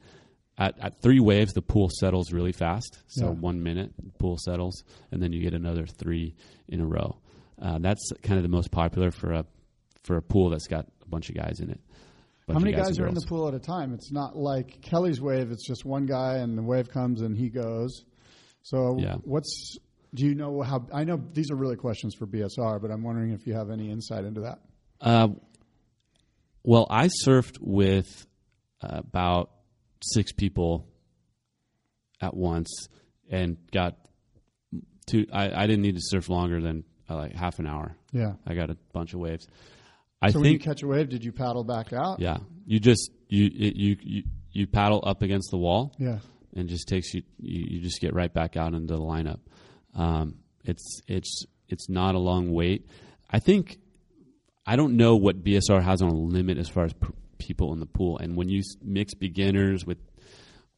at, 0.59 0.79
at 0.81 1.01
three 1.01 1.21
waves, 1.21 1.53
the 1.53 1.63
pool 1.63 1.89
settles 2.01 2.33
really 2.33 2.53
fast. 2.53 2.99
So 3.07 3.27
Yeah. 3.27 3.31
one 3.33 3.63
minute, 3.63 3.93
the 4.03 4.13
pool 4.19 4.39
settles, 4.45 4.83
and 5.13 5.23
then 5.23 5.33
you 5.33 5.41
get 5.43 5.55
another 5.55 5.87
three 5.87 6.35
in 6.69 6.81
a 6.81 6.87
row. 6.87 7.19
Uh, 7.61 7.79
that's 7.79 8.13
kind 8.23 8.37
of 8.39 8.43
the 8.43 8.49
most 8.49 8.71
popular 8.71 9.11
for 9.11 9.33
a 9.33 9.45
for 10.05 10.17
a 10.17 10.23
pool 10.23 10.51
that's 10.51 10.67
got 10.69 10.87
a 11.05 11.09
bunch 11.09 11.29
of 11.29 11.35
guys 11.37 11.61
in 11.61 11.71
it. 11.71 11.81
How 12.51 12.59
many 12.61 12.73
guys, 12.73 12.97
and 12.97 13.01
are 13.01 13.09
in 13.09 13.15
the 13.15 13.27
pool 13.29 13.47
at 13.47 13.53
a 13.53 13.59
time? 13.59 13.93
It's 13.93 14.11
not 14.11 14.35
like 14.35 14.81
Kelly's 14.81 15.21
wave. 15.21 15.51
It's 15.51 15.67
just 15.67 15.85
one 15.85 16.07
guy, 16.07 16.37
and 16.39 16.57
the 16.57 16.63
wave 16.63 16.89
comes 16.89 17.21
and 17.21 17.37
he 17.37 17.51
goes. 17.51 18.05
So, 18.71 18.99
Yeah. 18.99 19.17
what's 19.25 19.79
do 20.15 20.25
you 20.27 20.35
know 20.35 20.63
how? 20.63 20.87
I 20.93 21.05
know 21.05 21.21
these 21.33 21.51
are 21.51 21.55
really 21.57 21.77
questions 21.77 22.15
for 22.15 22.27
BSR, 22.27 22.81
but 22.81 22.91
I'm 22.91 23.03
wondering 23.03 23.33
if 23.33 23.47
you 23.47 23.55
have 23.55 23.71
any 23.71 23.91
insight 23.91 24.25
into 24.25 24.41
that. 24.43 24.59
Uh, 25.01 25.29
well, 26.65 26.87
I 26.91 27.09
surfed 27.25 27.59
with 27.61 28.27
uh, 28.83 28.99
about 29.09 29.51
six 30.03 30.33
people 30.33 30.87
at 32.21 32.35
once 32.35 32.89
and 33.31 33.57
got 33.73 33.97
two. 35.07 35.27
I, 35.33 35.51
I 35.63 35.67
didn't 35.67 35.83
need 35.83 35.95
to 35.97 36.03
surf 36.03 36.29
longer 36.29 36.61
than 36.61 36.85
uh, 37.09 37.17
like 37.17 37.35
half 37.35 37.59
an 37.59 37.67
hour. 37.67 37.97
Yeah. 38.13 38.35
I 38.47 38.55
got 38.55 38.71
a 38.71 38.77
bunch 38.93 39.15
of 39.15 39.21
waves. 39.21 39.47
I 40.21 40.31
so 40.31 40.41
when 40.41 40.53
you 40.53 40.59
catch 40.59 40.83
a 40.83 40.87
wave, 40.87 41.09
did 41.11 41.25
you 41.25 41.33
paddle 41.33 41.65
back 41.65 41.93
out? 41.93 42.19
yeah, 42.21 42.39
you 42.67 42.81
just 42.81 43.11
you 43.29 43.47
it, 43.47 43.77
you 43.77 43.97
you 44.03 44.23
you 44.53 44.67
paddle 44.67 45.03
up 45.07 45.23
against 45.23 45.51
the 45.51 45.59
wall 45.59 45.95
Yeah. 45.99 46.19
And 46.55 46.69
just 46.69 46.89
takes 46.89 47.13
you, 47.15 47.23
you 47.41 47.67
you 47.77 47.81
just 47.81 48.01
get 48.01 48.15
right 48.15 48.33
back 48.33 48.57
out 48.57 48.75
into 48.75 48.95
the 48.95 49.01
lineup. 49.01 49.39
Um, 49.95 50.37
it's 50.65 51.01
it's 51.07 51.45
it's 51.69 51.89
not 51.89 52.15
a 52.15 52.19
long 52.19 52.53
wait. 52.53 52.87
I 53.31 53.39
think 53.39 53.79
I 54.67 54.77
don't 54.77 54.97
know 54.97 55.17
what 55.17 55.43
BSR 55.43 55.83
has 55.83 56.03
on 56.03 56.09
a 56.11 56.15
limit 56.15 56.59
as 56.59 56.69
far 56.69 56.85
as 56.85 56.93
p- 56.93 57.09
people 57.39 57.73
in 57.73 57.81
the 57.81 57.87
pool, 57.87 58.19
and 58.19 58.37
when 58.37 58.49
you 58.49 58.61
s- 58.61 58.77
mix 58.83 59.15
beginners 59.15 59.85
with 59.87 59.99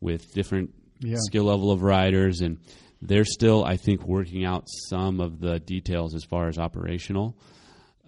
with 0.01 0.33
different 0.35 0.73
Yeah. 1.01 1.17
skill 1.19 1.45
level 1.45 1.71
of 1.71 1.83
riders, 1.83 2.41
and 2.41 2.59
they're 3.03 3.25
still 3.25 3.65
I 3.65 3.77
think 3.77 4.07
working 4.07 4.45
out 4.45 4.65
some 4.89 5.21
of 5.21 5.41
the 5.41 5.59
details 5.61 6.15
as 6.15 6.25
far 6.25 6.49
as 6.49 6.59
operational. 6.59 7.37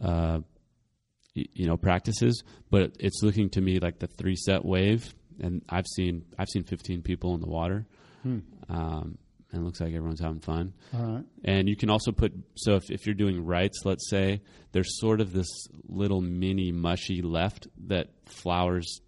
Uh, 0.01 0.40
you 1.35 1.66
know 1.66 1.79
practices, 1.79 2.42
but 2.70 2.94
it's 3.01 3.22
looking 3.22 3.48
to 3.51 3.61
me 3.62 3.79
like 3.81 3.98
the 3.98 4.07
three 4.07 4.37
set 4.37 4.64
wave, 4.66 5.14
and 5.40 5.62
I've 5.68 5.87
seen 5.87 6.25
I've 6.39 6.49
seen 6.49 6.64
15 6.64 7.03
people 7.03 7.35
in 7.35 7.41
the 7.41 7.47
water, 7.49 7.87
Hmm. 8.22 8.39
um, 8.68 9.18
and 9.53 9.62
it 9.62 9.64
looks 9.64 9.80
like 9.80 9.93
everyone's 9.95 10.20
having 10.20 10.41
fun. 10.41 10.72
All 10.95 11.05
right. 11.05 11.24
And 11.45 11.68
you 11.68 11.76
can 11.76 11.91
also 11.91 12.12
put 12.12 12.33
so 12.55 12.74
if, 12.76 12.91
if 12.91 13.07
you're 13.07 13.14
doing 13.14 13.45
rights, 13.45 13.80
let's 13.85 14.09
say 14.09 14.41
there's 14.72 14.99
sort 15.01 15.20
of 15.20 15.33
this 15.33 15.49
little 15.89 16.20
mini 16.20 16.72
mushy 16.72 17.20
left 17.22 17.68
that 17.89 18.09
flowers 18.26 19.01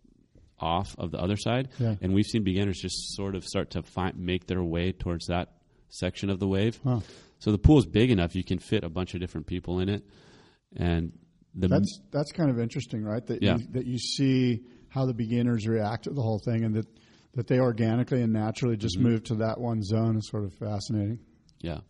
off 0.61 0.95
of 0.99 1.11
the 1.11 1.19
other 1.19 1.37
side, 1.37 1.69
Yeah. 1.79 1.97
and 2.01 2.15
we've 2.15 2.27
seen 2.27 2.43
beginners 2.45 2.79
just 2.81 3.15
sort 3.17 3.35
of 3.35 3.45
start 3.45 3.71
to 3.71 3.83
find 3.83 4.17
make 4.17 4.47
their 4.47 4.63
way 4.63 4.93
towards 4.93 5.27
that 5.27 5.53
section 5.89 6.31
of 6.31 6.39
the 6.41 6.47
wave. 6.49 6.79
Huh. 6.85 7.01
So 7.41 7.51
the 7.53 7.59
pool's 7.59 7.87
big 7.87 8.11
enough 8.11 8.35
you 8.35 8.45
can 8.45 8.59
fit 8.59 8.85
a 8.85 8.89
bunch 8.89 9.15
of 9.15 9.21
different 9.21 9.47
people 9.47 9.81
in 9.81 9.89
it, 9.89 10.05
and 10.77 11.13
That's 11.55 12.01
that's 12.11 12.33
kind 12.33 12.51
of 12.51 12.59
interesting, 12.59 13.05
right? 13.05 13.25
That 13.27 13.43
Yeah. 13.43 13.59
you, 13.59 13.67
that 13.73 13.87
you 13.87 13.99
see 13.99 14.63
how 14.95 15.05
the 15.07 15.13
beginners 15.15 15.67
react 15.67 16.05
to 16.05 16.11
the 16.11 16.23
whole 16.23 16.39
thing, 16.39 16.65
and 16.65 16.75
that 16.77 16.87
that 17.35 17.49
they 17.49 17.59
organically 17.59 18.23
and 18.23 18.33
naturally 18.33 18.77
just 18.77 18.97
Mm-hmm. 18.97 19.09
move 19.09 19.25
to 19.25 19.35
that 19.37 19.61
one 19.61 19.83
zone 19.83 20.17
is 20.17 20.29
sort 20.29 20.45
of 20.45 20.55
fascinating. 20.55 21.19
Yeah. 21.61 21.81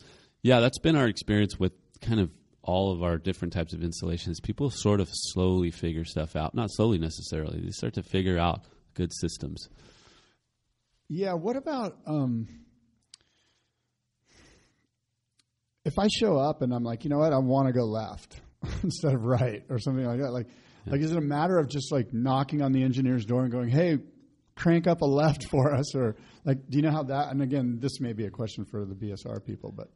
Yeah, 0.42 0.60
that's 0.60 0.78
been 0.78 0.96
our 0.96 1.06
experience 1.06 1.58
with 1.58 1.72
kind 2.00 2.18
of 2.18 2.30
all 2.62 2.92
of 2.92 3.02
our 3.02 3.18
different 3.18 3.52
types 3.52 3.74
of 3.74 3.82
installations. 3.82 4.40
People 4.40 4.70
sort 4.70 5.00
of 5.00 5.08
slowly 5.12 5.70
figure 5.70 6.04
stuff 6.06 6.34
out. 6.34 6.54
Not 6.54 6.70
slowly 6.72 6.96
necessarily. 6.96 7.60
They 7.60 7.70
start 7.72 7.92
to 7.94 8.02
figure 8.02 8.38
out 8.38 8.64
good 8.94 9.12
systems. 9.12 9.68
Yeah. 11.10 11.34
What 11.34 11.56
about 11.56 11.98
um, 12.06 12.48
if 15.84 15.98
I 15.98 16.08
show 16.08 16.38
up 16.38 16.62
and 16.62 16.72
I'm 16.74 16.84
like, 16.84 17.04
you 17.04 17.10
know 17.10 17.18
what, 17.18 17.32
I 17.34 17.38
want 17.38 17.66
to 17.68 17.72
go 17.74 17.84
left 17.84 18.40
instead 18.82 19.12
of 19.14 19.24
right 19.26 19.62
or 19.68 19.78
something 19.78 20.06
like 20.06 20.20
that? 20.20 20.32
Like, 20.32 20.46
like 20.86 21.00
is 21.00 21.12
it 21.12 21.18
a 21.18 21.22
matter 21.22 21.58
of 21.58 21.68
just 21.68 21.92
like 21.92 22.12
knocking 22.12 22.62
on 22.62 22.72
the 22.72 22.82
engineer's 22.82 23.24
door 23.24 23.42
and 23.42 23.52
going, 23.52 23.68
hey, 23.68 23.98
crank 24.54 24.86
up 24.86 25.02
a 25.02 25.06
left 25.06 25.44
for 25.50 25.74
us, 25.74 25.94
or 25.94 26.16
like, 26.44 26.58
do 26.68 26.76
you 26.76 26.82
know 26.82 26.90
how 26.90 27.02
that? 27.04 27.30
And 27.30 27.42
again, 27.42 27.78
this 27.80 28.00
may 28.00 28.12
be 28.12 28.26
a 28.26 28.30
question 28.30 28.64
for 28.64 28.84
the 28.84 28.94
BSR 28.94 29.44
people, 29.44 29.72
but 29.72 29.88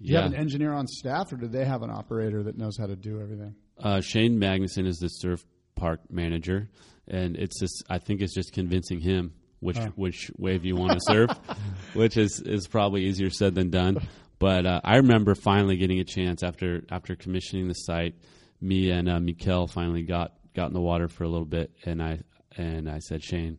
do 0.00 0.10
you 0.10 0.16
have 0.16 0.26
an 0.26 0.34
engineer 0.34 0.72
on 0.72 0.86
staff, 0.86 1.32
or 1.32 1.36
do 1.36 1.48
they 1.48 1.64
have 1.64 1.82
an 1.82 1.90
operator 1.90 2.42
that 2.42 2.56
knows 2.56 2.76
how 2.78 2.86
to 2.86 2.96
do 2.96 3.20
everything? 3.20 3.54
Uh, 3.78 4.00
Cheyne 4.00 4.38
Magnusson 4.38 4.86
is 4.86 4.98
the 4.98 5.08
surf 5.08 5.44
park 5.74 6.00
manager, 6.10 6.68
and 7.08 7.36
it's 7.36 7.60
just 7.60 7.84
I 7.88 7.98
think 7.98 8.20
it's 8.20 8.34
just 8.34 8.52
convincing 8.52 9.00
him 9.00 9.32
which 9.60 9.78
which 9.94 10.30
wave 10.36 10.64
you 10.64 10.76
want 10.76 10.92
to 10.92 11.00
surf, 11.00 11.30
which 11.94 12.16
is 12.16 12.42
is 12.44 12.66
probably 12.66 13.04
easier 13.04 13.30
said 13.30 13.54
than 13.54 13.70
done. 13.70 13.98
But 14.38 14.66
uh, 14.66 14.80
I 14.84 14.96
remember 14.96 15.34
finally 15.34 15.76
getting 15.76 15.98
a 16.00 16.04
chance 16.04 16.42
after 16.42 16.82
after 16.90 17.16
commissioning 17.16 17.68
the 17.68 17.74
site. 17.74 18.14
Me 18.60 18.90
and 18.90 19.08
uh, 19.08 19.20
Mikel 19.20 19.66
finally 19.66 20.02
got 20.02 20.32
got 20.56 20.66
in 20.68 20.72
the 20.74 20.80
water 20.80 21.06
for 21.08 21.22
a 21.24 21.28
little 21.28 21.46
bit, 21.46 21.70
and 21.84 22.02
I 22.02 22.20
and 22.56 22.90
I 22.90 22.98
said, 22.98 23.22
Cheyne, 23.22 23.58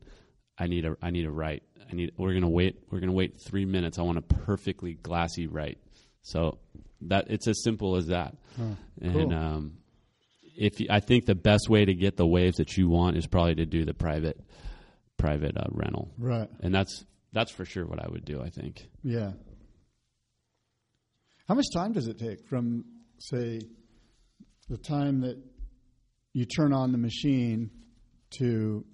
I 0.57 0.67
need 0.67 0.83
a 0.85 0.97
I 1.01 1.11
need 1.11 1.25
a 1.25 1.31
right. 1.31 1.63
I 1.89 1.93
need 1.93 2.11
we're 2.17 2.33
gonna 2.33 2.49
wait 2.49 2.79
we're 2.91 2.99
gonna 2.99 3.13
wait 3.13 3.39
three 3.39 3.65
minutes. 3.65 3.97
I 3.99 4.01
want 4.01 4.17
a 4.17 4.21
perfectly 4.21 4.95
glassy 4.95 5.47
right. 5.47 5.77
So 6.23 6.57
that 7.01 7.25
it's 7.29 7.47
as 7.47 7.63
simple 7.63 7.95
as 7.95 8.07
that. 8.07 8.35
and 8.57 9.13
cool. 9.13 9.33
um, 9.33 9.77
if 10.59 10.79
you, 10.79 10.87
I 10.89 10.99
think 10.99 11.25
the 11.27 11.35
best 11.35 11.69
way 11.69 11.85
to 11.85 11.93
get 11.93 12.17
the 12.17 12.25
waves 12.25 12.57
that 12.57 12.75
you 12.75 12.89
want 12.89 13.15
is 13.15 13.27
probably 13.27 13.55
to 13.55 13.65
do 13.65 13.85
the 13.85 13.93
private 13.93 14.39
private 15.17 15.55
uh, 15.55 15.65
rental, 15.71 16.09
Right. 16.17 16.49
and 16.61 16.73
that's 16.73 17.05
that's 17.33 17.51
for 17.51 17.63
sure 17.65 17.85
what 17.85 18.03
I 18.03 18.07
would 18.09 18.25
do. 18.25 18.41
I 18.41 18.49
think. 18.49 18.89
Yeah. 19.03 19.33
How 21.47 21.55
much 21.55 21.65
time 21.73 21.93
does 21.93 22.07
it 22.07 22.19
take 22.19 22.45
from, 22.47 22.83
say, 23.19 23.61
the 24.69 24.77
time 24.77 25.21
that 25.21 25.37
you 26.37 26.45
turn 26.45 26.71
on 26.71 26.91
the 26.91 26.97
machine 26.99 27.71
to 28.37 28.85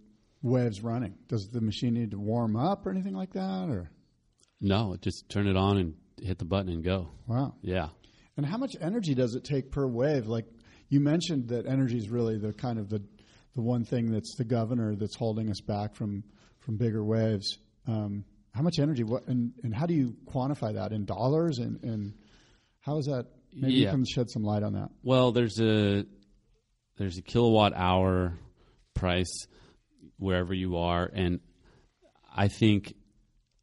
waves 0.41 0.81
running? 0.81 1.13
Does 1.27 1.49
the 1.49 1.59
machine 1.59 1.93
need 1.93 2.11
to 2.11 2.17
warm 2.17 2.55
up 2.55 2.85
or 2.85 2.91
anything 2.91 3.13
like 3.15 3.33
that? 3.33 3.69
Or 3.69 3.89
No, 4.61 4.95
just 5.01 5.27
turn 5.27 5.47
it 5.47 5.57
on 5.57 5.77
and 5.77 5.93
hit 6.21 6.37
the 6.37 6.45
button 6.45 6.69
and 6.71 6.83
go. 6.83 7.09
wow. 7.27 7.53
Yeah. 7.61 7.89
And 8.37 8.45
how 8.45 8.57
much 8.57 8.71
energy 8.79 9.13
does 9.13 9.35
it 9.35 9.43
take 9.43 9.71
per 9.71 9.85
wave? 9.85 10.25
Like 10.25 10.45
you 10.89 10.99
mentioned 11.01 11.49
that 11.49 11.65
energy 11.67 11.97
is 11.97 12.09
really 12.09 12.37
the 12.37 12.53
kind 12.53 12.79
of 12.79 12.89
the 12.89 13.03
the 13.55 13.61
one 13.61 13.83
thing 13.83 14.09
that's 14.11 14.35
the 14.35 14.43
governor 14.45 14.95
that's 14.95 15.15
holding 15.15 15.49
us 15.51 15.59
back 15.61 15.93
from 15.95 16.23
from 16.59 16.77
bigger 16.77 17.03
waves. 17.03 17.59
Um, 17.87 18.23
how 18.55 18.61
much 18.63 18.79
energy? 18.79 19.03
What 19.03 19.27
and, 19.27 19.51
and 19.63 19.75
how 19.75 19.85
do 19.85 19.93
you 19.93 20.15
quantify 20.33 20.73
that 20.75 20.93
in 20.93 21.05
dollars? 21.05 21.59
And, 21.59 21.83
and 21.83 22.13
how 22.79 22.97
is 22.99 23.05
that? 23.05 23.27
Maybe 23.53 23.73
you 23.73 23.89
can 23.89 24.05
shed 24.05 24.29
some 24.31 24.43
light 24.43 24.63
on 24.63 24.73
that. 24.73 24.89
Well, 25.03 25.31
there's 25.31 25.59
a 25.59 26.05
there's 26.97 27.17
a 27.17 27.21
kilowatt 27.21 27.73
hour 27.75 28.37
price 28.93 29.47
wherever 30.17 30.53
you 30.53 30.77
are, 30.77 31.09
and 31.13 31.39
I 32.35 32.47
think 32.47 32.93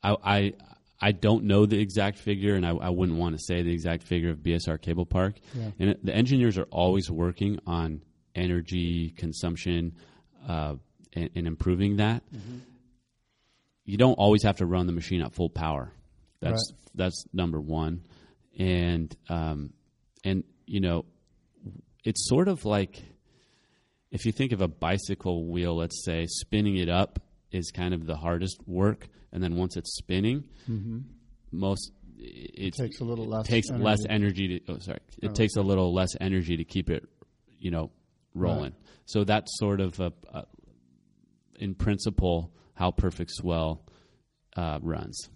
I 0.03 0.17
I, 0.23 0.53
I 1.01 1.13
don't 1.13 1.45
know 1.45 1.67
the 1.67 1.81
exact 1.81 2.19
figure, 2.19 2.55
and 2.55 2.67
I, 2.67 2.71
I 2.71 2.91
wouldn't 2.91 3.19
want 3.19 3.37
to 3.37 3.43
say 3.43 3.63
the 3.63 3.73
exact 3.73 4.03
figure 4.03 4.31
of 4.31 4.39
BSR 4.39 4.81
Cable 4.81 5.07
Park. 5.07 5.37
Yeah. 5.55 5.71
And 5.79 5.99
the 6.03 6.15
engineers 6.15 6.59
are 6.59 6.67
always 6.71 7.11
working 7.11 7.59
on 7.67 8.03
energy 8.35 9.11
consumption 9.11 9.97
uh, 10.47 10.75
and, 11.15 11.31
and 11.35 11.47
improving 11.47 11.97
that. 11.97 12.23
You 13.85 13.97
don't 13.97 14.15
always 14.15 14.43
have 14.43 14.59
to 14.59 14.67
run 14.67 14.87
the 14.87 14.93
machine 14.93 15.23
at 15.23 15.35
full 15.35 15.51
power. 15.51 15.93
That's 16.41 16.73
that's 16.95 17.25
number 17.33 17.61
one, 17.61 18.03
and 18.59 19.15
um, 19.29 19.73
and 20.25 20.45
you 20.67 20.81
know 20.81 21.05
it's 22.05 22.29
sort 22.29 22.49
of 22.49 22.65
like 22.65 23.03
if 24.11 24.27
you 24.27 24.33
think 24.33 24.53
of 24.53 24.61
a 24.61 24.69
bicycle 24.69 25.47
wheel, 25.47 25.77
let's 25.77 26.05
say, 26.05 26.27
spinning 26.27 26.77
it 26.77 26.89
up 26.89 27.21
is 27.53 27.71
kind 27.71 27.95
of 27.95 28.07
the 28.07 28.17
hardest 28.17 28.59
work, 28.67 29.09
and 29.33 29.43
then 29.43 29.57
once 29.57 29.77
it's 29.77 29.97
spinning, 29.97 30.45
most 31.53 31.93
it, 32.19 32.75
Takes 32.75 33.01
a 33.01 33.05
little 33.05 33.27
less 33.27 33.47
takes 33.47 33.71
energy. 33.71 33.85
less 33.85 33.99
energy 34.09 34.61
to. 34.61 34.73
Oh, 34.73 34.79
sorry, 34.79 34.99
it 35.23 35.35
takes 35.35 35.57
a 35.57 35.63
little 35.63 35.93
less 35.95 36.11
energy 36.21 36.57
to 36.59 36.65
keep 36.65 36.91
it, 36.91 37.09
you 37.59 37.71
know, 37.71 37.91
rolling. 38.35 38.75
So 39.07 39.25
that's 39.25 39.59
sort 39.59 39.81
of 39.81 39.99
a, 40.01 40.13
a, 40.33 40.45
in 41.59 41.75
principle, 41.75 42.53
how 42.75 42.91
Perfect 42.91 43.31
Swell 43.33 43.83
uh, 44.57 44.79
runs. 44.83 45.31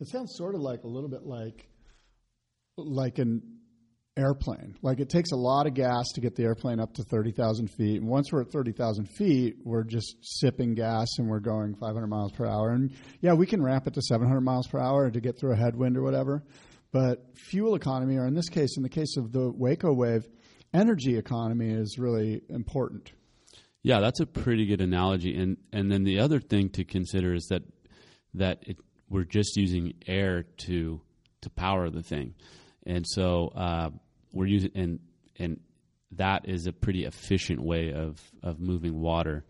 It 0.00 0.08
sounds 0.08 0.34
sort 0.36 0.54
of 0.54 0.62
like 0.62 0.82
a 0.84 0.88
little 0.88 1.08
bit 1.10 1.22
like 1.24 1.68
like 2.76 3.18
an 3.18 3.42
airplane. 4.16 4.76
Like 4.82 5.00
it 5.00 5.08
takes 5.08 5.32
a 5.32 5.36
lot 5.36 5.66
of 5.66 5.74
gas 5.74 6.04
to 6.14 6.20
get 6.20 6.34
the 6.34 6.42
airplane 6.44 6.80
up 6.80 6.94
to 6.94 7.04
thirty 7.04 7.32
thousand 7.32 7.68
feet, 7.68 8.00
and 8.00 8.08
once 8.08 8.32
we're 8.32 8.42
at 8.42 8.50
thirty 8.50 8.72
thousand 8.72 9.06
feet, 9.06 9.56
we're 9.64 9.84
just 9.84 10.16
sipping 10.20 10.74
gas 10.74 11.08
and 11.18 11.28
we're 11.28 11.40
going 11.40 11.74
five 11.74 11.94
hundred 11.94 12.08
miles 12.08 12.32
per 12.32 12.46
hour. 12.46 12.70
And 12.70 12.92
yeah, 13.20 13.34
we 13.34 13.46
can 13.46 13.62
ramp 13.62 13.86
it 13.86 13.94
to 13.94 14.02
seven 14.02 14.26
hundred 14.26 14.42
miles 14.42 14.66
per 14.66 14.78
hour 14.78 15.10
to 15.10 15.20
get 15.20 15.38
through 15.38 15.52
a 15.52 15.56
headwind 15.56 15.96
or 15.96 16.02
whatever. 16.02 16.42
But 16.92 17.24
fuel 17.36 17.76
economy, 17.76 18.16
or 18.16 18.26
in 18.26 18.34
this 18.34 18.48
case, 18.48 18.76
in 18.76 18.82
the 18.82 18.88
case 18.88 19.16
of 19.16 19.32
the 19.32 19.50
Waco 19.50 19.92
wave, 19.92 20.26
energy 20.74 21.16
economy 21.16 21.70
is 21.70 21.98
really 21.98 22.42
important. 22.48 23.12
Yeah, 23.82 24.00
that's 24.00 24.20
a 24.20 24.26
pretty 24.26 24.66
good 24.66 24.80
analogy. 24.80 25.36
And 25.36 25.56
and 25.72 25.90
then 25.90 26.04
the 26.04 26.18
other 26.18 26.40
thing 26.40 26.70
to 26.70 26.84
consider 26.84 27.32
is 27.32 27.46
that 27.46 27.62
that 28.34 28.64
it, 28.66 28.76
we're 29.08 29.24
just 29.24 29.56
using 29.56 29.94
air 30.06 30.44
to 30.58 31.00
to 31.42 31.50
power 31.50 31.90
the 31.90 32.02
thing, 32.02 32.34
and 32.86 33.06
so 33.06 33.48
uh, 33.48 33.90
we're 34.32 34.46
using 34.46 34.70
and 34.74 35.00
and 35.38 35.60
that 36.12 36.48
is 36.48 36.66
a 36.66 36.72
pretty 36.72 37.04
efficient 37.04 37.60
way 37.62 37.92
of 37.92 38.20
of 38.42 38.60
moving 38.60 39.00
water 39.00 39.44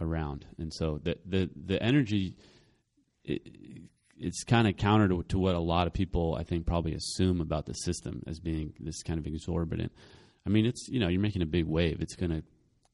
around. 0.00 0.44
And 0.58 0.72
so 0.72 0.98
the 1.02 1.16
the 1.26 1.50
the 1.66 1.82
energy. 1.82 2.36
It, 3.24 3.42
it's 4.22 4.44
kind 4.44 4.68
of 4.68 4.76
counter 4.76 5.08
to, 5.08 5.22
to 5.28 5.38
what 5.38 5.54
a 5.54 5.58
lot 5.58 5.86
of 5.86 5.94
people 5.94 6.36
I 6.38 6.42
think 6.44 6.66
probably 6.66 6.92
assume 6.94 7.40
about 7.40 7.64
the 7.64 7.72
system 7.72 8.22
as 8.26 8.38
being 8.38 8.74
this 8.78 9.02
kind 9.02 9.18
of 9.18 9.26
exorbitant. 9.26 9.92
I 10.46 10.50
mean, 10.50 10.66
it's 10.66 10.88
you 10.90 11.00
know 11.00 11.08
you're 11.08 11.22
making 11.22 11.40
a 11.40 11.46
big 11.46 11.64
wave; 11.66 12.02
it's 12.02 12.16
going 12.16 12.30
to 12.30 12.42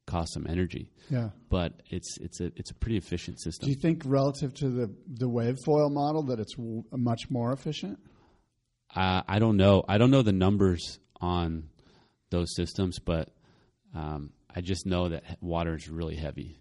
cost 0.07 0.33
some 0.35 0.47
energy, 0.49 0.93
Yeah. 1.11 1.31
but 1.49 1.83
it's 1.91 2.17
it's 2.21 2.41
a 2.41 2.53
it's 2.55 2.71
a 2.71 2.75
pretty 2.75 2.97
efficient 2.97 3.41
system. 3.41 3.67
Do 3.67 3.71
you 3.73 3.81
think, 3.81 4.03
relative 4.05 4.55
to 4.55 4.69
the 4.69 4.95
the 5.09 5.29
wave 5.29 5.57
foil 5.65 5.91
model, 5.91 6.23
that 6.27 6.39
it's 6.39 6.55
w- 6.55 6.85
much 6.93 7.29
more 7.29 7.53
efficient? 7.53 7.99
Uh, 8.95 9.23
I 9.29 9.39
don't 9.39 9.57
know. 9.57 9.85
I 9.89 9.99
don't 9.99 10.11
know 10.11 10.23
the 10.23 10.33
numbers 10.33 10.99
on 11.21 11.69
those 12.31 12.55
systems, 12.55 12.99
but 12.99 13.31
um, 13.95 14.31
I 14.55 14.61
just 14.61 14.87
know 14.87 15.09
that 15.09 15.25
water 15.41 15.75
is 15.75 15.89
really 15.89 16.17
heavy. 16.17 16.59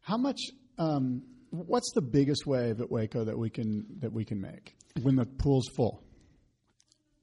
How 0.00 0.16
much? 0.16 0.40
Um, 0.78 1.22
what's 1.50 1.92
the 1.94 2.02
biggest 2.02 2.46
wave 2.46 2.80
at 2.80 2.90
Waco 2.90 3.24
that 3.24 3.38
we 3.38 3.50
can 3.50 3.86
that 4.00 4.12
we 4.12 4.24
can 4.24 4.40
make 4.40 4.76
when 5.02 5.16
the 5.16 5.26
pool's 5.26 5.68
full? 5.76 6.02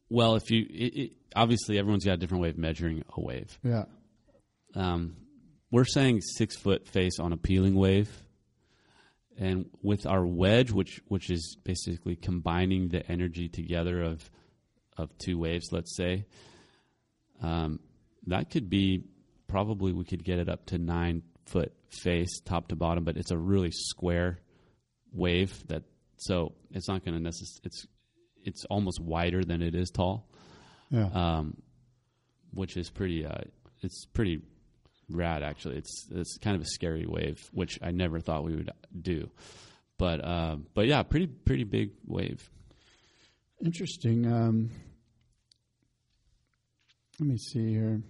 Well, 0.09 0.35
if 0.35 0.49
you 0.49 0.65
it, 0.69 0.97
it, 0.97 1.11
obviously 1.35 1.77
everyone's 1.77 2.05
got 2.05 2.13
a 2.13 2.17
different 2.17 2.41
way 2.41 2.49
of 2.49 2.57
measuring 2.57 3.03
a 3.15 3.21
wave. 3.21 3.57
Yeah. 3.63 3.85
um, 4.75 5.15
we're 5.71 5.85
saying 5.85 6.21
six 6.21 6.57
foot 6.57 6.87
face 6.87 7.19
on 7.19 7.31
a 7.31 7.37
peeling 7.37 7.75
wave, 7.75 8.09
and 9.39 9.65
with 9.81 10.05
our 10.05 10.25
wedge, 10.25 10.71
which 10.71 11.01
which 11.07 11.29
is 11.31 11.57
basically 11.63 12.15
combining 12.15 12.89
the 12.89 13.09
energy 13.11 13.47
together 13.47 14.03
of 14.03 14.29
of 14.97 15.17
two 15.17 15.37
waves, 15.39 15.69
let's 15.71 15.95
say, 15.95 16.25
um, 17.41 17.79
that 18.27 18.49
could 18.49 18.69
be 18.69 19.05
probably 19.47 19.93
we 19.93 20.03
could 20.03 20.23
get 20.23 20.39
it 20.39 20.49
up 20.49 20.65
to 20.67 20.77
nine 20.77 21.23
foot 21.45 21.73
face 21.89 22.39
top 22.41 22.67
to 22.67 22.75
bottom, 22.75 23.03
but 23.03 23.17
it's 23.17 23.31
a 23.31 23.37
really 23.37 23.71
square 23.71 24.39
wave 25.11 25.65
that 25.67 25.83
so 26.17 26.53
it's 26.71 26.87
not 26.87 27.03
going 27.03 27.15
to 27.17 27.23
necessarily 27.23 27.61
it's 27.63 27.87
it's 28.45 28.65
almost 28.65 28.99
wider 28.99 29.43
than 29.43 29.61
it 29.61 29.73
is 29.73 29.89
tall 29.89 30.27
Yeah. 30.91 31.07
um, 31.13 31.57
which 32.51 32.77
is 32.77 32.89
pretty. 32.89 33.25
Uh, 33.25 33.41
it's 33.81 34.05
pretty 34.13 34.41
rad, 35.09 35.43
actually. 35.43 35.77
It's 35.77 36.07
it's 36.11 36.37
kind 36.37 36.55
of 36.55 36.61
a 36.61 36.65
scary 36.65 37.05
wave, 37.07 37.39
which 37.51 37.79
I 37.81 37.91
never 37.91 38.19
thought 38.19 38.43
we 38.43 38.55
would 38.55 38.71
do. 38.99 39.29
But 39.97 40.23
uh, 40.23 40.57
but 40.73 40.87
yeah, 40.87 41.03
pretty 41.03 41.27
pretty 41.27 41.63
big 41.65 41.91
wave. 42.05 42.49
Interesting. 43.63 44.25
Um, 44.31 44.71
Let 47.19 47.27
me 47.29 47.37
see 47.37 47.73
here. 47.73 48.01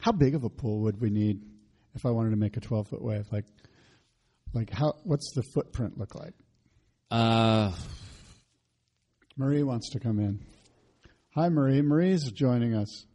How 0.00 0.12
big 0.12 0.34
of 0.34 0.44
a 0.44 0.50
pool 0.50 0.80
would 0.80 1.00
we 1.00 1.10
need 1.10 1.40
if 1.94 2.04
I 2.04 2.10
wanted 2.10 2.30
to 2.30 2.36
make 2.36 2.56
a 2.56 2.60
12 2.60 2.88
foot 2.88 3.02
wave? 3.02 3.26
Like, 3.30 3.44
like 4.52 4.70
how? 4.70 4.94
What's 5.04 5.32
the 5.34 5.42
footprint 5.54 5.98
look 5.98 6.14
like? 6.14 6.34
Uh, 7.10 7.72
Marie 9.36 9.62
wants 9.62 9.90
to 9.90 10.00
come 10.00 10.18
in. 10.18 10.40
Hi, 11.34 11.48
Marie. 11.48 11.82
Marie's 11.82 12.24
joining 12.32 12.74
us. 12.74 13.06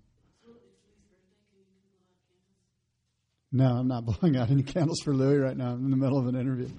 No, 3.51 3.65
I'm 3.77 3.87
not 3.87 4.05
blowing 4.05 4.37
out 4.37 4.49
any 4.49 4.63
candles 4.63 4.99
for 5.03 5.13
Louie 5.13 5.37
right 5.37 5.55
now. 5.57 5.71
I'm 5.71 5.83
in 5.85 5.91
the 5.91 5.97
middle 5.97 6.17
of 6.17 6.27
an 6.27 6.35
interview. 6.35 6.69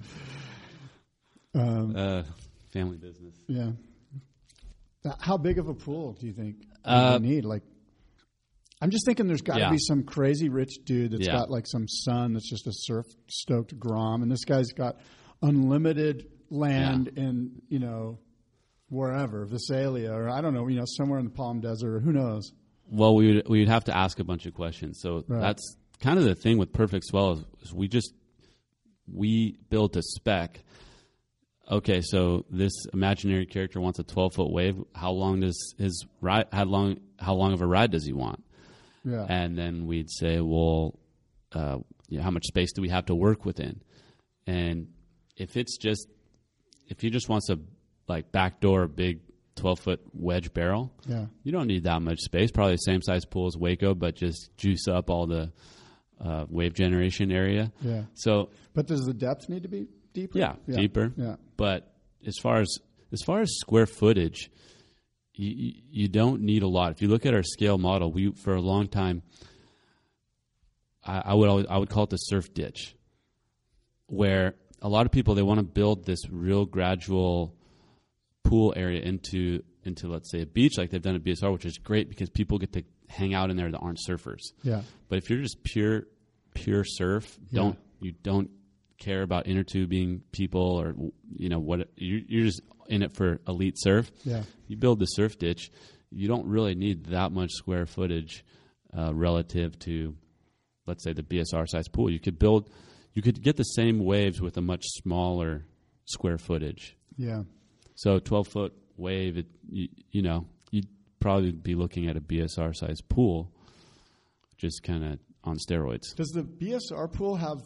Um, 1.55 1.95
uh, 1.95 2.23
family 2.71 2.97
business. 2.97 3.35
yeah. 3.47 3.71
How 5.19 5.37
big 5.37 5.59
of 5.59 5.67
a 5.67 5.73
pool 5.73 6.13
do 6.13 6.25
you 6.25 6.33
think 6.33 6.55
Uh, 6.85 7.19
we 7.21 7.27
need? 7.27 7.45
Like, 7.45 7.61
I'm 8.81 8.89
just 8.89 9.05
thinking 9.05 9.27
there's 9.27 9.41
got 9.41 9.55
to 9.55 9.59
Yeah. 9.59 9.69
be 9.69 9.77
some 9.77 10.03
crazy 10.03 10.49
rich 10.49 10.79
dude 10.85 11.11
that's 11.11 11.25
Yeah. 11.25 11.33
got 11.33 11.49
like 11.51 11.67
some 11.67 11.87
son 11.87 12.33
that's 12.33 12.49
just 12.49 12.67
a 12.67 12.71
surf 12.73 13.05
stoked 13.29 13.77
grom, 13.77 14.23
and 14.23 14.31
this 14.31 14.45
guy's 14.45 14.71
got 14.71 14.97
unlimited 15.41 16.27
land 16.49 17.09
in 17.17 17.61
you 17.67 17.79
know 17.79 18.19
wherever 18.89 19.45
Visalia 19.45 20.11
or 20.13 20.29
I 20.29 20.41
don't 20.41 20.53
know, 20.53 20.67
you 20.67 20.77
know, 20.77 20.85
somewhere 20.85 21.19
in 21.19 21.25
the 21.25 21.31
Palm 21.31 21.59
Desert 21.61 21.95
or 21.95 21.99
who 21.99 22.11
knows. 22.13 22.51
Well, 22.89 23.15
we 23.15 23.35
would 23.35 23.47
we 23.49 23.59
would 23.59 23.69
have 23.69 23.83
to 23.85 23.95
ask 23.95 24.19
a 24.19 24.23
bunch 24.23 24.45
of 24.45 24.53
questions. 24.53 24.99
So 25.01 25.23
Right. 25.27 25.41
that's 25.41 25.75
kind 25.99 26.17
of 26.17 26.25
the 26.25 26.35
thing 26.35 26.57
with 26.57 26.73
Perfect 26.73 27.05
Swell 27.05 27.33
is, 27.33 27.43
is 27.63 27.73
we 27.73 27.87
just 27.87 28.13
we 29.11 29.57
built 29.69 29.95
a 29.95 30.01
spec. 30.01 30.59
Okay, 31.69 32.01
so 32.01 32.45
this 32.49 32.73
imaginary 32.93 33.45
character 33.45 33.79
wants 33.79 33.97
a 33.99 34.03
12 34.03 34.33
foot 34.33 34.51
wave. 34.51 34.75
How 34.93 35.11
long 35.11 35.39
does 35.39 35.75
his 35.77 36.05
ride? 36.21 36.47
How 36.51 36.65
long? 36.65 36.99
How 37.19 37.33
long 37.35 37.53
of 37.53 37.61
a 37.61 37.67
ride 37.67 37.91
does 37.91 38.05
he 38.05 38.13
want? 38.13 38.43
Yeah. 39.05 39.25
And 39.27 39.57
then 39.57 39.85
we'd 39.85 40.09
say, 40.09 40.39
well, 40.39 40.99
uh, 41.53 41.79
you 42.09 42.17
know, 42.17 42.23
how 42.23 42.31
much 42.31 42.45
space 42.45 42.73
do 42.73 42.81
we 42.81 42.89
have 42.89 43.05
to 43.07 43.15
work 43.15 43.45
within? 43.45 43.81
And 44.45 44.87
if 45.37 45.57
it's 45.57 45.77
just 45.77 46.07
if 46.87 47.01
he 47.01 47.09
just 47.09 47.29
wants 47.29 47.49
a 47.49 47.59
like 48.07 48.31
backdoor 48.31 48.87
big 48.87 49.21
12 49.55 49.79
foot 49.79 50.01
wedge 50.13 50.53
barrel, 50.53 50.91
yeah. 51.07 51.25
you 51.43 51.51
don't 51.51 51.67
need 51.67 51.83
that 51.83 52.01
much 52.01 52.19
space. 52.19 52.51
Probably 52.51 52.73
the 52.73 52.77
same 52.77 53.01
size 53.01 53.25
pool 53.25 53.47
as 53.47 53.57
Waco, 53.57 53.93
but 53.93 54.15
just 54.15 54.49
juice 54.57 54.87
up 54.87 55.09
all 55.09 55.27
the 55.27 55.51
uh, 56.23 56.45
wave 56.49 56.73
generation 56.73 57.31
area. 57.31 57.71
Yeah. 57.81 58.03
So 58.13 58.49
But 58.73 58.87
does 58.87 59.01
the 59.01 59.13
depth 59.13 59.49
need 59.49 59.63
to 59.63 59.69
be 59.69 59.87
deeper? 60.13 60.37
yeah, 60.39 60.55
deeper. 60.69 61.11
Yeah. 61.17 61.35
But 61.57 61.91
as 62.25 62.37
far 62.41 62.61
as 62.61 62.77
as 63.11 63.21
far 63.21 63.41
as 63.41 63.51
square 63.59 63.85
footage, 63.85 64.49
you, 65.35 65.49
you- 65.49 65.73
you 65.91 66.07
don't 66.07 66.41
need 66.41 66.63
a 66.63 66.67
lot. 66.67 66.91
If 66.91 67.01
you 67.01 67.07
look 67.07 67.25
at 67.25 67.33
our 67.33 67.43
scale 67.43 67.77
model, 67.77 68.11
we 68.11 68.31
for 68.31 68.55
a 68.55 68.61
long 68.61 68.87
time, 68.87 69.21
I, 71.05 71.21
I 71.25 71.33
would 71.33 71.49
always, 71.49 71.65
I 71.69 71.77
would 71.77 71.89
call 71.89 72.03
it 72.05 72.09
the 72.09 72.17
surf 72.17 72.53
ditch, 72.53 72.95
where 74.07 74.55
a 74.81 74.89
lot 74.89 75.05
of 75.05 75.11
people 75.11 75.35
they 75.35 75.41
want 75.41 75.59
to 75.59 75.63
build 75.63 76.05
this 76.05 76.19
real 76.29 76.65
gradual 76.65 77.53
pool 78.43 78.73
area 78.75 79.01
into 79.01 79.63
into 79.85 80.07
let's 80.07 80.31
say 80.31 80.41
a 80.41 80.45
beach 80.45 80.77
like 80.77 80.89
they've 80.91 81.01
done 81.01 81.15
at 81.15 81.23
BSR, 81.23 81.51
which 81.51 81.65
is 81.65 81.77
great 81.77 82.09
because 82.09 82.29
people 82.29 82.57
get 82.57 82.71
to 82.73 82.83
hang 83.09 83.33
out 83.33 83.49
in 83.49 83.57
there 83.57 83.69
that 83.69 83.77
aren't 83.79 83.99
surfers. 84.07 84.39
Yeah. 84.63 84.81
But 85.09 85.17
if 85.17 85.29
you're 85.29 85.41
just 85.41 85.61
pure 85.63 86.03
pure 86.53 86.83
surf, 86.83 87.37
don't 87.51 87.77
you 87.99 88.11
don't 88.11 88.49
care 88.99 89.21
about 89.21 89.47
inner 89.47 89.63
tubing 89.63 90.21
people 90.31 90.79
or 90.79 90.95
you 91.35 91.49
know 91.49 91.59
what 91.59 91.89
you 91.97 92.23
you're 92.27 92.45
just 92.45 92.61
in 92.87 93.03
it 93.03 93.15
for 93.15 93.39
elite 93.47 93.75
surf. 93.77 94.11
Yeah. 94.23 94.43
You 94.67 94.77
build 94.77 94.99
the 94.99 95.05
surf 95.05 95.37
ditch, 95.37 95.71
you 96.11 96.27
don't 96.27 96.47
really 96.47 96.75
need 96.75 97.07
that 97.07 97.31
much 97.31 97.51
square 97.51 97.85
footage 97.85 98.45
uh, 98.97 99.13
relative 99.13 99.77
to 99.79 100.15
let's 100.85 101.03
say 101.03 101.13
the 101.13 101.23
BSR 101.23 101.67
size 101.67 101.87
pool. 101.87 102.09
You 102.09 102.19
could 102.19 102.39
build 102.39 102.69
you 103.13 103.21
could 103.21 103.41
get 103.41 103.57
the 103.57 103.63
same 103.63 103.99
waves 103.99 104.41
with 104.41 104.57
a 104.57 104.61
much 104.61 104.83
smaller 104.85 105.65
square 106.05 106.37
footage. 106.37 106.97
Yeah. 107.17 107.43
So 107.95 108.19
12 108.19 108.47
foot 108.47 108.73
wave, 108.97 109.37
it, 109.37 109.47
you, 109.69 109.87
you 110.11 110.21
know, 110.21 110.47
you'd 110.71 110.87
probably 111.19 111.51
be 111.51 111.75
looking 111.75 112.07
at 112.07 112.17
a 112.17 112.21
BSR 112.21 112.75
size 112.75 113.01
pool, 113.01 113.51
just 114.57 114.83
kind 114.83 115.03
of 115.03 115.19
on 115.43 115.57
steroids. 115.57 116.15
Does 116.15 116.29
the 116.29 116.43
BSR 116.43 117.11
pool 117.11 117.35
have 117.35 117.57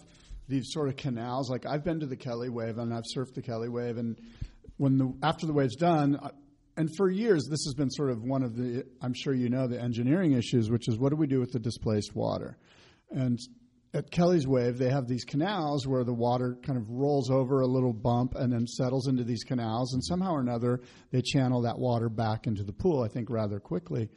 these 0.48 0.72
sort 0.72 0.90
of 0.90 0.96
canals? 0.96 1.50
Like 1.50 1.66
I've 1.66 1.84
been 1.84 2.00
to 2.00 2.06
the 2.06 2.16
Kelly 2.18 2.50
Wave 2.50 2.78
and 2.78 2.94
I've 2.94 3.04
surfed 3.16 3.34
the 3.36 3.42
Kelly 3.42 3.70
Wave, 3.70 3.98
and 3.98 4.18
when 4.78 4.98
the 4.98 5.14
after 5.24 5.46
the 5.46 5.54
wave's 5.54 5.76
done, 5.76 6.18
I- 6.22 6.32
and 6.76 6.90
for 6.96 7.10
years 7.10 7.48
this 7.50 7.64
has 7.66 7.74
been 7.74 7.90
sort 7.90 8.12
of 8.12 8.24
one 8.24 8.44
of 8.44 8.56
the 8.56 8.86
I'm 9.02 9.14
sure 9.14 9.34
you 9.34 9.50
know 9.50 9.68
the 9.68 9.82
engineering 9.82 10.34
issues, 10.34 10.70
which 10.70 10.88
is 10.88 10.98
what 10.98 11.10
do 11.10 11.16
we 11.16 11.28
do 11.28 11.40
with 11.40 11.52
the 11.52 11.60
displaced 11.60 12.16
water? 12.16 12.58
And 13.12 13.40
at 13.94 14.12
Kelly's 14.12 14.46
Wave, 14.46 14.78
they 14.78 14.90
have 14.90 15.08
these 15.08 15.24
canals 15.24 15.88
where 15.88 16.04
the 16.04 16.14
water 16.14 16.58
kind 16.62 16.78
of 16.78 16.90
rolls 16.90 17.32
over 17.32 17.62
a 17.62 17.66
little 17.68 17.94
bump 17.94 18.36
and 18.36 18.52
then 18.52 18.68
settles 18.68 19.08
into 19.08 19.24
these 19.24 19.44
canals, 19.44 19.94
and 19.94 20.04
somehow 20.04 20.34
or 20.34 20.42
another 20.42 20.82
they 21.12 21.22
channel 21.22 21.62
that 21.62 21.80
water 21.80 22.10
back 22.10 22.48
into 22.48 22.64
the 22.64 22.74
pool. 22.74 23.02
I 23.02 23.08
think 23.08 23.30
rather 23.30 23.60
quickly. 23.60 24.10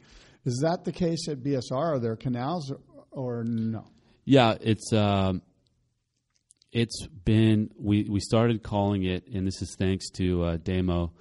Is 0.43 0.59
that 0.63 0.83
the 0.83 0.91
case 0.91 1.27
at 1.29 1.43
BSR? 1.43 1.71
Are 1.71 1.99
there 1.99 2.15
canals 2.15 2.71
or, 3.11 3.43
no? 3.43 3.85
Yeah, 4.25 4.55
it's 4.59 4.91
um, 4.93 5.41
it's 6.71 7.05
been 7.07 7.71
we 7.77 8.07
we 8.09 8.19
started 8.19 8.63
calling 8.63 9.03
it, 9.03 9.27
and 9.27 9.45
this 9.45 9.61
is 9.61 9.75
thanks 9.77 10.09
to 10.11 10.43
uh, 10.43 10.57
Damo, 10.57 11.11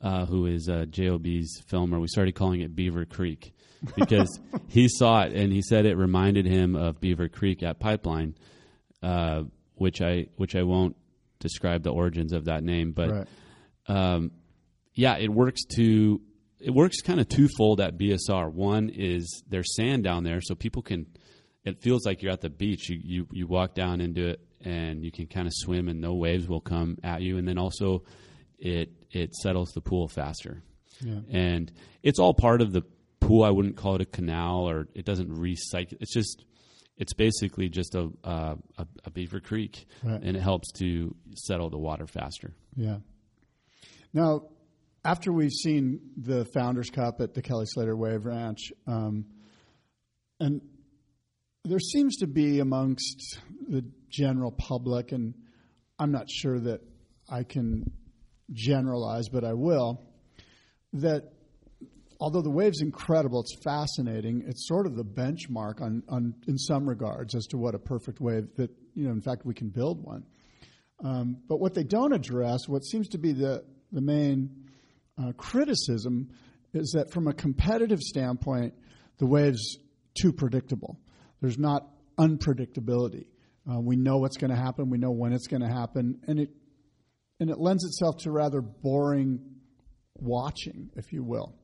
uh, 0.00 0.26
who 0.26 0.46
is 0.46 0.68
uh, 0.68 0.86
JOB's 0.88 1.62
filmer. 1.68 2.00
We 2.00 2.08
started 2.08 2.34
calling 2.34 2.60
it 2.62 2.74
Beaver 2.74 3.04
Creek 3.04 3.52
because 3.96 4.40
he 4.68 4.88
saw 4.88 5.22
it 5.22 5.32
and 5.34 5.52
he 5.52 5.62
said 5.62 5.86
it 5.86 5.96
reminded 5.96 6.46
him 6.46 6.74
of 6.74 7.00
Beaver 7.00 7.28
Creek 7.28 7.62
at 7.62 7.78
Pipeline, 7.78 8.34
uh, 9.02 9.42
which 9.74 10.00
I 10.02 10.26
which 10.36 10.56
I 10.56 10.62
won't 10.62 10.96
describe 11.38 11.84
the 11.84 11.92
origins 11.92 12.32
of 12.32 12.46
that 12.46 12.64
name, 12.64 12.90
but 12.92 13.10
Right. 13.10 13.28
um, 13.86 14.32
yeah, 14.94 15.16
it 15.18 15.28
works 15.28 15.64
to 15.76 16.20
it 16.58 16.70
works 16.70 17.02
kind 17.02 17.20
of 17.20 17.28
twofold 17.28 17.80
at 17.80 17.96
BSR. 17.96 18.50
One 18.52 18.88
is 18.88 19.44
there's 19.48 19.76
sand 19.76 20.02
down 20.02 20.24
there, 20.24 20.40
so 20.40 20.54
people 20.56 20.82
can. 20.82 21.06
It 21.68 21.80
feels 21.80 22.04
like 22.06 22.22
you're 22.22 22.32
at 22.32 22.40
the 22.40 22.50
beach. 22.50 22.88
You 22.88 23.00
you, 23.02 23.26
you 23.32 23.46
walk 23.46 23.74
down 23.74 24.00
into 24.00 24.26
it, 24.28 24.40
and 24.60 25.04
you 25.04 25.10
can 25.12 25.26
kind 25.26 25.46
of 25.46 25.52
swim, 25.54 25.88
and 25.88 26.00
no 26.00 26.14
waves 26.14 26.48
will 26.48 26.60
come 26.60 26.98
at 27.02 27.22
you. 27.22 27.38
And 27.38 27.46
then 27.46 27.58
also, 27.58 28.02
it 28.58 28.90
it 29.10 29.34
settles 29.34 29.70
the 29.72 29.80
pool 29.80 30.08
faster. 30.08 30.62
Yeah. 31.00 31.20
And 31.30 31.70
it's 32.02 32.18
all 32.18 32.34
part 32.34 32.60
of 32.60 32.72
the 32.72 32.82
pool. 33.20 33.44
I 33.44 33.50
wouldn't 33.50 33.76
call 33.76 33.94
it 33.94 34.00
a 34.00 34.04
canal, 34.06 34.68
or 34.68 34.88
it 34.94 35.04
doesn't 35.04 35.30
recycle. 35.30 35.96
It's 36.00 36.12
just 36.12 36.44
it's 36.96 37.12
basically 37.12 37.68
just 37.68 37.94
a 37.94 38.10
uh, 38.24 38.56
a, 38.78 38.86
a 39.04 39.10
beaver 39.10 39.38
creek, 39.40 39.86
Right. 40.02 40.20
and 40.22 40.36
it 40.36 40.40
helps 40.40 40.72
to 40.78 41.14
settle 41.36 41.70
the 41.70 41.78
water 41.78 42.06
faster. 42.06 42.52
Yeah. 42.74 42.98
Now, 44.12 44.42
after 45.04 45.32
we've 45.32 45.52
seen 45.52 46.00
the 46.16 46.44
Founders 46.46 46.90
Cup 46.90 47.20
at 47.20 47.34
the 47.34 47.42
Kelly 47.42 47.66
Slater 47.66 47.94
Wave 47.96 48.24
Ranch, 48.24 48.72
um, 48.86 49.26
and 50.40 50.60
there 51.64 51.78
seems 51.78 52.16
to 52.18 52.26
be 52.26 52.60
amongst 52.60 53.40
the 53.68 53.84
general 54.08 54.52
public, 54.52 55.12
and 55.12 55.34
I'm 55.98 56.12
not 56.12 56.30
sure 56.30 56.58
that 56.60 56.80
I 57.28 57.42
can 57.42 57.90
generalize, 58.52 59.28
but 59.28 59.44
I 59.44 59.52
will, 59.52 60.02
that 60.94 61.32
although 62.20 62.42
the 62.42 62.50
wave's 62.50 62.80
incredible, 62.80 63.40
it's 63.40 63.56
fascinating. 63.62 64.44
It's 64.46 64.66
sort 64.66 64.86
of 64.86 64.96
the 64.96 65.04
benchmark 65.04 65.80
on, 65.80 66.02
on 66.08 66.34
in 66.46 66.56
some 66.58 66.88
regards 66.88 67.34
as 67.34 67.46
to 67.48 67.58
what 67.58 67.74
a 67.74 67.78
perfect 67.78 68.20
wave 68.20 68.48
that 68.56 68.70
you 68.94 69.04
know. 69.04 69.12
In 69.12 69.20
fact, 69.20 69.44
we 69.44 69.54
can 69.54 69.68
build 69.68 70.02
one. 70.02 70.24
Um, 71.04 71.38
but 71.48 71.60
what 71.60 71.74
they 71.74 71.84
don't 71.84 72.12
address, 72.12 72.60
what 72.66 72.84
seems 72.84 73.08
to 73.08 73.18
be 73.18 73.32
the 73.32 73.64
the 73.92 74.00
main 74.00 74.68
uh, 75.22 75.32
criticism, 75.32 76.30
is 76.72 76.92
that 76.96 77.12
from 77.12 77.28
a 77.28 77.34
competitive 77.34 78.00
standpoint, 78.00 78.74
the 79.18 79.26
wave's 79.26 79.78
too 80.20 80.32
predictable. 80.32 80.98
There's 81.40 81.58
not 81.58 81.88
unpredictability. 82.18 83.26
Uh, 83.70 83.80
we 83.80 83.96
know 83.96 84.16
what's 84.18 84.36
going 84.36 84.50
to 84.50 84.56
happen. 84.56 84.90
We 84.90 84.98
know 84.98 85.10
when 85.10 85.32
it's 85.32 85.46
going 85.46 85.62
to 85.62 85.68
happen, 85.68 86.20
and 86.26 86.40
it 86.40 86.50
and 87.40 87.50
it 87.50 87.58
lends 87.58 87.84
itself 87.84 88.16
to 88.22 88.30
rather 88.30 88.60
boring 88.60 89.40
watching, 90.16 90.90
if 90.96 91.12
you 91.12 91.22
will. 91.22 91.54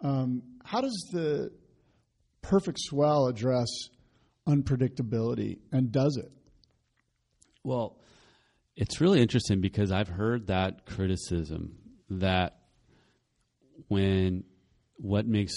Um, 0.00 0.42
how 0.64 0.80
does 0.80 1.08
the 1.12 1.50
perfect 2.42 2.78
swell 2.80 3.26
address 3.26 3.68
unpredictability, 4.48 5.58
and 5.70 5.92
does 5.92 6.16
it? 6.16 6.30
Well, 7.62 7.98
it's 8.76 9.00
really 9.00 9.20
interesting 9.20 9.60
because 9.60 9.92
I've 9.92 10.08
heard 10.08 10.48
that 10.48 10.84
criticism 10.84 11.76
that 12.10 12.58
when 13.88 14.44
what 14.96 15.26
makes 15.26 15.54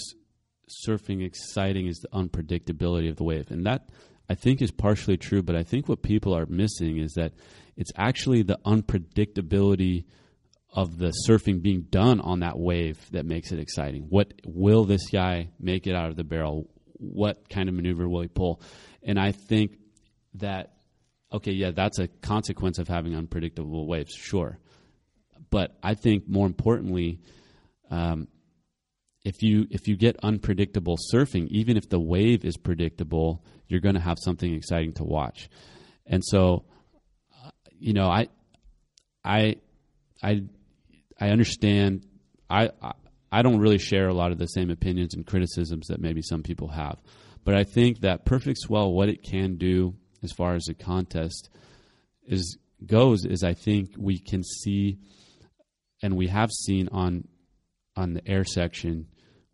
surfing 0.68 1.24
exciting 1.24 1.86
is 1.86 1.98
the 1.98 2.08
unpredictability 2.08 3.10
of 3.10 3.16
the 3.16 3.24
wave. 3.24 3.50
And 3.50 3.66
that 3.66 3.88
I 4.28 4.34
think 4.34 4.60
is 4.60 4.70
partially 4.70 5.16
true, 5.16 5.42
but 5.42 5.56
I 5.56 5.62
think 5.62 5.88
what 5.88 6.02
people 6.02 6.36
are 6.36 6.46
missing 6.46 6.98
is 6.98 7.12
that 7.14 7.32
it's 7.76 7.92
actually 7.96 8.42
the 8.42 8.58
unpredictability 8.66 10.04
of 10.72 10.98
the 10.98 11.12
surfing 11.26 11.62
being 11.62 11.86
done 11.90 12.20
on 12.20 12.40
that 12.40 12.58
wave 12.58 12.98
that 13.12 13.24
makes 13.24 13.52
it 13.52 13.58
exciting. 13.58 14.06
What 14.10 14.34
will 14.44 14.84
this 14.84 15.08
guy 15.10 15.50
make 15.58 15.86
it 15.86 15.94
out 15.94 16.10
of 16.10 16.16
the 16.16 16.24
barrel? 16.24 16.68
what 16.98 17.48
kind 17.48 17.68
of 17.68 17.74
maneuver 17.74 18.08
will 18.08 18.22
he 18.22 18.28
pull? 18.28 18.60
And 19.02 19.18
I 19.18 19.32
think 19.32 19.78
that 20.34 20.74
okay, 21.32 21.52
yeah, 21.52 21.72
that's 21.72 21.98
a 21.98 22.08
consequence 22.08 22.78
of 22.78 22.88
having 22.88 23.14
unpredictable 23.14 23.86
waves, 23.86 24.14
sure. 24.14 24.58
But 25.50 25.76
I 25.82 25.94
think 25.94 26.26
more 26.26 26.46
importantly, 26.46 27.20
um, 27.90 28.28
if 29.24 29.42
you 29.42 29.66
if 29.70 29.88
you 29.88 29.96
get 29.96 30.16
unpredictable 30.22 30.96
surfing, 31.12 31.48
even 31.48 31.76
if 31.76 31.88
the 31.88 32.00
wave 32.00 32.44
is 32.44 32.56
predictable, 32.56 33.44
you're 33.68 33.80
going 33.80 33.94
to 33.94 34.00
have 34.00 34.18
something 34.20 34.54
exciting 34.54 34.92
to 34.94 35.04
watch. 35.04 35.48
And 36.06 36.24
so, 36.24 36.64
uh, 37.44 37.50
you 37.78 37.92
know, 37.92 38.06
I, 38.06 38.28
I, 39.24 39.56
I, 40.22 40.42
I 41.20 41.28
understand. 41.28 42.06
I, 42.48 42.70
I 42.80 42.92
I 43.30 43.42
don't 43.42 43.60
really 43.60 43.78
share 43.78 44.08
a 44.08 44.14
lot 44.14 44.32
of 44.32 44.38
the 44.38 44.46
same 44.46 44.70
opinions 44.70 45.14
and 45.14 45.26
criticisms 45.26 45.88
that 45.88 46.00
maybe 46.00 46.22
some 46.22 46.42
people 46.42 46.68
have, 46.68 46.98
but 47.44 47.54
I 47.54 47.64
think 47.64 48.00
that 48.00 48.24
perfect 48.24 48.58
swell, 48.58 48.90
what 48.92 49.10
it 49.10 49.22
can 49.22 49.56
do 49.56 49.94
as 50.22 50.32
far 50.32 50.54
as 50.54 50.64
the 50.64 50.74
contest 50.74 51.50
is 52.26 52.56
goes, 52.86 53.26
is 53.26 53.44
I 53.44 53.52
think 53.52 53.90
we 53.98 54.18
can 54.18 54.42
see, 54.42 54.98
and 56.02 56.16
we 56.16 56.28
have 56.28 56.50
seen 56.50 56.88
on 56.88 57.28
on 57.98 58.14
the 58.14 58.26
air 58.26 58.44
section, 58.44 59.06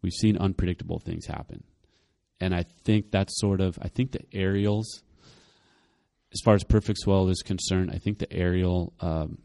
we've 0.03 0.12
seen 0.12 0.36
unpredictable 0.36 0.99
things 0.99 1.26
happen. 1.26 1.64
And 2.40 2.55
I 2.55 2.64
think 2.84 3.11
that's 3.11 3.40
sort 3.40 3.61
of, 3.61 3.78
I 3.80 3.88
think 3.88 4.12
the 4.12 4.20
aerials, 4.32 5.03
as 6.32 6.40
far 6.45 6.55
as 6.55 6.62
perfect 6.62 6.99
swell 6.99 7.28
is 7.28 7.42
concerned, 7.42 7.90
I 7.90 7.99
think 7.99 8.18
the 8.18 8.30
aerial 8.30 8.92
um, 9.01 9.38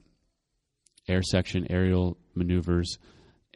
air 1.07 1.21
section, 1.23 1.71
aerial 1.71 2.17
maneuvers, 2.35 2.97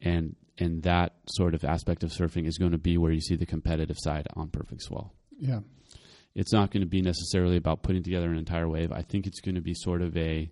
and 0.02 0.36
and 0.60 0.84
that 0.84 1.14
sort 1.30 1.56
of 1.56 1.66
aspect 1.66 2.04
of 2.04 2.12
surfing 2.12 2.48
is 2.48 2.60
going 2.60 2.74
to 2.74 2.78
be 2.78 2.98
where 2.98 3.12
you 3.12 3.20
see 3.20 3.36
the 3.36 3.46
competitive 3.46 3.98
side 4.00 4.28
on 4.36 4.50
perfect 4.50 4.84
swell. 4.84 5.14
Yeah, 5.40 5.60
it's 6.36 6.54
not 6.54 6.72
going 6.72 6.82
to 6.82 6.88
be 6.88 7.02
necessarily 7.02 7.58
about 7.58 7.82
putting 7.82 8.04
together 8.04 8.30
an 8.32 8.38
entire 8.38 8.70
wave. 8.70 8.92
I 8.92 9.02
think 9.02 9.26
it's 9.26 9.42
going 9.42 9.56
to 9.56 9.62
be 9.62 9.74
sort 9.74 10.02
of 10.02 10.16
a 10.16 10.50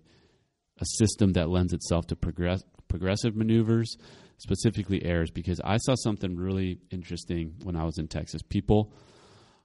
a 0.78 0.84
system 0.84 1.32
that 1.34 1.48
lends 1.48 1.72
itself 1.72 2.08
to 2.08 2.16
progress 2.16 2.62
progressive 2.88 3.36
maneuvers 3.36 3.96
specifically 4.42 5.04
airs, 5.04 5.30
because 5.30 5.60
I 5.62 5.76
saw 5.76 5.94
something 5.94 6.36
really 6.36 6.80
interesting 6.90 7.54
when 7.62 7.76
I 7.76 7.84
was 7.84 7.98
in 7.98 8.08
Texas. 8.08 8.42
People 8.42 8.92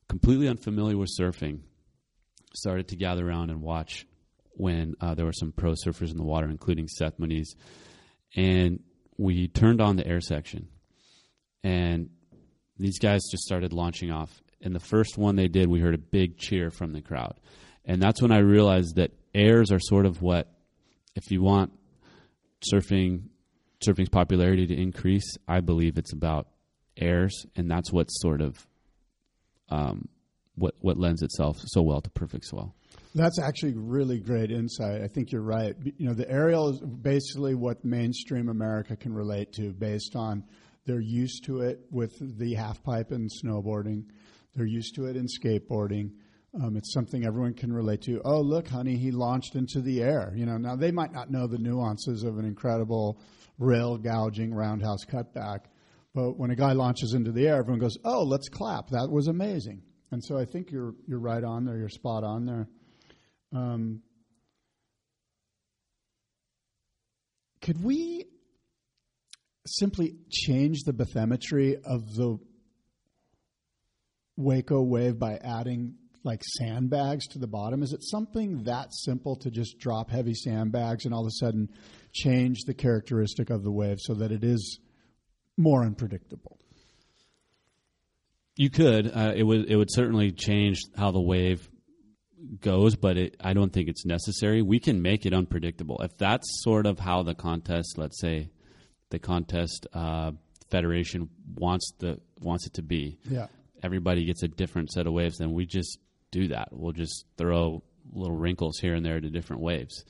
completely 0.07 0.47
unfamiliar 0.47 0.97
with 0.97 1.09
surfing 1.19 1.61
started 2.53 2.87
to 2.89 2.95
gather 2.95 3.27
around 3.27 3.49
and 3.49 3.61
watch 3.61 4.05
when 4.51 4.95
uh, 5.01 5.15
there 5.15 5.25
were 5.25 5.33
some 5.33 5.51
pro 5.51 5.73
surfers 5.73 6.11
in 6.11 6.17
the 6.17 6.23
water, 6.23 6.47
including 6.47 6.87
Seth 6.87 7.17
Moniz. 7.17 7.55
And 8.35 8.81
we 9.17 9.47
turned 9.47 9.81
on 9.81 9.95
the 9.95 10.05
air 10.05 10.21
section, 10.21 10.67
and 11.63 12.09
these 12.77 12.99
guys 12.99 13.21
just 13.31 13.43
started 13.43 13.73
launching 13.73 14.11
off. 14.11 14.41
And 14.61 14.75
the 14.75 14.79
first 14.79 15.17
one 15.17 15.35
they 15.35 15.47
did, 15.47 15.67
we 15.67 15.79
heard 15.79 15.95
a 15.95 15.99
big 15.99 16.37
cheer 16.37 16.69
from 16.69 16.93
the 16.93 17.01
crowd. 17.01 17.39
And 17.83 18.01
that's 18.01 18.21
when 18.21 18.31
I 18.31 18.39
realized 18.39 18.95
that 18.97 19.11
airs 19.33 19.71
are 19.71 19.79
sort 19.79 20.05
of 20.05 20.21
what, 20.21 20.51
if 21.15 21.31
you 21.31 21.41
want 21.41 21.71
surfing 22.71 23.29
surfing's 23.85 24.09
popularity 24.09 24.67
to 24.67 24.75
increase, 24.75 25.37
I 25.47 25.61
believe 25.61 25.97
it's 25.97 26.13
about 26.13 26.47
airs, 26.97 27.45
and 27.55 27.69
that's 27.69 27.91
what 27.91 28.07
sort 28.07 28.41
of 28.41 28.67
um, 29.69 30.07
what 30.55 30.75
what 30.79 30.97
lends 30.97 31.21
itself 31.21 31.57
so 31.65 31.81
well 31.81 32.01
to 32.01 32.09
perfect 32.09 32.45
swell. 32.45 32.73
That's 33.15 33.39
actually 33.39 33.73
really 33.73 34.19
great 34.19 34.51
insight. 34.51 35.01
I 35.01 35.07
think 35.07 35.31
you're 35.31 35.41
right. 35.41 35.75
You 35.97 36.07
know, 36.07 36.13
the 36.13 36.29
aerial 36.29 36.69
is 36.69 36.79
basically 36.79 37.55
what 37.55 37.83
mainstream 37.83 38.49
America 38.49 38.95
can 38.95 39.13
relate 39.13 39.53
to, 39.53 39.73
based 39.73 40.15
on 40.15 40.43
they're 40.85 40.99
used 40.99 41.45
to 41.45 41.61
it 41.61 41.81
with 41.91 42.13
the 42.39 42.53
half 42.55 42.81
pipe 42.83 43.11
and 43.11 43.29
snowboarding. 43.29 44.05
They're 44.55 44.65
used 44.65 44.95
to 44.95 45.05
it 45.05 45.15
in 45.15 45.27
skateboarding. 45.27 46.11
Um, 46.59 46.75
it's 46.75 46.91
something 46.91 47.23
everyone 47.23 47.53
can 47.53 47.71
relate 47.71 48.01
to. 48.03 48.19
Oh, 48.25 48.41
look, 48.41 48.67
honey, 48.67 48.97
he 48.97 49.11
launched 49.11 49.55
into 49.55 49.79
the 49.79 50.01
air. 50.01 50.33
You 50.35 50.45
know, 50.45 50.57
now 50.57 50.75
they 50.75 50.91
might 50.91 51.13
not 51.13 51.29
know 51.29 51.45
the 51.45 51.59
nuances 51.59 52.23
of 52.23 52.39
an 52.39 52.45
incredible 52.45 53.21
rail 53.59 53.97
gouging 53.97 54.53
roundhouse 54.53 55.05
cutback. 55.05 55.65
But 56.15 56.37
when 56.37 56.49
a 56.49 56.55
guy 56.55 56.71
launches 56.73 57.13
into 57.13 57.31
the 57.31 57.47
air, 57.47 57.57
everyone 57.57 57.79
goes, 57.79 57.97
"Oh, 58.03 58.23
let's 58.23 58.49
clap! 58.49 58.89
That 58.89 59.11
was 59.11 59.27
amazing." 59.27 59.83
And 60.11 60.23
so 60.23 60.37
I 60.37 60.45
think 60.45 60.71
you're 60.71 60.95
you're 61.07 61.19
right 61.19 61.43
on 61.43 61.65
there. 61.65 61.77
You're 61.77 61.89
spot 61.89 62.23
on 62.23 62.45
there. 62.45 62.67
Um, 63.53 64.01
could 67.61 67.83
we 67.83 68.25
simply 69.67 70.15
change 70.31 70.83
the 70.85 70.93
bathymetry 70.93 71.75
of 71.83 72.15
the 72.15 72.39
Waco 74.37 74.81
wave 74.81 75.19
by 75.19 75.35
adding 75.35 75.95
like 76.27 76.43
sandbags 76.43 77.27
to 77.29 77.39
the 77.39 77.47
bottom? 77.47 77.81
Is 77.81 77.93
it 77.93 78.03
something 78.03 78.63
that 78.63 78.93
simple 78.93 79.35
to 79.37 79.49
just 79.49 79.79
drop 79.79 80.11
heavy 80.11 80.35
sandbags 80.35 81.05
and 81.05 81.13
all 81.13 81.21
of 81.21 81.27
a 81.27 81.31
sudden 81.31 81.69
change 82.13 82.59
the 82.67 82.73
characteristic 82.73 83.49
of 83.49 83.63
the 83.63 83.71
wave 83.71 83.97
so 83.99 84.13
that 84.15 84.31
it 84.31 84.43
is 84.43 84.79
more 85.57 85.83
unpredictable? 85.83 86.59
You 88.55 88.69
could. 88.69 89.11
Uh, 89.15 89.33
it 89.35 89.43
would. 89.43 89.69
It 89.69 89.75
would 89.75 89.91
certainly 89.91 90.31
change 90.31 90.81
how 90.95 91.11
the 91.11 91.21
wave 91.21 91.69
goes, 92.59 92.95
but 92.95 93.17
it, 93.17 93.37
I 93.39 93.53
don't 93.53 93.71
think 93.71 93.87
it's 93.87 94.05
necessary. 94.05 94.61
We 94.61 94.79
can 94.79 95.01
make 95.01 95.25
it 95.25 95.33
unpredictable 95.33 95.99
if 96.01 96.17
that's 96.17 96.45
sort 96.63 96.85
of 96.85 96.99
how 96.99 97.23
the 97.23 97.35
contest, 97.35 97.97
let's 97.97 98.19
say, 98.19 98.49
the 99.09 99.19
contest 99.19 99.87
uh, 99.93 100.31
federation 100.69 101.29
wants 101.55 101.93
the 101.99 102.19
wants 102.39 102.65
it 102.65 102.73
to 102.73 102.81
be. 102.81 103.19
Yeah. 103.29 103.47
Everybody 103.83 104.25
gets 104.25 104.41
a 104.41 104.47
different 104.47 104.91
set 104.91 105.05
of 105.05 105.13
waves, 105.13 105.37
then 105.37 105.53
we 105.53 105.65
just 105.65 105.99
do 106.31 106.49
that. 106.49 106.69
We'll 106.71 106.93
just 106.93 107.25
throw 107.37 107.83
little 108.11 108.35
wrinkles 108.35 108.79
here 108.79 108.95
and 108.95 109.05
there 109.05 109.19
to 109.19 109.29
different 109.29 109.61
waves 109.61 110.03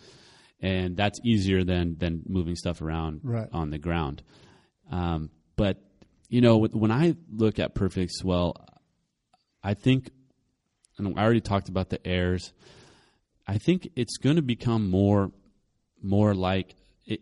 and 0.59 0.97
that's 0.97 1.19
easier 1.23 1.63
than 1.63 1.97
than 1.97 2.23
moving 2.27 2.55
stuff 2.55 2.81
around 2.81 3.21
right. 3.23 3.47
on 3.51 3.69
the 3.69 3.77
ground. 3.77 4.23
Um, 4.91 5.29
but 5.55 5.77
you 6.29 6.41
know, 6.41 6.57
when 6.57 6.91
I 6.91 7.15
look 7.31 7.59
at 7.59 7.73
perfect 7.73 8.11
swell, 8.13 8.55
I 9.63 9.75
think, 9.75 10.11
and 10.97 11.17
I 11.17 11.23
already 11.23 11.41
talked 11.41 11.69
about 11.69 11.89
the 11.89 12.05
airs. 12.05 12.53
I 13.47 13.59
think 13.59 13.89
it's 13.95 14.17
going 14.17 14.35
to 14.35 14.41
become 14.41 14.89
more, 14.89 15.31
more 16.01 16.35
like, 16.35 16.75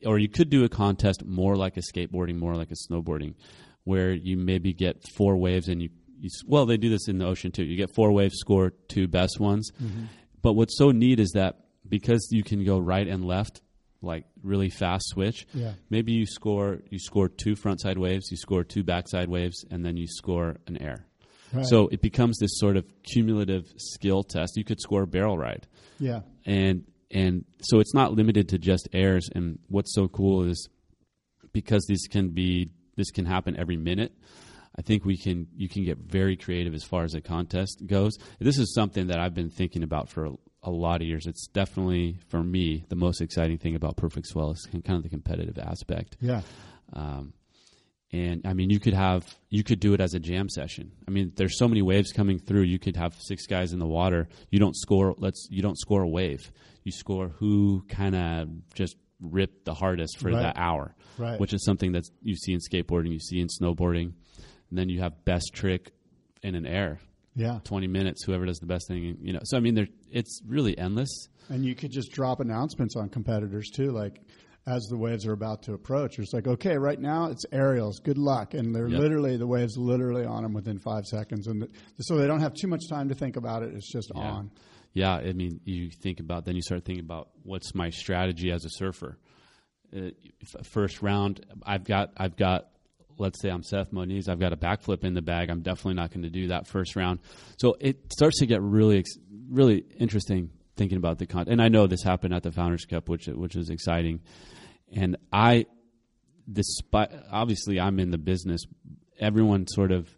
or 0.05 0.17
you 0.17 0.27
could 0.27 0.49
do 0.49 0.63
a 0.63 0.69
contest 0.69 1.23
more 1.23 1.55
like 1.55 1.77
a 1.77 1.81
skateboarding, 1.81 2.37
more 2.37 2.55
like 2.55 2.71
a 2.71 2.91
snowboarding, 2.91 3.35
where 3.83 4.11
you 4.11 4.37
maybe 4.37 4.73
get 4.73 5.07
four 5.15 5.37
waves 5.37 5.67
and 5.67 5.83
you, 5.83 5.89
you 6.19 6.29
well, 6.45 6.65
they 6.65 6.77
do 6.77 6.89
this 6.89 7.07
in 7.07 7.17
the 7.17 7.25
ocean 7.25 7.51
too. 7.51 7.63
You 7.63 7.77
get 7.77 7.93
four 7.93 8.11
waves, 8.11 8.35
score 8.37 8.73
two 8.87 9.07
best 9.07 9.39
ones. 9.39 9.71
Mm-hmm. 9.81 10.05
But 10.41 10.53
what's 10.53 10.77
so 10.77 10.91
neat 10.91 11.19
is 11.19 11.31
that 11.31 11.65
because 11.87 12.27
you 12.31 12.43
can 12.43 12.63
go 12.63 12.77
right 12.79 13.07
and 13.07 13.25
left 13.25 13.61
like 14.01 14.25
really 14.43 14.69
fast 14.69 15.09
switch. 15.09 15.47
Yeah. 15.53 15.73
Maybe 15.89 16.13
you 16.13 16.25
score 16.25 16.79
you 16.89 16.99
score 16.99 17.29
two 17.29 17.55
front 17.55 17.81
side 17.81 17.97
waves, 17.97 18.29
you 18.31 18.37
score 18.37 18.63
two 18.63 18.83
backside 18.83 19.29
waves, 19.29 19.65
and 19.69 19.85
then 19.85 19.97
you 19.97 20.07
score 20.07 20.57
an 20.67 20.77
air. 20.81 21.05
Right. 21.53 21.65
So 21.65 21.87
it 21.87 22.01
becomes 22.01 22.37
this 22.37 22.51
sort 22.59 22.77
of 22.77 22.85
cumulative 23.03 23.65
skill 23.77 24.23
test. 24.23 24.57
You 24.57 24.63
could 24.63 24.81
score 24.81 25.03
a 25.03 25.07
barrel 25.07 25.37
ride. 25.37 25.67
Yeah. 25.99 26.21
And 26.45 26.85
and 27.11 27.45
so 27.61 27.79
it's 27.79 27.93
not 27.93 28.13
limited 28.13 28.49
to 28.49 28.57
just 28.57 28.89
airs. 28.93 29.29
And 29.33 29.59
what's 29.67 29.93
so 29.93 30.07
cool 30.07 30.43
is 30.43 30.69
because 31.53 31.85
this 31.87 32.07
can 32.07 32.29
be 32.29 32.69
this 32.95 33.11
can 33.11 33.25
happen 33.25 33.57
every 33.57 33.77
minute. 33.77 34.13
I 34.77 34.81
think 34.81 35.05
we 35.05 35.17
can 35.17 35.47
you 35.55 35.69
can 35.69 35.85
get 35.85 35.97
very 35.97 36.35
creative 36.35 36.73
as 36.73 36.83
far 36.83 37.03
as 37.03 37.13
a 37.13 37.21
contest 37.21 37.83
goes. 37.85 38.17
This 38.39 38.57
is 38.57 38.73
something 38.73 39.07
that 39.07 39.19
I've 39.19 39.33
been 39.33 39.49
thinking 39.49 39.83
about 39.83 40.09
for 40.09 40.29
a 40.63 40.71
lot 40.71 41.01
of 41.01 41.07
years. 41.07 41.27
It's 41.27 41.47
definitely 41.47 42.17
for 42.27 42.43
me 42.43 42.85
the 42.89 42.95
most 42.95 43.21
exciting 43.21 43.57
thing 43.57 43.75
about 43.75 43.95
Perfect 43.95 44.27
Swell 44.27 44.51
is 44.51 44.67
kind 44.71 44.97
of 44.97 45.03
the 45.03 45.09
competitive 45.09 45.57
aspect. 45.57 46.17
Yeah. 46.19 46.41
Um, 46.93 47.33
and 48.11 48.45
I 48.45 48.53
mean, 48.53 48.69
you 48.69 48.79
could 48.79 48.93
have 48.93 49.37
you 49.49 49.63
could 49.63 49.79
do 49.79 49.93
it 49.93 50.01
as 50.01 50.13
a 50.13 50.19
jam 50.19 50.49
session. 50.49 50.91
I 51.07 51.11
mean, 51.11 51.33
there's 51.35 51.57
so 51.57 51.67
many 51.67 51.81
waves 51.81 52.11
coming 52.11 52.39
through. 52.39 52.63
You 52.63 52.79
could 52.79 52.95
have 52.95 53.15
six 53.19 53.45
guys 53.45 53.73
in 53.73 53.79
the 53.79 53.87
water. 53.87 54.27
You 54.51 54.59
don't 54.59 54.75
score. 54.75 55.15
Let's 55.17 55.47
you 55.49 55.61
don't 55.61 55.77
score 55.77 56.01
a 56.01 56.07
wave. 56.07 56.51
You 56.83 56.91
score 56.91 57.29
who 57.29 57.83
kind 57.89 58.15
of 58.15 58.49
just 58.73 58.95
ripped 59.19 59.65
the 59.65 59.73
hardest 59.73 60.19
for 60.19 60.29
right. 60.29 60.41
that 60.41 60.57
hour, 60.57 60.95
right. 61.17 61.39
which 61.39 61.53
is 61.53 61.63
something 61.63 61.93
that 61.93 62.03
you 62.21 62.35
see 62.35 62.53
in 62.53 62.59
skateboarding, 62.59 63.11
you 63.11 63.19
see 63.19 63.39
in 63.39 63.47
snowboarding, 63.47 64.13
and 64.69 64.77
then 64.77 64.89
you 64.89 65.01
have 65.01 65.25
best 65.25 65.51
trick 65.53 65.91
in 66.43 66.55
an 66.55 66.65
air. 66.65 66.99
Yeah. 67.35 67.59
20 67.65 67.87
minutes 67.87 68.23
whoever 68.23 68.45
does 68.45 68.59
the 68.59 68.65
best 68.65 68.87
thing 68.87 69.17
you 69.21 69.33
know. 69.33 69.39
So 69.43 69.57
i 69.57 69.59
mean 69.59 69.75
there 69.75 69.87
it's 70.09 70.41
really 70.47 70.77
endless. 70.77 71.27
And 71.49 71.65
you 71.65 71.75
could 71.75 71.91
just 71.91 72.11
drop 72.11 72.39
announcements 72.39 72.95
on 72.95 73.09
competitors 73.09 73.69
too 73.69 73.91
like 73.91 74.21
as 74.67 74.83
the 74.89 74.97
waves 74.97 75.27
are 75.27 75.33
about 75.33 75.63
to 75.63 75.73
approach. 75.73 76.17
It's 76.17 76.33
like 76.33 76.47
okay 76.47 76.77
right 76.77 76.99
now 76.99 77.29
it's 77.29 77.45
aerials. 77.51 77.99
Good 77.99 78.17
luck. 78.17 78.53
And 78.53 78.73
they're 78.73 78.87
yep. 78.87 78.99
literally 78.99 79.37
the 79.37 79.47
waves 79.47 79.77
literally 79.77 80.25
on 80.25 80.43
them 80.43 80.53
within 80.53 80.79
five 80.79 81.05
seconds. 81.05 81.47
And 81.47 81.63
the, 81.63 81.69
so 81.99 82.17
they 82.17 82.27
don't 82.27 82.41
have 82.41 82.53
too 82.53 82.67
much 82.67 82.87
time 82.89 83.09
to 83.09 83.15
think 83.15 83.35
about 83.35 83.63
it. 83.63 83.73
It's 83.73 83.91
just 83.91 84.11
yeah. 84.15 84.21
on. 84.21 84.51
Yeah 84.93 85.15
i 85.15 85.33
mean 85.33 85.59
you 85.65 85.89
think 85.91 86.21
about 86.21 86.45
then 86.45 86.55
you 86.55 86.61
start 86.61 86.85
thinking 86.85 87.03
about 87.03 87.29
what's 87.43 87.75
my 87.75 87.89
strategy 87.89 88.49
as 88.51 88.63
a 88.63 88.69
surfer. 88.69 89.17
Uh, 89.95 90.09
first 90.63 91.01
round 91.01 91.45
i've 91.63 91.83
got 91.83 92.11
i've 92.17 92.35
got 92.35 92.69
let's 93.17 93.41
say 93.41 93.49
I'm 93.49 93.63
Seth 93.63 93.91
Moniz, 93.91 94.29
I've 94.29 94.39
got 94.39 94.53
a 94.53 94.57
backflip 94.57 95.03
in 95.03 95.13
the 95.13 95.21
bag. 95.21 95.49
I'm 95.49 95.61
definitely 95.61 95.95
not 95.95 96.11
going 96.11 96.23
to 96.23 96.29
do 96.29 96.47
that 96.47 96.67
first 96.67 96.95
round. 96.95 97.19
So 97.57 97.75
it 97.79 98.11
starts 98.11 98.39
to 98.39 98.45
get 98.45 98.61
really, 98.61 99.03
really 99.49 99.83
interesting 99.97 100.49
thinking 100.75 100.97
about 100.97 101.17
the 101.19 101.25
content. 101.25 101.53
And 101.53 101.61
I 101.61 101.69
know 101.69 101.87
this 101.87 102.03
happened 102.03 102.33
at 102.33 102.43
the 102.43 102.51
Founders 102.51 102.85
Cup, 102.85 103.09
which 103.09 103.27
which 103.27 103.55
was 103.55 103.69
exciting. 103.69 104.21
And 104.93 105.17
I, 105.31 105.65
despite 106.51 107.11
obviously 107.31 107.79
I'm 107.79 107.99
in 107.99 108.11
the 108.11 108.17
business, 108.17 108.61
everyone 109.19 109.67
sort 109.67 109.91
of 109.91 110.09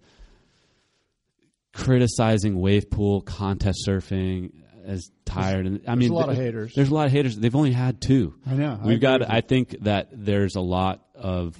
criticizing 1.74 2.60
wave 2.60 2.90
pool 2.90 3.22
contest 3.22 3.86
surfing 3.88 4.52
as 4.84 5.12
tired 5.26 5.66
and 5.68 5.82
I 5.86 5.96
There's 5.96 6.00
mean 6.00 6.12
a 6.12 6.16
lot 6.16 6.30
of 6.30 6.38
haters. 6.38 6.74
There's 6.74 6.90
a 6.90 6.94
lot 6.94 7.06
of 7.08 7.12
haters. 7.12 7.38
They've 7.38 7.56
only 7.56 7.74
had 7.74 8.02
two. 8.02 8.34
I 8.48 8.54
know. 8.54 8.80
We've 8.84 9.02
got. 9.02 9.30
I 9.30 9.42
think 9.42 9.76
that 9.82 10.10
there's 10.12 10.56
a 10.56 10.62
lot 10.62 11.06
of. 11.14 11.56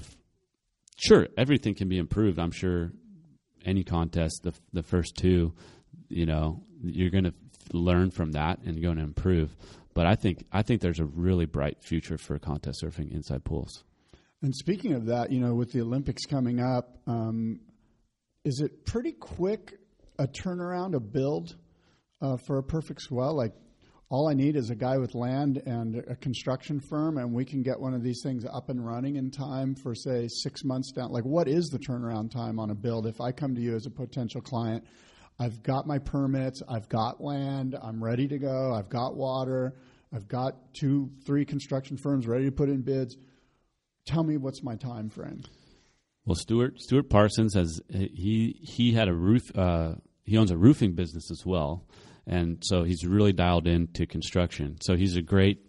Sure, 0.98 1.28
everything 1.38 1.76
can 1.76 1.88
be 1.88 1.98
improved. 1.98 2.40
I'm 2.40 2.52
sure 2.52 2.92
any 3.66 3.84
contest, 3.84 4.42
the 4.44 4.54
the 4.74 4.84
first 4.84 5.16
two, 5.16 5.54
you 6.10 6.26
know, 6.26 6.64
you're 6.84 7.10
going 7.12 7.26
to 7.26 7.34
learn 7.74 8.12
from 8.12 8.32
that 8.32 8.60
and 8.66 8.82
going 8.82 8.98
to 8.98 9.04
improve. 9.04 9.56
But 9.94 10.06
I 10.06 10.16
think 10.16 10.46
I 10.52 10.62
think 10.62 10.82
there's 10.82 11.00
a 11.00 11.06
really 11.06 11.46
bright 11.46 11.84
future 11.84 12.18
for 12.18 12.38
contest 12.40 12.84
surfing 12.84 13.12
inside 13.12 13.44
pools. 13.44 13.84
And 14.42 14.56
speaking 14.56 14.94
of 14.94 15.08
that, 15.08 15.32
you 15.32 15.40
know, 15.40 15.56
with 15.56 15.72
the 15.72 15.82
Olympics 15.82 16.26
coming 16.26 16.60
up, 16.60 17.00
um, 17.08 17.60
is 18.44 18.60
it 18.60 18.86
pretty 18.86 19.12
quick 19.12 19.74
a 20.20 20.28
turnaround, 20.28 20.96
a 20.96 21.00
build 21.00 21.56
uh, 22.22 22.38
for 22.38 22.60
a 22.60 22.64
perfect 22.64 23.02
swell? 23.02 23.36
Like, 23.36 23.54
all 24.10 24.30
I 24.30 24.34
need 24.34 24.56
is 24.56 24.70
a 24.70 24.76
guy 24.76 24.98
with 24.98 25.16
land 25.16 25.62
and 25.66 26.04
a 26.08 26.16
construction 26.16 26.80
firm, 26.80 27.18
and 27.18 27.34
we 27.34 27.44
can 27.44 27.62
get 27.62 27.80
one 27.80 27.94
of 27.94 28.04
these 28.04 28.22
things 28.24 28.46
up 28.46 28.70
and 28.70 28.86
running 28.86 29.18
in 29.18 29.32
time 29.32 29.76
for, 29.76 29.94
say, 29.94 30.28
six 30.30 30.64
months 30.64 30.92
down. 30.92 31.12
Like, 31.12 31.26
what 31.26 31.48
is 31.48 31.68
the 31.68 31.80
turnaround 31.80 32.32
time 32.32 32.60
on 32.60 32.70
a 32.70 32.76
build? 32.76 33.06
If 33.06 33.20
I 33.20 33.32
come 33.32 33.54
to 33.56 33.62
you 33.62 33.76
as 33.76 33.86
a 33.86 33.92
potential 33.92 34.42
client, 34.42 34.86
I've 35.40 35.62
got 35.62 35.86
my 35.86 36.00
permits, 36.00 36.62
I've 36.70 36.88
got 36.90 37.22
land, 37.22 37.78
I'm 37.82 38.04
ready 38.04 38.28
to 38.28 38.38
go, 38.38 38.74
I've 38.74 38.90
got 38.90 39.16
water, 39.16 39.76
I've 40.14 40.28
got 40.28 40.74
two, 40.74 41.10
three 41.26 41.46
construction 41.46 41.98
firms 41.98 42.28
ready 42.28 42.46
to 42.46 42.52
put 42.52 42.70
in 42.70 42.82
bids 42.82 43.18
tell 44.08 44.24
me 44.24 44.38
what's 44.38 44.64
my 44.64 44.76
time 44.76 45.10
frame. 45.10 45.42
Well, 46.26 46.36
Stuart 46.36 46.80
Stuart 46.82 47.10
Parsons 47.10 47.54
has 47.54 47.80
he 47.90 48.60
he 48.62 48.94
had 48.94 49.08
a 49.08 49.14
roof. 49.14 49.44
Uh, 49.56 49.96
he 50.24 50.38
owns 50.38 50.52
a 50.52 50.58
roofing 50.58 50.94
business 50.94 51.30
as 51.32 51.46
well, 51.46 51.86
and 52.28 52.58
so 52.64 52.84
he's 52.84 53.04
really 53.06 53.34
dialed 53.34 53.66
into 53.68 54.06
construction. 54.06 54.78
So 54.82 54.96
he's 54.96 55.16
a 55.16 55.22
great 55.22 55.60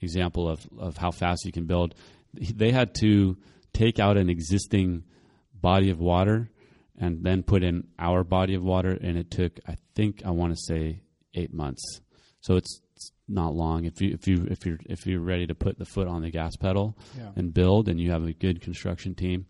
example 0.00 0.48
of 0.48 0.66
of 0.78 0.96
how 0.96 1.10
fast 1.10 1.44
you 1.44 1.52
can 1.52 1.66
build. 1.66 1.94
They 2.32 2.70
had 2.72 2.94
to 3.00 3.36
take 3.72 3.98
out 3.98 4.16
an 4.16 4.30
existing 4.30 5.04
body 5.52 5.90
of 5.90 5.98
water 5.98 6.50
and 6.96 7.22
then 7.24 7.42
put 7.42 7.62
in 7.62 7.88
our 7.98 8.24
body 8.24 8.54
of 8.54 8.62
water, 8.62 8.90
and 9.00 9.16
it 9.18 9.30
took 9.30 9.58
I 9.66 9.76
think 9.94 10.22
I 10.24 10.30
want 10.30 10.52
to 10.54 10.60
say 10.66 11.02
eight 11.34 11.52
months. 11.52 12.00
So 12.40 12.56
it's 12.56 12.80
it's 12.94 13.12
not 13.28 13.54
long 13.54 13.84
if 13.84 14.00
you 14.00 14.12
if 14.14 14.26
you 14.28 14.46
if 14.50 14.64
you're 14.66 14.78
if 14.86 15.06
you're 15.06 15.20
ready 15.20 15.46
to 15.46 15.54
put 15.54 15.78
the 15.78 15.84
foot 15.84 16.08
on 16.08 16.22
the 16.22 16.30
gas 16.30 16.56
pedal 16.56 16.96
Yeah. 17.16 17.30
and 17.36 17.52
build, 17.52 17.88
and 17.88 18.00
you 18.00 18.10
have 18.12 18.24
a 18.24 18.32
good 18.32 18.60
construction 18.60 19.14
team, 19.14 19.46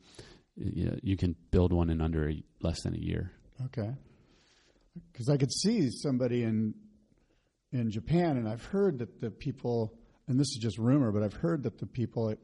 you, 0.57 0.99
you 1.03 1.17
can 1.17 1.37
build 1.51 1.73
one 1.73 1.89
in 1.91 2.01
under 2.01 2.29
a, 2.31 2.43
less 2.61 2.83
than 2.83 2.95
a 2.95 2.99
year. 2.99 3.33
Okay. 3.67 3.91
Because 5.13 5.29
I 5.29 5.37
could 5.37 5.53
see 5.53 5.91
somebody 5.91 6.43
in 6.43 6.75
in 7.73 7.91
Japan, 7.91 8.37
and 8.39 8.49
I've 8.49 8.65
heard 8.65 8.99
that 9.01 9.21
the 9.21 9.31
people, 9.31 9.93
and 10.27 10.39
this 10.41 10.47
is 10.49 10.59
just 10.63 10.79
rumor, 10.79 11.13
but 11.13 11.23
I've 11.23 11.35
heard 11.35 11.65
that 11.65 11.79
the 11.79 11.87
people 11.87 12.31
at 12.31 12.39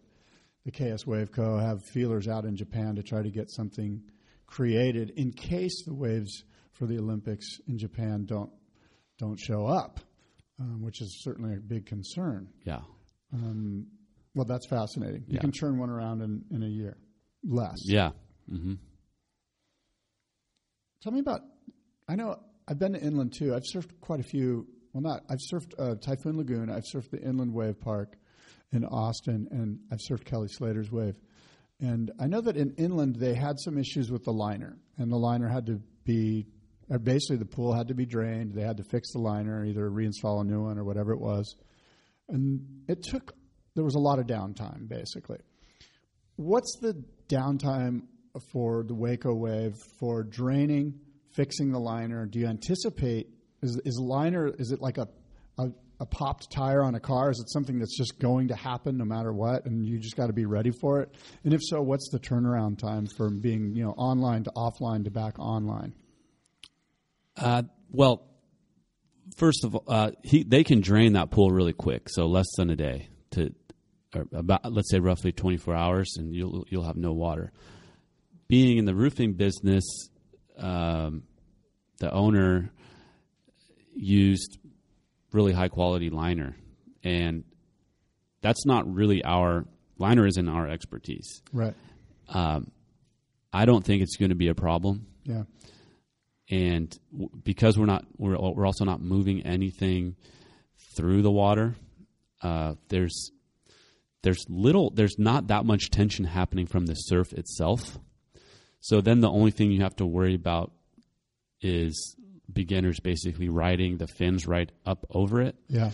the 0.66 0.70
KS 0.70 1.06
Wave 1.06 1.32
Co. 1.32 1.56
have 1.58 1.82
feelers 1.82 2.28
out 2.28 2.44
in 2.44 2.56
Japan 2.56 2.96
to 2.96 3.02
try 3.02 3.22
to 3.22 3.30
get 3.30 3.50
something 3.50 4.02
created 4.46 5.10
in 5.16 5.32
case 5.32 5.84
the 5.86 5.94
waves 5.94 6.44
for 6.72 6.84
the 6.86 6.98
Olympics 6.98 7.46
in 7.66 7.78
Japan 7.78 8.26
don't 8.26 8.50
don't 9.18 9.38
show 9.38 9.66
up, 9.66 10.00
um, 10.60 10.82
which 10.82 11.00
is 11.00 11.22
certainly 11.22 11.54
a 11.54 11.60
big 11.60 11.86
concern. 11.86 12.48
Yeah. 12.64 12.80
Um, 13.32 13.86
well, 14.34 14.44
that's 14.44 14.66
fascinating. 14.68 15.24
You 15.28 15.34
Yeah. 15.36 15.40
can 15.40 15.52
turn 15.52 15.78
one 15.78 15.88
around 15.88 16.20
in, 16.20 16.44
in 16.50 16.62
a 16.62 16.68
year, 16.68 16.96
less. 17.44 17.78
Yeah. 17.84 18.10
hmm 18.48 18.74
Tell 21.02 21.12
me 21.12 21.20
about. 21.20 21.40
I 22.08 22.16
know 22.16 22.38
I've 22.68 22.78
been 22.78 22.92
to 22.92 23.00
NLand 23.00 23.32
too. 23.32 23.54
I've 23.54 23.62
surfed 23.62 23.90
quite 24.00 24.20
a 24.20 24.24
few. 24.24 24.66
Well, 24.92 25.02
not. 25.02 25.22
I've 25.28 25.40
surfed 25.52 25.74
uh, 25.78 25.96
Typhoon 25.96 26.36
Lagoon. 26.36 26.70
I've 26.70 26.84
surfed 26.84 27.10
the 27.10 27.18
NLand 27.18 27.52
Wave 27.52 27.80
Park 27.80 28.16
in 28.72 28.84
Austin, 28.84 29.48
and 29.50 29.78
I've 29.90 29.98
surfed 29.98 30.24
Kelly 30.24 30.48
Slater's 30.48 30.90
wave. 30.90 31.16
And 31.80 32.12
I 32.20 32.26
know 32.26 32.40
that 32.40 32.56
in 32.56 32.72
NLand 32.72 33.16
they 33.18 33.34
had 33.34 33.58
some 33.58 33.78
issues 33.78 34.10
with 34.10 34.24
the 34.24 34.32
liner, 34.32 34.76
and 34.98 35.10
the 35.10 35.16
liner 35.16 35.48
had 35.48 35.66
to 35.66 35.80
be. 36.04 36.46
uh, 36.92 36.98
Basically, 36.98 37.36
the 37.36 37.44
pool 37.46 37.72
had 37.74 37.88
to 37.88 37.94
be 37.94 38.06
drained. 38.06 38.54
They 38.54 38.62
had 38.62 38.76
to 38.76 38.84
fix 38.84 39.12
the 39.12 39.18
liner, 39.18 39.64
either 39.64 39.90
reinstall 39.90 40.40
a 40.40 40.44
new 40.44 40.62
one 40.62 40.78
or 40.78 40.84
whatever 40.84 41.12
it 41.12 41.20
was. 41.20 41.56
And 42.28 42.84
it 42.88 43.02
took. 43.02 43.34
There 43.74 43.84
was 43.84 43.96
a 43.96 44.00
lot 44.00 44.18
of 44.20 44.26
downtime, 44.26 44.88
basically. 44.88 45.38
What's 46.36 46.78
the 46.80 47.02
downtime 47.28 48.02
for 48.52 48.84
the 48.84 48.94
Waco 48.94 49.34
wave 49.34 49.76
for 49.98 50.22
draining, 50.22 51.00
fixing 51.34 51.72
the 51.72 51.78
liner? 51.78 52.26
Do 52.26 52.38
you 52.38 52.46
anticipate 52.46 53.28
is 53.62 53.80
is 53.84 53.98
liner 53.98 54.48
is 54.58 54.72
it 54.72 54.80
like 54.80 54.98
a, 54.98 55.08
a 55.58 55.68
a 56.00 56.06
popped 56.06 56.50
tire 56.50 56.82
on 56.82 56.94
a 56.94 57.00
car? 57.00 57.30
Is 57.30 57.40
it 57.40 57.50
something 57.50 57.78
that's 57.78 57.96
just 57.96 58.18
going 58.18 58.48
to 58.48 58.56
happen 58.56 58.96
no 58.96 59.04
matter 59.04 59.32
what, 59.32 59.64
and 59.66 59.86
you 59.86 59.98
just 59.98 60.16
got 60.16 60.26
to 60.26 60.32
be 60.32 60.44
ready 60.44 60.70
for 60.80 61.00
it? 61.00 61.14
And 61.44 61.54
if 61.54 61.60
so, 61.62 61.80
what's 61.82 62.08
the 62.10 62.18
turnaround 62.18 62.78
time 62.78 63.06
from 63.06 63.40
being 63.40 63.74
you 63.74 63.84
know 63.84 63.92
online 63.92 64.44
to 64.44 64.52
offline 64.56 65.04
to 65.04 65.10
back 65.10 65.38
online? 65.38 65.94
Uh, 67.36 67.62
well, 67.90 68.26
first 69.36 69.64
of 69.64 69.74
all, 69.74 69.84
uh, 69.88 70.10
he 70.22 70.42
they 70.42 70.64
can 70.64 70.80
drain 70.80 71.14
that 71.14 71.30
pool 71.30 71.50
really 71.50 71.72
quick, 71.72 72.08
so 72.08 72.26
less 72.26 72.46
than 72.56 72.70
a 72.70 72.76
day 72.76 73.08
to 73.32 73.54
about 74.32 74.72
let's 74.72 74.90
say 74.90 75.00
roughly 75.00 75.32
24 75.32 75.74
hours, 75.74 76.14
and 76.16 76.34
you'll 76.34 76.64
you'll 76.68 76.84
have 76.84 76.96
no 76.96 77.12
water. 77.12 77.52
Being 78.46 78.76
in 78.76 78.84
the 78.84 78.94
roofing 78.94 79.32
business, 79.34 79.84
um, 80.58 81.22
the 81.98 82.10
owner 82.12 82.70
used 83.94 84.58
really 85.32 85.52
high 85.52 85.68
quality 85.68 86.10
liner, 86.10 86.56
and 87.02 87.44
that's 88.40 88.66
not 88.66 88.92
really 88.92 89.22
our 89.24 89.64
liner 89.98 90.26
isn't 90.26 90.48
our 90.48 90.68
expertise. 90.68 91.42
Right. 91.52 91.74
Um, 92.28 92.70
I 93.52 93.64
don't 93.64 93.84
think 93.84 94.02
it's 94.02 94.16
going 94.16 94.30
to 94.30 94.34
be 94.34 94.48
a 94.48 94.54
problem 94.54 95.06
Yeah. 95.24 95.44
and 96.50 96.96
w- 97.12 97.30
because 97.44 97.78
we're 97.78 97.86
not 97.86 98.04
we're 98.16 98.36
we're 98.36 98.66
also 98.66 98.84
not 98.84 99.00
moving 99.00 99.42
anything 99.42 100.16
through 100.96 101.22
the 101.22 101.30
water 101.30 101.74
uh, 102.42 102.74
there's 102.88 103.30
there's 104.22 104.44
little 104.48 104.90
there's 104.94 105.18
not 105.18 105.48
that 105.48 105.64
much 105.64 105.90
tension 105.90 106.24
happening 106.24 106.66
from 106.66 106.86
the 106.86 106.94
surf 106.94 107.32
itself 107.34 107.98
so 108.86 109.00
then 109.00 109.20
the 109.20 109.30
only 109.30 109.50
thing 109.50 109.70
you 109.72 109.80
have 109.82 109.96
to 109.96 110.04
worry 110.04 110.34
about 110.34 110.72
is 111.62 112.16
beginners 112.52 113.00
basically 113.00 113.48
riding 113.48 113.96
the 113.96 114.06
fins 114.06 114.46
right 114.46 114.70
up 114.84 115.06
over 115.10 115.40
it 115.40 115.56
Yeah. 115.68 115.90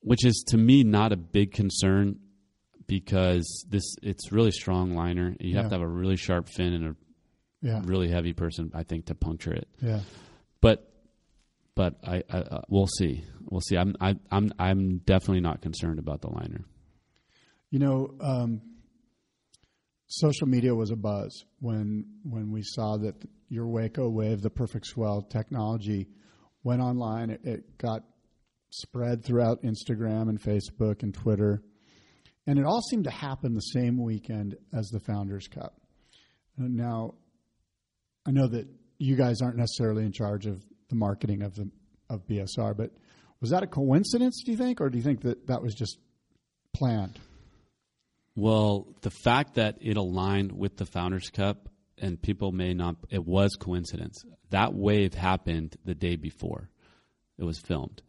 which 0.00 0.24
is 0.24 0.44
to 0.48 0.56
me 0.56 0.84
not 0.84 1.12
a 1.12 1.16
big 1.16 1.52
concern 1.52 2.18
because 2.86 3.64
this 3.68 3.96
it's 4.02 4.30
really 4.30 4.52
strong 4.52 4.94
liner 4.94 5.34
you 5.40 5.50
Yeah. 5.54 5.62
have 5.62 5.70
to 5.70 5.74
have 5.74 5.82
a 5.82 5.88
really 5.88 6.16
sharp 6.16 6.48
fin 6.48 6.72
and 6.72 6.84
a 6.86 6.96
Yeah. 7.62 7.82
really 7.84 8.08
heavy 8.08 8.32
person, 8.32 8.70
I 8.74 8.84
think, 8.84 9.06
to 9.06 9.14
puncture 9.16 9.52
it. 9.52 9.66
Yeah. 9.82 10.00
But 10.60 10.88
but 11.74 11.96
I, 12.04 12.22
I 12.30 12.38
uh, 12.38 12.60
we'll 12.68 12.86
see. 12.86 13.24
We'll 13.50 13.60
see. 13.60 13.76
I'm 13.76 13.96
I, 14.00 14.14
I'm 14.30 14.52
I'm 14.58 14.98
definitely 14.98 15.40
not 15.40 15.60
concerned 15.62 15.98
about 15.98 16.20
the 16.20 16.28
liner. 16.30 16.64
You 17.70 17.80
know, 17.80 18.14
um, 18.20 18.60
social 20.08 20.46
media 20.46 20.74
was 20.74 20.90
a 20.90 20.96
buzz 20.96 21.44
when 21.60 22.04
when 22.22 22.52
we 22.52 22.62
saw 22.62 22.96
that 22.98 23.14
your 23.48 23.66
Waco 23.66 24.08
Wave, 24.08 24.42
the 24.42 24.50
Perfect 24.50 24.86
Swell 24.86 25.22
technology, 25.22 26.08
went 26.62 26.80
online. 26.80 27.30
It, 27.30 27.40
it 27.44 27.78
got 27.78 28.02
spread 28.70 29.24
throughout 29.24 29.62
Instagram 29.62 30.28
and 30.28 30.40
Facebook 30.40 31.02
and 31.02 31.14
Twitter, 31.14 31.62
and 32.46 32.58
it 32.58 32.64
all 32.64 32.82
seemed 32.82 33.04
to 33.04 33.10
happen 33.10 33.54
the 33.54 33.60
same 33.60 34.02
weekend 34.02 34.56
as 34.72 34.88
the 34.88 35.00
Founders 35.00 35.48
Cup. 35.48 35.80
Now, 36.58 37.14
I 38.26 38.30
know 38.30 38.48
that 38.48 38.66
you 38.98 39.16
guys 39.16 39.42
aren't 39.42 39.56
necessarily 39.56 40.04
in 40.04 40.12
charge 40.12 40.46
of 40.46 40.62
the 40.88 40.96
marketing 40.96 41.42
of 41.42 41.54
the 41.54 41.70
of 42.08 42.26
BSR, 42.26 42.76
but 42.76 42.90
was 43.40 43.50
that 43.50 43.62
a 43.62 43.66
coincidence? 43.66 44.42
Do 44.44 44.52
you 44.52 44.56
think, 44.56 44.80
or 44.80 44.88
do 44.88 44.96
you 44.96 45.04
think 45.04 45.22
that 45.22 45.48
that 45.48 45.62
was 45.62 45.74
just 45.74 45.98
planned? 46.74 47.18
Well, 48.36 48.86
the 49.00 49.10
fact 49.10 49.54
that 49.54 49.78
it 49.80 49.96
aligned 49.96 50.52
with 50.52 50.76
the 50.76 50.86
Founders 50.86 51.30
Cup 51.30 51.68
and 51.98 52.20
people 52.20 52.52
may 52.52 52.74
not, 52.74 52.96
it 53.10 53.24
was 53.24 53.56
coincidence. 53.58 54.22
That 54.50 54.74
wave 54.74 55.14
happened 55.14 55.74
the 55.84 55.94
day 55.94 56.16
before. 56.16 56.68
It 57.38 57.44
was 57.44 57.58
filmed 57.58 58.02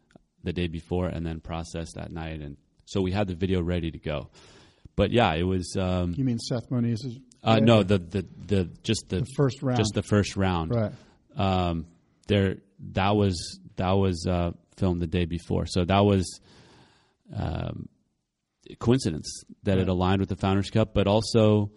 the 0.44 0.52
day 0.52 0.68
before 0.68 1.08
and 1.08 1.26
then 1.26 1.40
processed 1.40 1.94
that 1.96 2.12
night, 2.12 2.40
and 2.40 2.56
so 2.84 3.00
we 3.00 3.10
had 3.10 3.26
the 3.26 3.34
video 3.34 3.60
ready 3.60 3.90
to 3.90 3.98
go. 3.98 4.30
But 4.96 5.10
yeah, 5.10 5.34
it 5.34 5.42
was. 5.42 5.76
Um, 5.76 6.14
You 6.16 6.24
mean 6.24 6.38
Seth 6.38 6.70
Moniz's 6.70 7.18
Uh, 7.42 7.58
no, 7.60 7.82
the, 7.82 7.98
the 7.98 8.24
the 8.46 8.64
just 8.82 9.08
the, 9.08 9.20
The 9.20 9.26
first 9.36 9.62
round. 9.62 9.78
just 9.78 9.94
the 9.94 10.02
first 10.02 10.36
round. 10.36 10.70
Right. 10.74 10.92
Um, 11.36 11.86
there 12.28 12.56
that 12.92 13.16
was 13.16 13.60
that 13.76 13.92
was 13.92 14.26
uh, 14.26 14.52
filmed 14.76 15.02
the 15.02 15.06
day 15.06 15.24
before, 15.24 15.66
so 15.66 15.84
that 15.84 16.04
was 16.04 16.40
um, 17.34 17.88
coincidence 18.78 19.44
that 19.62 19.78
it 19.78 19.88
aligned 19.88 20.20
with 20.20 20.28
the 20.28 20.36
Founders 20.36 20.70
Cup, 20.70 20.94
but 20.94 21.06
also 21.06 21.70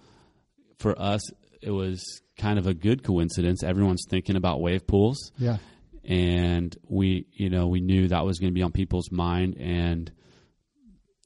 for 0.77 0.99
us, 0.99 1.21
it 1.61 1.71
was 1.71 2.21
kind 2.37 2.57
of 2.57 2.67
a 2.67 2.73
good 2.73 3.03
coincidence. 3.03 3.63
Everyone's 3.63 4.05
thinking 4.09 4.35
about 4.35 4.61
wave 4.61 4.87
pools. 4.87 5.31
Yeah. 5.37 5.57
and 6.03 6.75
we 6.87 7.27
you 7.33 7.49
know 7.49 7.67
we 7.67 7.79
knew 7.81 8.07
that 8.07 8.25
was 8.25 8.39
going 8.39 8.49
to 8.51 8.55
be 8.55 8.63
on 8.63 8.71
people's 8.71 9.11
mind 9.11 9.55
and 9.59 10.11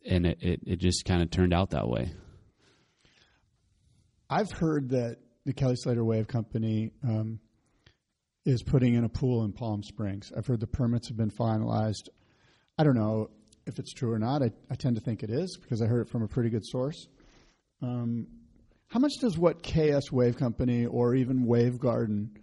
and 0.05 0.26
it, 0.26 0.38
it, 0.41 0.59
it 0.68 0.76
just 0.80 1.05
kind 1.05 1.22
of 1.22 1.32
turned 1.32 1.53
out 1.53 1.70
that 1.70 1.88
way 1.88 2.11
I've 4.30 4.51
heard 4.51 4.89
that 4.89 5.18
the 5.45 5.53
Kelly 5.53 5.76
Slater 5.76 6.03
Wave 6.03 6.28
Company 6.28 6.91
um, 7.03 7.39
is 8.45 8.63
putting 8.63 8.95
in 8.95 9.03
a 9.03 9.09
pool 9.09 9.43
in 9.45 9.53
Palm 9.53 9.84
Springs. 9.84 10.32
I've 10.36 10.47
heard 10.47 10.59
the 10.59 10.68
permits 10.68 11.07
have 11.09 11.18
been 11.18 11.30
finalized. 11.32 12.09
I 12.78 12.84
don't 12.84 12.95
know 12.95 13.30
if 13.66 13.80
it's 13.80 13.93
true 13.93 14.11
or 14.11 14.20
not. 14.20 14.41
I, 14.43 14.51
I 14.70 14.76
tend 14.76 14.95
to 14.95 15.01
think 15.01 15.24
it 15.24 15.30
is 15.30 15.57
because 15.61 15.82
I 15.82 15.86
heard 15.86 16.07
it 16.07 16.09
from 16.09 16.24
a 16.24 16.28
pretty 16.28 16.49
good 16.49 16.66
source. 16.66 17.07
Um, 17.82 18.28
how 18.88 18.99
much 18.99 19.13
does 19.20 19.38
what 19.38 19.63
KS 19.63 20.11
Wave 20.11 20.38
Company 20.38 20.86
or 20.86 21.16
even 21.16 21.45
Wave 21.45 21.80
Garden, 21.80 22.38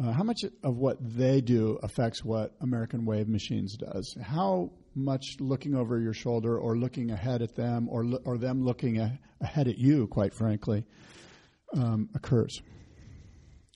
uh, 0.00 0.12
how 0.12 0.22
much 0.22 0.44
of 0.62 0.76
what 0.76 0.96
they 1.00 1.40
do 1.40 1.78
affects 1.82 2.24
what 2.24 2.52
American 2.60 3.04
Wave 3.04 3.28
Machines 3.28 3.76
does? 3.76 4.16
How 4.22 4.70
much 4.94 5.36
looking 5.40 5.74
over 5.74 5.98
your 5.98 6.14
shoulder 6.14 6.58
or 6.58 6.76
looking 6.76 7.10
ahead 7.10 7.42
at 7.42 7.54
them 7.54 7.88
or, 7.90 8.04
or 8.24 8.38
them 8.38 8.64
looking 8.64 8.98
a- 8.98 9.18
ahead 9.40 9.68
at 9.68 9.78
you, 9.78 10.06
quite 10.06 10.32
frankly, 10.32 10.84
um, 11.74 12.08
occurs? 12.14 12.62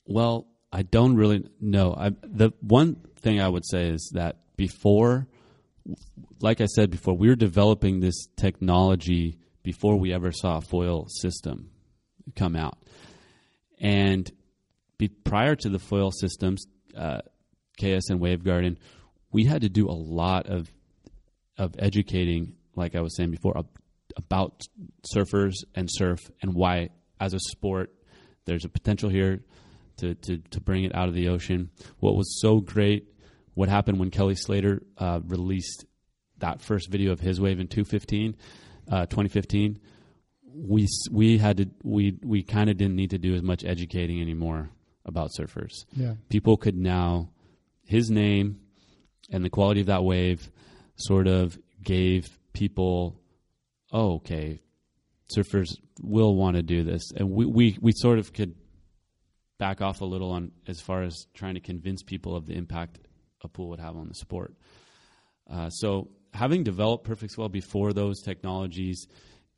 well 0.07 0.47
i 0.73 0.83
don't 0.83 1.17
really 1.17 1.45
know 1.61 1.95
I, 1.97 2.11
the 2.23 2.53
one 2.61 2.97
thing 3.17 3.41
i 3.41 3.49
would 3.49 3.65
say 3.67 3.89
is 3.89 4.11
that 4.15 4.39
before 4.57 5.27
like 6.41 6.61
i 6.61 6.67
said 6.67 6.91
before 6.91 7.17
we 7.17 7.29
were 7.29 7.37
developing 7.37 8.01
this 8.01 8.27
technology 8.37 9.39
before 9.63 9.99
we 9.99 10.13
ever 10.13 10.33
saw 10.33 10.59
a 10.59 10.61
foil 10.61 11.07
system 11.09 11.71
come 12.37 12.57
out 12.57 12.79
and 13.81 14.31
be, 14.99 15.09
prior 15.09 15.57
to 15.57 15.69
the 15.69 15.79
foil 15.79 16.11
systems 16.11 16.67
uh, 16.97 17.21
ks 17.79 18.09
and 18.11 18.21
wavegarden 18.21 18.77
we 19.33 19.45
had 19.45 19.63
to 19.63 19.69
do 19.69 19.89
a 19.89 19.93
lot 19.93 20.47
of 20.47 20.71
of 21.59 21.75
educating, 21.79 22.55
like 22.75 22.95
I 22.95 23.01
was 23.01 23.17
saying 23.17 23.31
before, 23.31 23.57
ab- 23.57 23.79
about 24.17 24.63
surfers 25.15 25.55
and 25.75 25.89
surf 25.91 26.19
and 26.41 26.55
why, 26.55 26.91
as 27.21 27.35
a 27.35 27.39
sport, 27.39 27.93
there's 28.45 28.65
a 28.65 28.69
potential 28.69 29.09
here 29.09 29.45
to, 29.99 30.15
to, 30.15 30.39
to 30.39 30.61
bring 30.61 30.85
it 30.85 30.95
out 30.95 31.09
of 31.09 31.15
the 31.15 31.29
ocean. 31.29 31.71
What 32.01 32.17
was 32.17 32.41
so 32.41 32.61
great, 32.61 33.07
what 33.55 33.69
happened 33.69 33.99
when 33.99 34.11
Kelly 34.11 34.35
Slater 34.35 34.83
uh, 34.99 35.21
released 35.27 35.85
that 36.39 36.61
first 36.61 36.91
video 36.91 37.13
of 37.13 37.21
his 37.21 37.41
wave 37.41 37.61
in 37.61 37.69
215, 37.69 38.37
uh, 38.91 39.07
2015, 39.07 39.79
we, 40.55 40.87
we 41.11 41.39
had 41.39 41.57
to, 41.59 41.67
we, 41.83 42.19
we 42.23 42.43
kind 42.43 42.69
of 42.69 42.77
didn't 42.77 42.97
need 42.97 43.11
to 43.11 43.19
do 43.19 43.35
as 43.35 43.43
much 43.43 43.65
educating 43.65 44.21
anymore 44.21 44.71
about 45.05 45.31
surfers. 45.39 45.85
Yeah. 45.97 46.15
people 46.29 46.57
could 46.57 46.77
now 46.77 47.31
his 47.85 48.11
name 48.11 48.61
and 49.31 49.45
the 49.45 49.51
quality 49.51 49.81
of 49.81 49.87
that 49.87 50.05
wave 50.05 50.51
sort 50.97 51.27
of 51.27 51.59
gave 51.83 52.39
people 52.53 53.19
oh 53.93 54.15
okay 54.15 54.61
surfers 55.37 55.77
will 56.01 56.35
want 56.35 56.57
to 56.57 56.63
do 56.63 56.83
this. 56.83 57.11
And 57.17 57.31
we, 57.31 57.47
we 57.47 57.79
we 57.81 57.93
sort 57.93 58.19
of 58.19 58.33
could 58.33 58.55
back 59.59 59.81
off 59.81 60.01
a 60.01 60.05
little 60.05 60.31
on 60.31 60.53
as 60.67 60.81
far 60.81 61.03
as 61.03 61.27
trying 61.35 61.55
to 61.55 61.61
convince 61.61 62.03
people 62.03 62.35
of 62.35 62.47
the 62.47 62.55
impact 62.55 62.99
a 63.45 63.49
pool 63.49 63.69
would 63.69 63.81
have 63.81 63.97
on 63.97 64.09
the 64.09 64.15
sport 64.15 64.55
uh, 65.51 65.69
so 65.71 66.09
having 66.33 66.63
developed 66.63 67.05
perfect 67.05 67.33
swell 67.33 67.49
before 67.49 67.93
those 67.93 68.23
technologies 68.23 69.07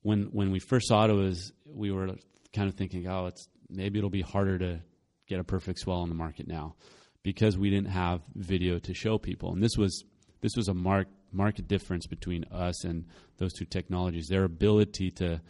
when 0.02 0.24
when 0.32 0.50
we 0.50 0.58
first 0.58 0.88
saw 0.88 1.04
it, 1.04 1.10
it 1.10 1.14
was 1.14 1.52
we 1.64 1.90
were 1.90 2.08
kind 2.52 2.68
of 2.68 2.74
thinking 2.74 3.06
oh 3.08 3.26
it's 3.26 3.48
maybe 3.68 3.98
it'll 3.98 4.10
be 4.10 4.22
harder 4.22 4.58
to 4.58 4.80
get 5.28 5.40
a 5.40 5.44
perfect 5.44 5.78
swell 5.78 5.98
on 5.98 6.08
the 6.08 6.14
market 6.14 6.46
now 6.46 6.74
because 7.22 7.56
we 7.56 7.70
didn't 7.70 7.88
have 7.88 8.20
video 8.34 8.78
to 8.78 8.94
show 8.94 9.18
people. 9.18 9.52
And 9.52 9.62
this 9.62 9.76
was 9.76 10.04
this 10.40 10.56
was 10.56 10.68
a 10.68 10.74
mark 10.74 11.08
market 11.32 11.66
difference 11.66 12.06
between 12.06 12.44
us 12.52 12.84
and 12.84 13.06
those 13.38 13.52
two 13.52 13.64
technologies. 13.64 14.28
Their 14.28 14.44
ability 14.44 15.10
to 15.12 15.40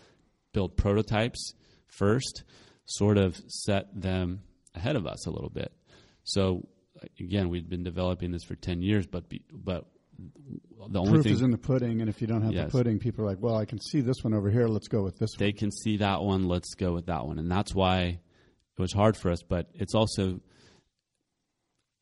build 0.52 0.76
prototypes 0.76 1.52
first 1.86 2.44
sort 2.86 3.18
of 3.18 3.36
set 3.48 3.88
them 4.00 4.42
ahead 4.74 4.96
of 4.96 5.06
us 5.06 5.26
a 5.26 5.30
little 5.30 5.50
bit. 5.50 5.72
So 6.22 6.66
again, 7.20 7.48
we've 7.48 7.68
been 7.68 7.82
developing 7.84 8.30
this 8.32 8.44
for 8.44 8.54
10 8.54 8.82
years 8.82 9.06
but 9.06 9.28
be, 9.28 9.42
but 9.52 9.86
the 10.90 10.98
only 11.00 11.12
Proof 11.12 11.24
thing 11.24 11.32
is 11.32 11.42
in 11.42 11.50
the 11.50 11.58
pudding, 11.58 12.00
and 12.00 12.08
if 12.08 12.20
you 12.20 12.26
don't 12.26 12.42
have 12.42 12.52
Yes. 12.52 12.66
the 12.66 12.78
pudding, 12.78 12.98
people 12.98 13.24
are 13.24 13.28
like, 13.28 13.40
"Well, 13.42 13.56
I 13.56 13.64
can 13.64 13.80
see 13.80 14.00
this 14.00 14.22
one 14.22 14.32
over 14.34 14.48
here. 14.50 14.68
Let's 14.68 14.86
go 14.88 15.02
with 15.02 15.18
this 15.18 15.30
one." 15.36 15.44
they 15.44 15.52
can 15.52 15.70
see 15.72 15.96
that 15.96 16.22
one 16.22 16.46
let's 16.46 16.74
go 16.74 16.92
with 16.92 17.06
that 17.06 17.26
one 17.26 17.38
and 17.38 17.50
that's 17.50 17.74
why 17.74 18.18
it 18.76 18.80
was 18.80 18.92
hard 18.92 19.16
for 19.16 19.30
us 19.30 19.42
but 19.42 19.68
it's 19.74 19.94
also 19.94 20.40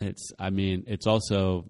it's 0.01 0.31
i 0.39 0.51
mean 0.51 0.85
it's 0.87 1.07
also 1.07 1.65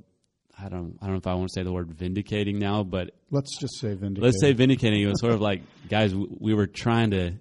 i 0.58 0.68
don't 0.68 0.96
i 1.00 1.06
don't 1.06 1.14
know 1.14 1.18
if 1.18 1.26
i 1.26 1.34
want 1.34 1.48
to 1.48 1.52
say 1.52 1.62
the 1.62 1.72
word 1.72 1.90
vindicating 1.92 2.58
now 2.58 2.82
but 2.82 3.10
Let's 3.30 3.58
just 3.58 3.78
say 3.80 3.88
vindicated. 3.94 4.22
let's 4.22 4.40
say 4.40 4.52
vindicating 4.52 5.02
it 5.02 5.06
was 5.06 5.20
sort 5.20 5.32
of 5.34 5.40
like 5.40 5.62
guys 5.88 6.14
we 6.14 6.54
were 6.54 6.66
trying 6.66 7.10
to 7.10 7.32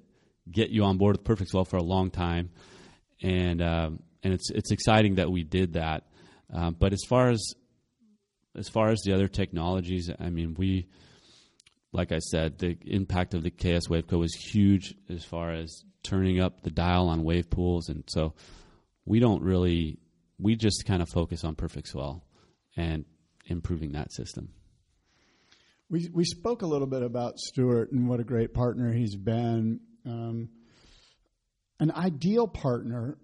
get 0.51 0.69
you 0.69 0.83
on 0.83 0.97
board 0.97 1.15
with 1.17 1.23
perfect 1.23 1.51
swell 1.51 1.65
for 1.65 1.77
a 1.77 1.83
long 1.83 2.09
time 2.11 2.49
and 3.21 3.61
um, 3.61 3.99
and 4.23 4.33
it's 4.33 4.49
it's 4.51 4.71
exciting 4.71 5.15
that 5.15 5.31
we 5.31 5.43
did 5.43 5.73
that 5.73 6.03
um, 6.53 6.75
but 6.77 6.93
as 6.93 7.01
far 7.07 7.29
as 7.29 7.53
as 8.55 8.67
far 8.67 8.89
as 8.89 9.01
the 9.01 9.13
other 9.13 9.27
technologies 9.27 10.09
i 10.19 10.29
mean 10.29 10.55
we 10.57 10.87
like 11.93 12.11
I 12.11 12.19
said, 12.19 12.57
the 12.57 12.77
impact 12.85 13.33
of 13.33 13.43
the 13.43 13.51
KS 13.51 13.87
Waveco 13.87 14.19
was 14.19 14.33
huge 14.33 14.95
as 15.09 15.23
far 15.25 15.51
as 15.51 15.83
turning 16.03 16.39
up 16.39 16.61
the 16.61 16.71
dial 16.71 17.09
on 17.09 17.23
wave 17.23 17.49
pools, 17.49 17.89
and 17.89 18.03
so 18.07 18.33
we 19.05 19.19
don't 19.19 19.43
really 19.43 19.99
we 20.39 20.55
just 20.55 20.85
kind 20.85 21.01
of 21.01 21.09
focus 21.09 21.43
on 21.43 21.55
perfect 21.55 21.87
swell 21.89 22.25
and 22.75 23.05
improving 23.45 23.91
that 23.91 24.11
system. 24.13 24.49
We 25.89 26.09
we 26.13 26.23
spoke 26.23 26.61
a 26.61 26.67
little 26.67 26.87
bit 26.87 27.03
about 27.03 27.39
Stuart 27.39 27.91
and 27.91 28.07
what 28.07 28.19
a 28.19 28.23
great 28.23 28.53
partner 28.53 28.91
he's 28.93 29.15
been. 29.15 29.81
Um, 30.05 30.49
an 31.79 31.91
ideal 31.91 32.47
partner, 32.47 33.17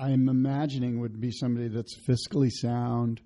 I'm 0.00 0.30
imagining, 0.30 1.00
would 1.00 1.20
be 1.20 1.30
somebody 1.30 1.68
that's 1.68 1.94
fiscally 2.08 2.50
sound, 2.50 3.20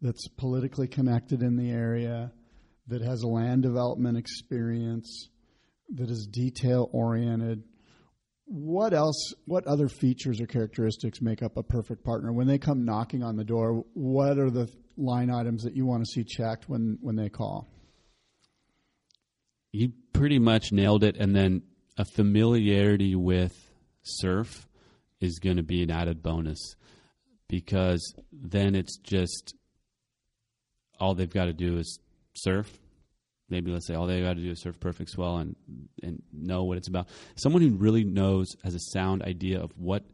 that's 0.00 0.28
politically 0.28 0.86
connected 0.86 1.42
in 1.42 1.56
the 1.56 1.70
area, 1.70 2.30
that 2.86 3.02
has 3.02 3.24
land 3.24 3.64
development 3.64 4.16
experience, 4.16 5.28
that 5.94 6.08
is 6.08 6.28
detail 6.30 6.88
oriented. 6.92 7.64
What 8.44 8.94
else? 8.94 9.34
What 9.46 9.66
other 9.66 9.88
features 9.88 10.40
or 10.40 10.46
characteristics 10.46 11.20
make 11.20 11.42
up 11.42 11.56
a 11.56 11.64
perfect 11.64 12.04
partner? 12.04 12.32
When 12.32 12.46
they 12.46 12.58
come 12.58 12.84
knocking 12.84 13.24
on 13.24 13.36
the 13.36 13.44
door, 13.44 13.84
what 13.94 14.38
are 14.38 14.50
the 14.50 14.68
line 14.96 15.30
items 15.30 15.64
that 15.64 15.74
you 15.74 15.84
want 15.84 16.04
to 16.04 16.10
see 16.10 16.24
checked 16.24 16.68
when 16.68 16.98
when 17.00 17.16
they 17.16 17.28
call? 17.28 17.68
You 19.72 19.92
pretty 20.12 20.38
much 20.38 20.72
nailed 20.72 21.02
it, 21.04 21.16
and 21.16 21.34
then 21.34 21.62
a 21.96 22.04
familiarity 22.04 23.14
with 23.14 23.70
surf 24.02 24.66
is 25.20 25.38
going 25.38 25.56
to 25.56 25.62
be 25.62 25.82
an 25.82 25.90
added 25.90 26.22
bonus 26.22 26.74
because 27.48 28.14
then 28.32 28.74
it's 28.74 28.96
just 28.98 29.54
all 30.98 31.14
they've 31.14 31.32
got 31.32 31.46
to 31.46 31.52
do 31.52 31.78
is 31.78 31.98
surf. 32.34 32.78
Maybe 33.48 33.72
let's 33.72 33.86
say 33.86 33.94
all 33.94 34.06
they've 34.06 34.24
got 34.24 34.36
to 34.36 34.42
do 34.42 34.52
is 34.52 34.60
surf 34.60 34.78
perfect 34.78 35.10
swell 35.10 35.38
and 35.38 35.56
and 36.02 36.22
know 36.32 36.64
what 36.64 36.78
it's 36.78 36.88
about. 36.88 37.08
Someone 37.36 37.62
who 37.62 37.70
really 37.70 38.04
knows 38.04 38.54
has 38.62 38.74
a 38.74 38.80
sound 38.92 39.22
idea 39.22 39.60
of 39.60 39.72
what 39.76 40.04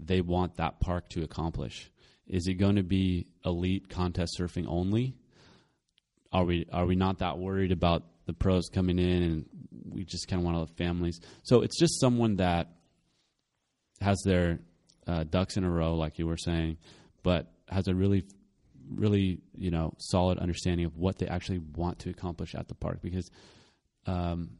they 0.00 0.20
want 0.20 0.56
that 0.56 0.80
park 0.80 1.08
to 1.10 1.22
accomplish. 1.22 1.90
Is 2.26 2.46
it 2.46 2.54
going 2.54 2.76
to 2.76 2.82
be 2.82 3.26
elite 3.44 3.88
contest 3.88 4.36
surfing 4.38 4.66
only? 4.68 5.14
Are 6.32 6.44
we 6.44 6.66
are 6.72 6.86
we 6.86 6.96
not 6.96 7.18
that 7.18 7.38
worried 7.38 7.72
about 7.72 8.04
the 8.26 8.32
pros 8.32 8.68
coming 8.72 8.98
in 8.98 9.22
and 9.22 9.46
we 9.90 10.04
just 10.04 10.28
kind 10.28 10.40
of 10.40 10.44
want 10.44 10.56
to 10.56 10.60
have 10.60 10.76
families? 10.76 11.20
So 11.42 11.62
it's 11.62 11.78
just 11.78 12.00
someone 12.00 12.36
that 12.36 12.68
has 14.00 14.20
their 14.24 14.58
uh, 15.06 15.24
ducks 15.24 15.56
in 15.56 15.64
a 15.64 15.70
row, 15.70 15.94
like 15.94 16.18
you 16.18 16.26
were 16.26 16.36
saying, 16.36 16.76
but 17.22 17.50
has 17.68 17.88
a 17.88 17.94
really, 17.94 18.24
really 18.94 19.40
you 19.54 19.70
know 19.70 19.92
solid 19.98 20.38
understanding 20.38 20.86
of 20.86 20.96
what 20.96 21.18
they 21.18 21.26
actually 21.26 21.58
want 21.58 21.98
to 22.00 22.10
accomplish 22.10 22.54
at 22.54 22.68
the 22.68 22.74
park 22.74 23.00
because 23.02 23.30
um, 24.06 24.50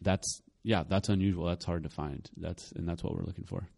that's 0.00 0.42
yeah 0.62 0.84
that's 0.88 1.08
unusual. 1.08 1.46
That's 1.46 1.64
hard 1.64 1.82
to 1.82 1.90
find. 1.90 2.28
That's 2.36 2.72
and 2.72 2.88
that's 2.88 3.02
what 3.02 3.14
we're 3.14 3.24
looking 3.24 3.44
for. 3.44 3.68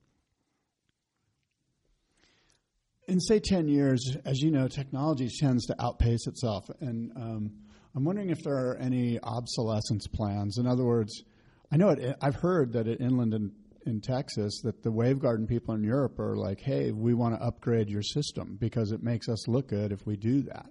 in 3.11 3.21
say 3.21 3.41
10 3.41 3.69
years, 3.69 4.17
as 4.25 4.41
you 4.41 4.53
know, 4.53 4.69
technology 4.69 5.29
tends 5.41 5.67
to 5.67 5.75
outpace 5.83 6.27
itself. 6.29 6.71
And 6.81 7.11
um, 7.17 7.51
I'm 7.95 8.05
wondering 8.05 8.31
if 8.31 8.43
there 8.45 8.55
are 8.55 8.77
any 8.77 9.19
obsolescence 9.21 10.07
plans. 10.07 10.59
In 10.59 10.67
other 10.67 10.85
words, 10.85 11.25
I 11.73 11.77
know 11.77 11.91
it, 11.91 12.17
I've 12.23 12.37
heard 12.37 12.73
that 12.75 12.87
at 12.87 13.01
NLand 13.01 13.35
and 13.35 13.51
in 13.87 14.01
Texas 14.01 14.61
that 14.63 14.83
the 14.83 14.91
Wave 14.91 15.19
Garden 15.19 15.47
people 15.47 15.75
in 15.75 15.83
Europe 15.83 16.19
are 16.19 16.37
like, 16.37 16.61
hey, 16.61 16.93
we 16.93 17.15
want 17.15 17.35
to 17.35 17.45
upgrade 17.45 17.89
your 17.89 18.03
system 18.03 18.57
because 18.61 18.93
it 18.93 19.03
makes 19.03 19.29
us 19.29 19.49
look 19.49 19.69
good 19.69 19.93
if 19.93 20.07
we 20.07 20.17
do 20.17 20.43
that. 20.43 20.67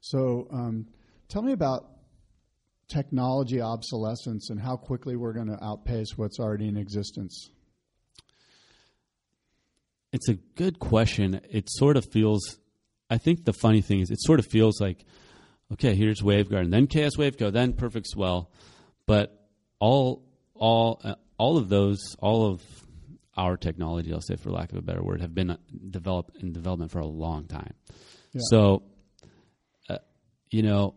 So 0.00 0.46
um, 0.52 0.86
tell 1.28 1.42
me 1.42 1.52
about 1.52 1.86
technology 2.88 3.60
obsolescence 3.60 4.50
and 4.50 4.60
how 4.60 4.76
quickly 4.76 5.16
we're 5.16 5.32
going 5.32 5.46
to 5.46 5.64
outpace 5.64 6.16
what's 6.16 6.38
already 6.38 6.68
in 6.68 6.76
existence. 6.76 7.50
It's 10.12 10.28
a 10.28 10.34
good 10.34 10.78
question. 10.78 11.40
It 11.50 11.70
sort 11.70 11.96
of 11.96 12.04
feels. 12.04 12.58
I 13.08 13.18
think 13.18 13.44
the 13.44 13.52
funny 13.52 13.80
thing 13.80 14.00
is, 14.00 14.10
it 14.10 14.20
sort 14.20 14.38
of 14.38 14.46
feels 14.46 14.80
like, 14.80 15.04
okay, 15.72 15.94
here's 15.94 16.20
Wavegarden, 16.20 16.70
then 16.70 16.86
KS 16.86 17.16
WaveCo, 17.16 17.52
then 17.52 17.72
Perfect 17.72 18.06
Swell, 18.08 18.50
but 19.06 19.48
all 19.78 20.24
all 20.54 21.00
uh, 21.04 21.14
all 21.40 21.56
of 21.56 21.70
those, 21.70 22.16
all 22.20 22.46
of 22.46 22.62
our 23.34 23.56
technology, 23.56 24.12
I'll 24.12 24.20
say 24.20 24.36
for 24.36 24.50
lack 24.50 24.72
of 24.72 24.76
a 24.76 24.82
better 24.82 25.02
word, 25.02 25.22
have 25.22 25.34
been 25.34 25.52
uh, 25.52 25.56
developed 25.88 26.36
in 26.36 26.52
development 26.52 26.90
for 26.90 26.98
a 26.98 27.06
long 27.06 27.46
time. 27.46 27.72
Yeah. 28.34 28.40
So, 28.50 28.82
uh, 29.88 29.96
you 30.50 30.62
know, 30.62 30.94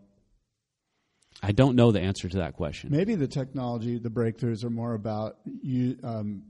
I 1.42 1.54
don't 1.54 1.78
know 1.78 1.94
the 1.94 2.02
answer 2.02 2.28
to 2.28 2.38
that 2.40 2.56
question. 2.56 2.90
Maybe 2.92 3.16
the 3.16 3.28
technology, 3.28 3.98
the 4.00 4.10
breakthroughs 4.10 4.66
are 4.66 4.70
more 4.70 4.96
about 4.96 5.38
you, 5.46 5.98
um, 6.04 6.44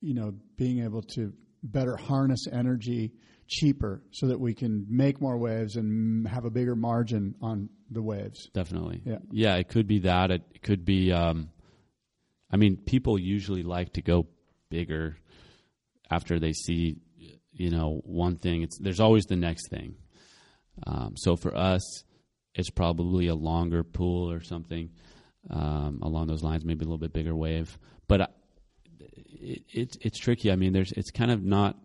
you 0.00 0.14
know, 0.14 0.34
being 0.56 0.84
able 0.84 1.02
to 1.16 1.32
better 1.64 1.96
harness 1.96 2.46
energy 2.50 3.12
cheaper 3.48 4.04
so 4.12 4.28
that 4.28 4.38
we 4.38 4.54
can 4.54 4.86
make 4.88 5.20
more 5.20 5.36
waves 5.36 5.74
and 5.74 6.28
have 6.28 6.44
a 6.44 6.50
bigger 6.50 6.76
margin 6.76 7.34
on 7.42 7.68
the 7.90 8.02
waves. 8.02 8.48
Definitely. 8.54 9.02
Yeah. 9.04 9.18
Yeah, 9.32 9.56
it 9.56 9.68
could 9.68 9.88
be 9.88 10.00
that. 10.00 10.30
It 10.30 10.62
could 10.62 10.84
be 10.84 11.12
um, 11.12 11.50
I 12.52 12.56
mean, 12.56 12.76
people 12.76 13.18
usually 13.18 13.62
like 13.62 13.94
to 13.94 14.02
go 14.02 14.26
bigger 14.68 15.16
after 16.10 16.38
they 16.38 16.52
see, 16.52 16.96
you 17.52 17.70
know, 17.70 18.00
one 18.04 18.36
thing. 18.36 18.62
It's 18.62 18.78
there's 18.78 19.00
always 19.00 19.24
the 19.24 19.36
next 19.36 19.70
thing. 19.70 19.96
Um, 20.86 21.14
so 21.16 21.36
for 21.36 21.56
us, 21.56 22.04
it's 22.54 22.70
probably 22.70 23.28
a 23.28 23.34
longer 23.34 23.82
pool 23.82 24.30
or 24.30 24.42
something 24.42 24.90
um, 25.50 26.00
along 26.02 26.26
those 26.26 26.42
lines, 26.42 26.64
maybe 26.64 26.80
a 26.80 26.84
little 26.84 26.98
bit 26.98 27.12
bigger 27.12 27.34
wave. 27.34 27.78
But 28.08 28.32
it, 29.00 29.62
it, 29.72 29.96
it's 30.00 30.18
tricky. 30.18 30.52
I 30.52 30.56
mean, 30.56 30.72
there's 30.72 30.92
it's 30.92 31.10
kind 31.10 31.30
of 31.30 31.42
not. 31.42 31.76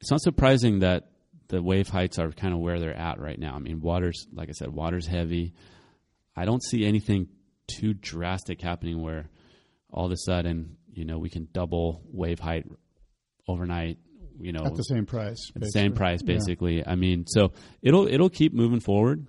It's 0.00 0.10
not 0.10 0.20
surprising 0.22 0.78
that 0.78 1.08
the 1.48 1.62
wave 1.62 1.88
heights 1.88 2.18
are 2.18 2.30
kind 2.30 2.54
of 2.54 2.60
where 2.60 2.78
they're 2.78 2.96
at 2.96 3.20
right 3.20 3.38
now. 3.38 3.54
I 3.54 3.58
mean, 3.58 3.80
water's 3.80 4.26
like 4.32 4.48
I 4.48 4.52
said, 4.52 4.68
water's 4.68 5.06
heavy. 5.06 5.52
I 6.36 6.44
don't 6.44 6.62
see 6.62 6.86
anything 6.86 7.28
too 7.66 7.92
drastic 7.94 8.60
happening 8.60 9.02
where 9.02 9.28
all 9.92 10.06
of 10.06 10.12
a 10.12 10.16
sudden, 10.16 10.76
you 10.92 11.04
know, 11.04 11.18
we 11.18 11.30
can 11.30 11.48
double 11.52 12.02
wave 12.12 12.38
height 12.38 12.66
overnight. 13.48 13.98
You 14.38 14.52
know, 14.52 14.64
at 14.64 14.74
the 14.74 14.82
same 14.82 15.04
price, 15.04 15.50
at 15.54 15.60
the 15.60 15.68
same 15.68 15.92
price, 15.92 16.22
basically. 16.22 16.78
Yeah. 16.78 16.84
I 16.86 16.94
mean, 16.94 17.26
so 17.26 17.52
it'll 17.82 18.06
it'll 18.06 18.30
keep 18.30 18.54
moving 18.54 18.80
forward. 18.80 19.26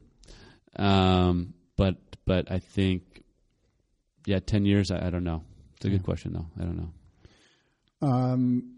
Um, 0.78 1.54
but 1.76 1.96
but 2.26 2.50
I 2.50 2.60
think, 2.60 3.22
yeah, 4.26 4.40
ten 4.40 4.66
years. 4.66 4.90
I, 4.90 5.08
I 5.08 5.10
don't 5.10 5.26
know. 5.26 5.44
It's 5.76 5.86
a 5.86 5.90
yeah. 5.90 5.98
good 5.98 6.06
question, 6.06 6.32
though. 6.32 6.48
I 6.58 6.64
don't 6.64 6.78
know. 6.78 8.08
Um, 8.08 8.78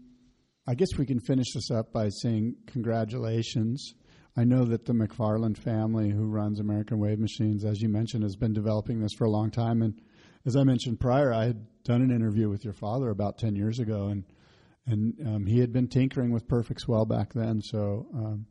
I 0.66 0.74
guess 0.74 0.88
we 0.98 1.06
can 1.06 1.20
finish 1.20 1.52
this 1.54 1.70
up 1.70 1.92
by 1.92 2.08
saying 2.08 2.56
congratulations. 2.66 3.94
I 4.36 4.42
know 4.42 4.64
that 4.64 4.86
the 4.86 4.92
McFarland 4.92 5.58
family, 5.58 6.10
who 6.10 6.26
runs 6.26 6.58
American 6.58 6.98
Wave 6.98 7.20
Machines, 7.20 7.64
as 7.64 7.80
you 7.80 7.88
mentioned, 7.88 8.24
has 8.24 8.34
been 8.34 8.52
developing 8.52 9.00
this 9.00 9.12
for 9.16 9.24
a 9.24 9.30
long 9.30 9.50
time. 9.50 9.82
And 9.82 10.00
as 10.46 10.56
I 10.56 10.64
mentioned 10.64 11.00
prior, 11.00 11.32
I 11.32 11.46
had 11.46 11.66
done 11.84 12.02
an 12.02 12.10
interview 12.10 12.48
with 12.48 12.64
your 12.64 12.74
father 12.74 13.10
about 13.10 13.38
ten 13.38 13.56
years 13.56 13.78
ago, 13.78 14.06
and 14.06 14.24
and 14.86 15.14
um, 15.26 15.46
he 15.46 15.60
had 15.60 15.72
been 15.72 15.88
tinkering 15.88 16.30
with 16.32 16.46
Perfect 16.46 16.80
Swell 16.80 17.06
back 17.06 17.32
then. 17.32 17.60
So, 17.62 18.06
um, 18.14 18.46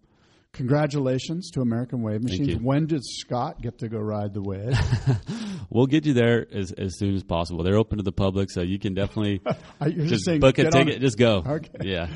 congratulations 0.51 1.51
to 1.51 1.61
American 1.61 2.01
Wave 2.01 2.23
Machines. 2.23 2.55
When 2.61 2.87
did 2.87 3.01
Scott 3.03 3.61
get 3.61 3.79
to 3.79 3.89
go 3.89 3.99
ride 3.99 4.33
the 4.33 4.41
wave? 4.41 4.77
we'll 5.69 5.85
get 5.85 6.05
you 6.05 6.13
there 6.13 6.45
as 6.51 6.71
as 6.71 6.97
soon 6.97 7.15
as 7.15 7.23
possible. 7.23 7.63
They're 7.63 7.77
open 7.77 7.97
to 7.97 8.03
the 8.03 8.11
public, 8.11 8.49
so 8.51 8.61
you 8.61 8.79
can 8.79 8.93
definitely 8.93 9.41
just, 9.83 10.07
just 10.07 10.25
saying, 10.25 10.39
book 10.39 10.57
a 10.57 10.69
ticket. 10.71 11.01
Just 11.01 11.17
go. 11.17 11.43
Okay. 11.45 11.69
Yeah. 11.81 12.07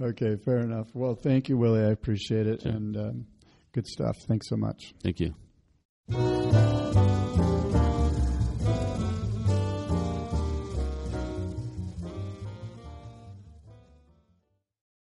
Okay. 0.00 0.36
Fair 0.36 0.58
enough. 0.58 0.88
Well, 0.94 1.14
thank 1.14 1.48
you, 1.48 1.58
Willy. 1.58 1.82
I 1.82 1.90
appreciate 1.90 2.46
it, 2.46 2.62
sure. 2.62 2.72
and 2.72 2.96
um, 2.96 3.26
good 3.72 3.86
stuff. 3.86 4.16
Thanks 4.26 4.48
so 4.48 4.56
much. 4.56 4.94
Thank 5.02 5.20
you. 5.20 5.34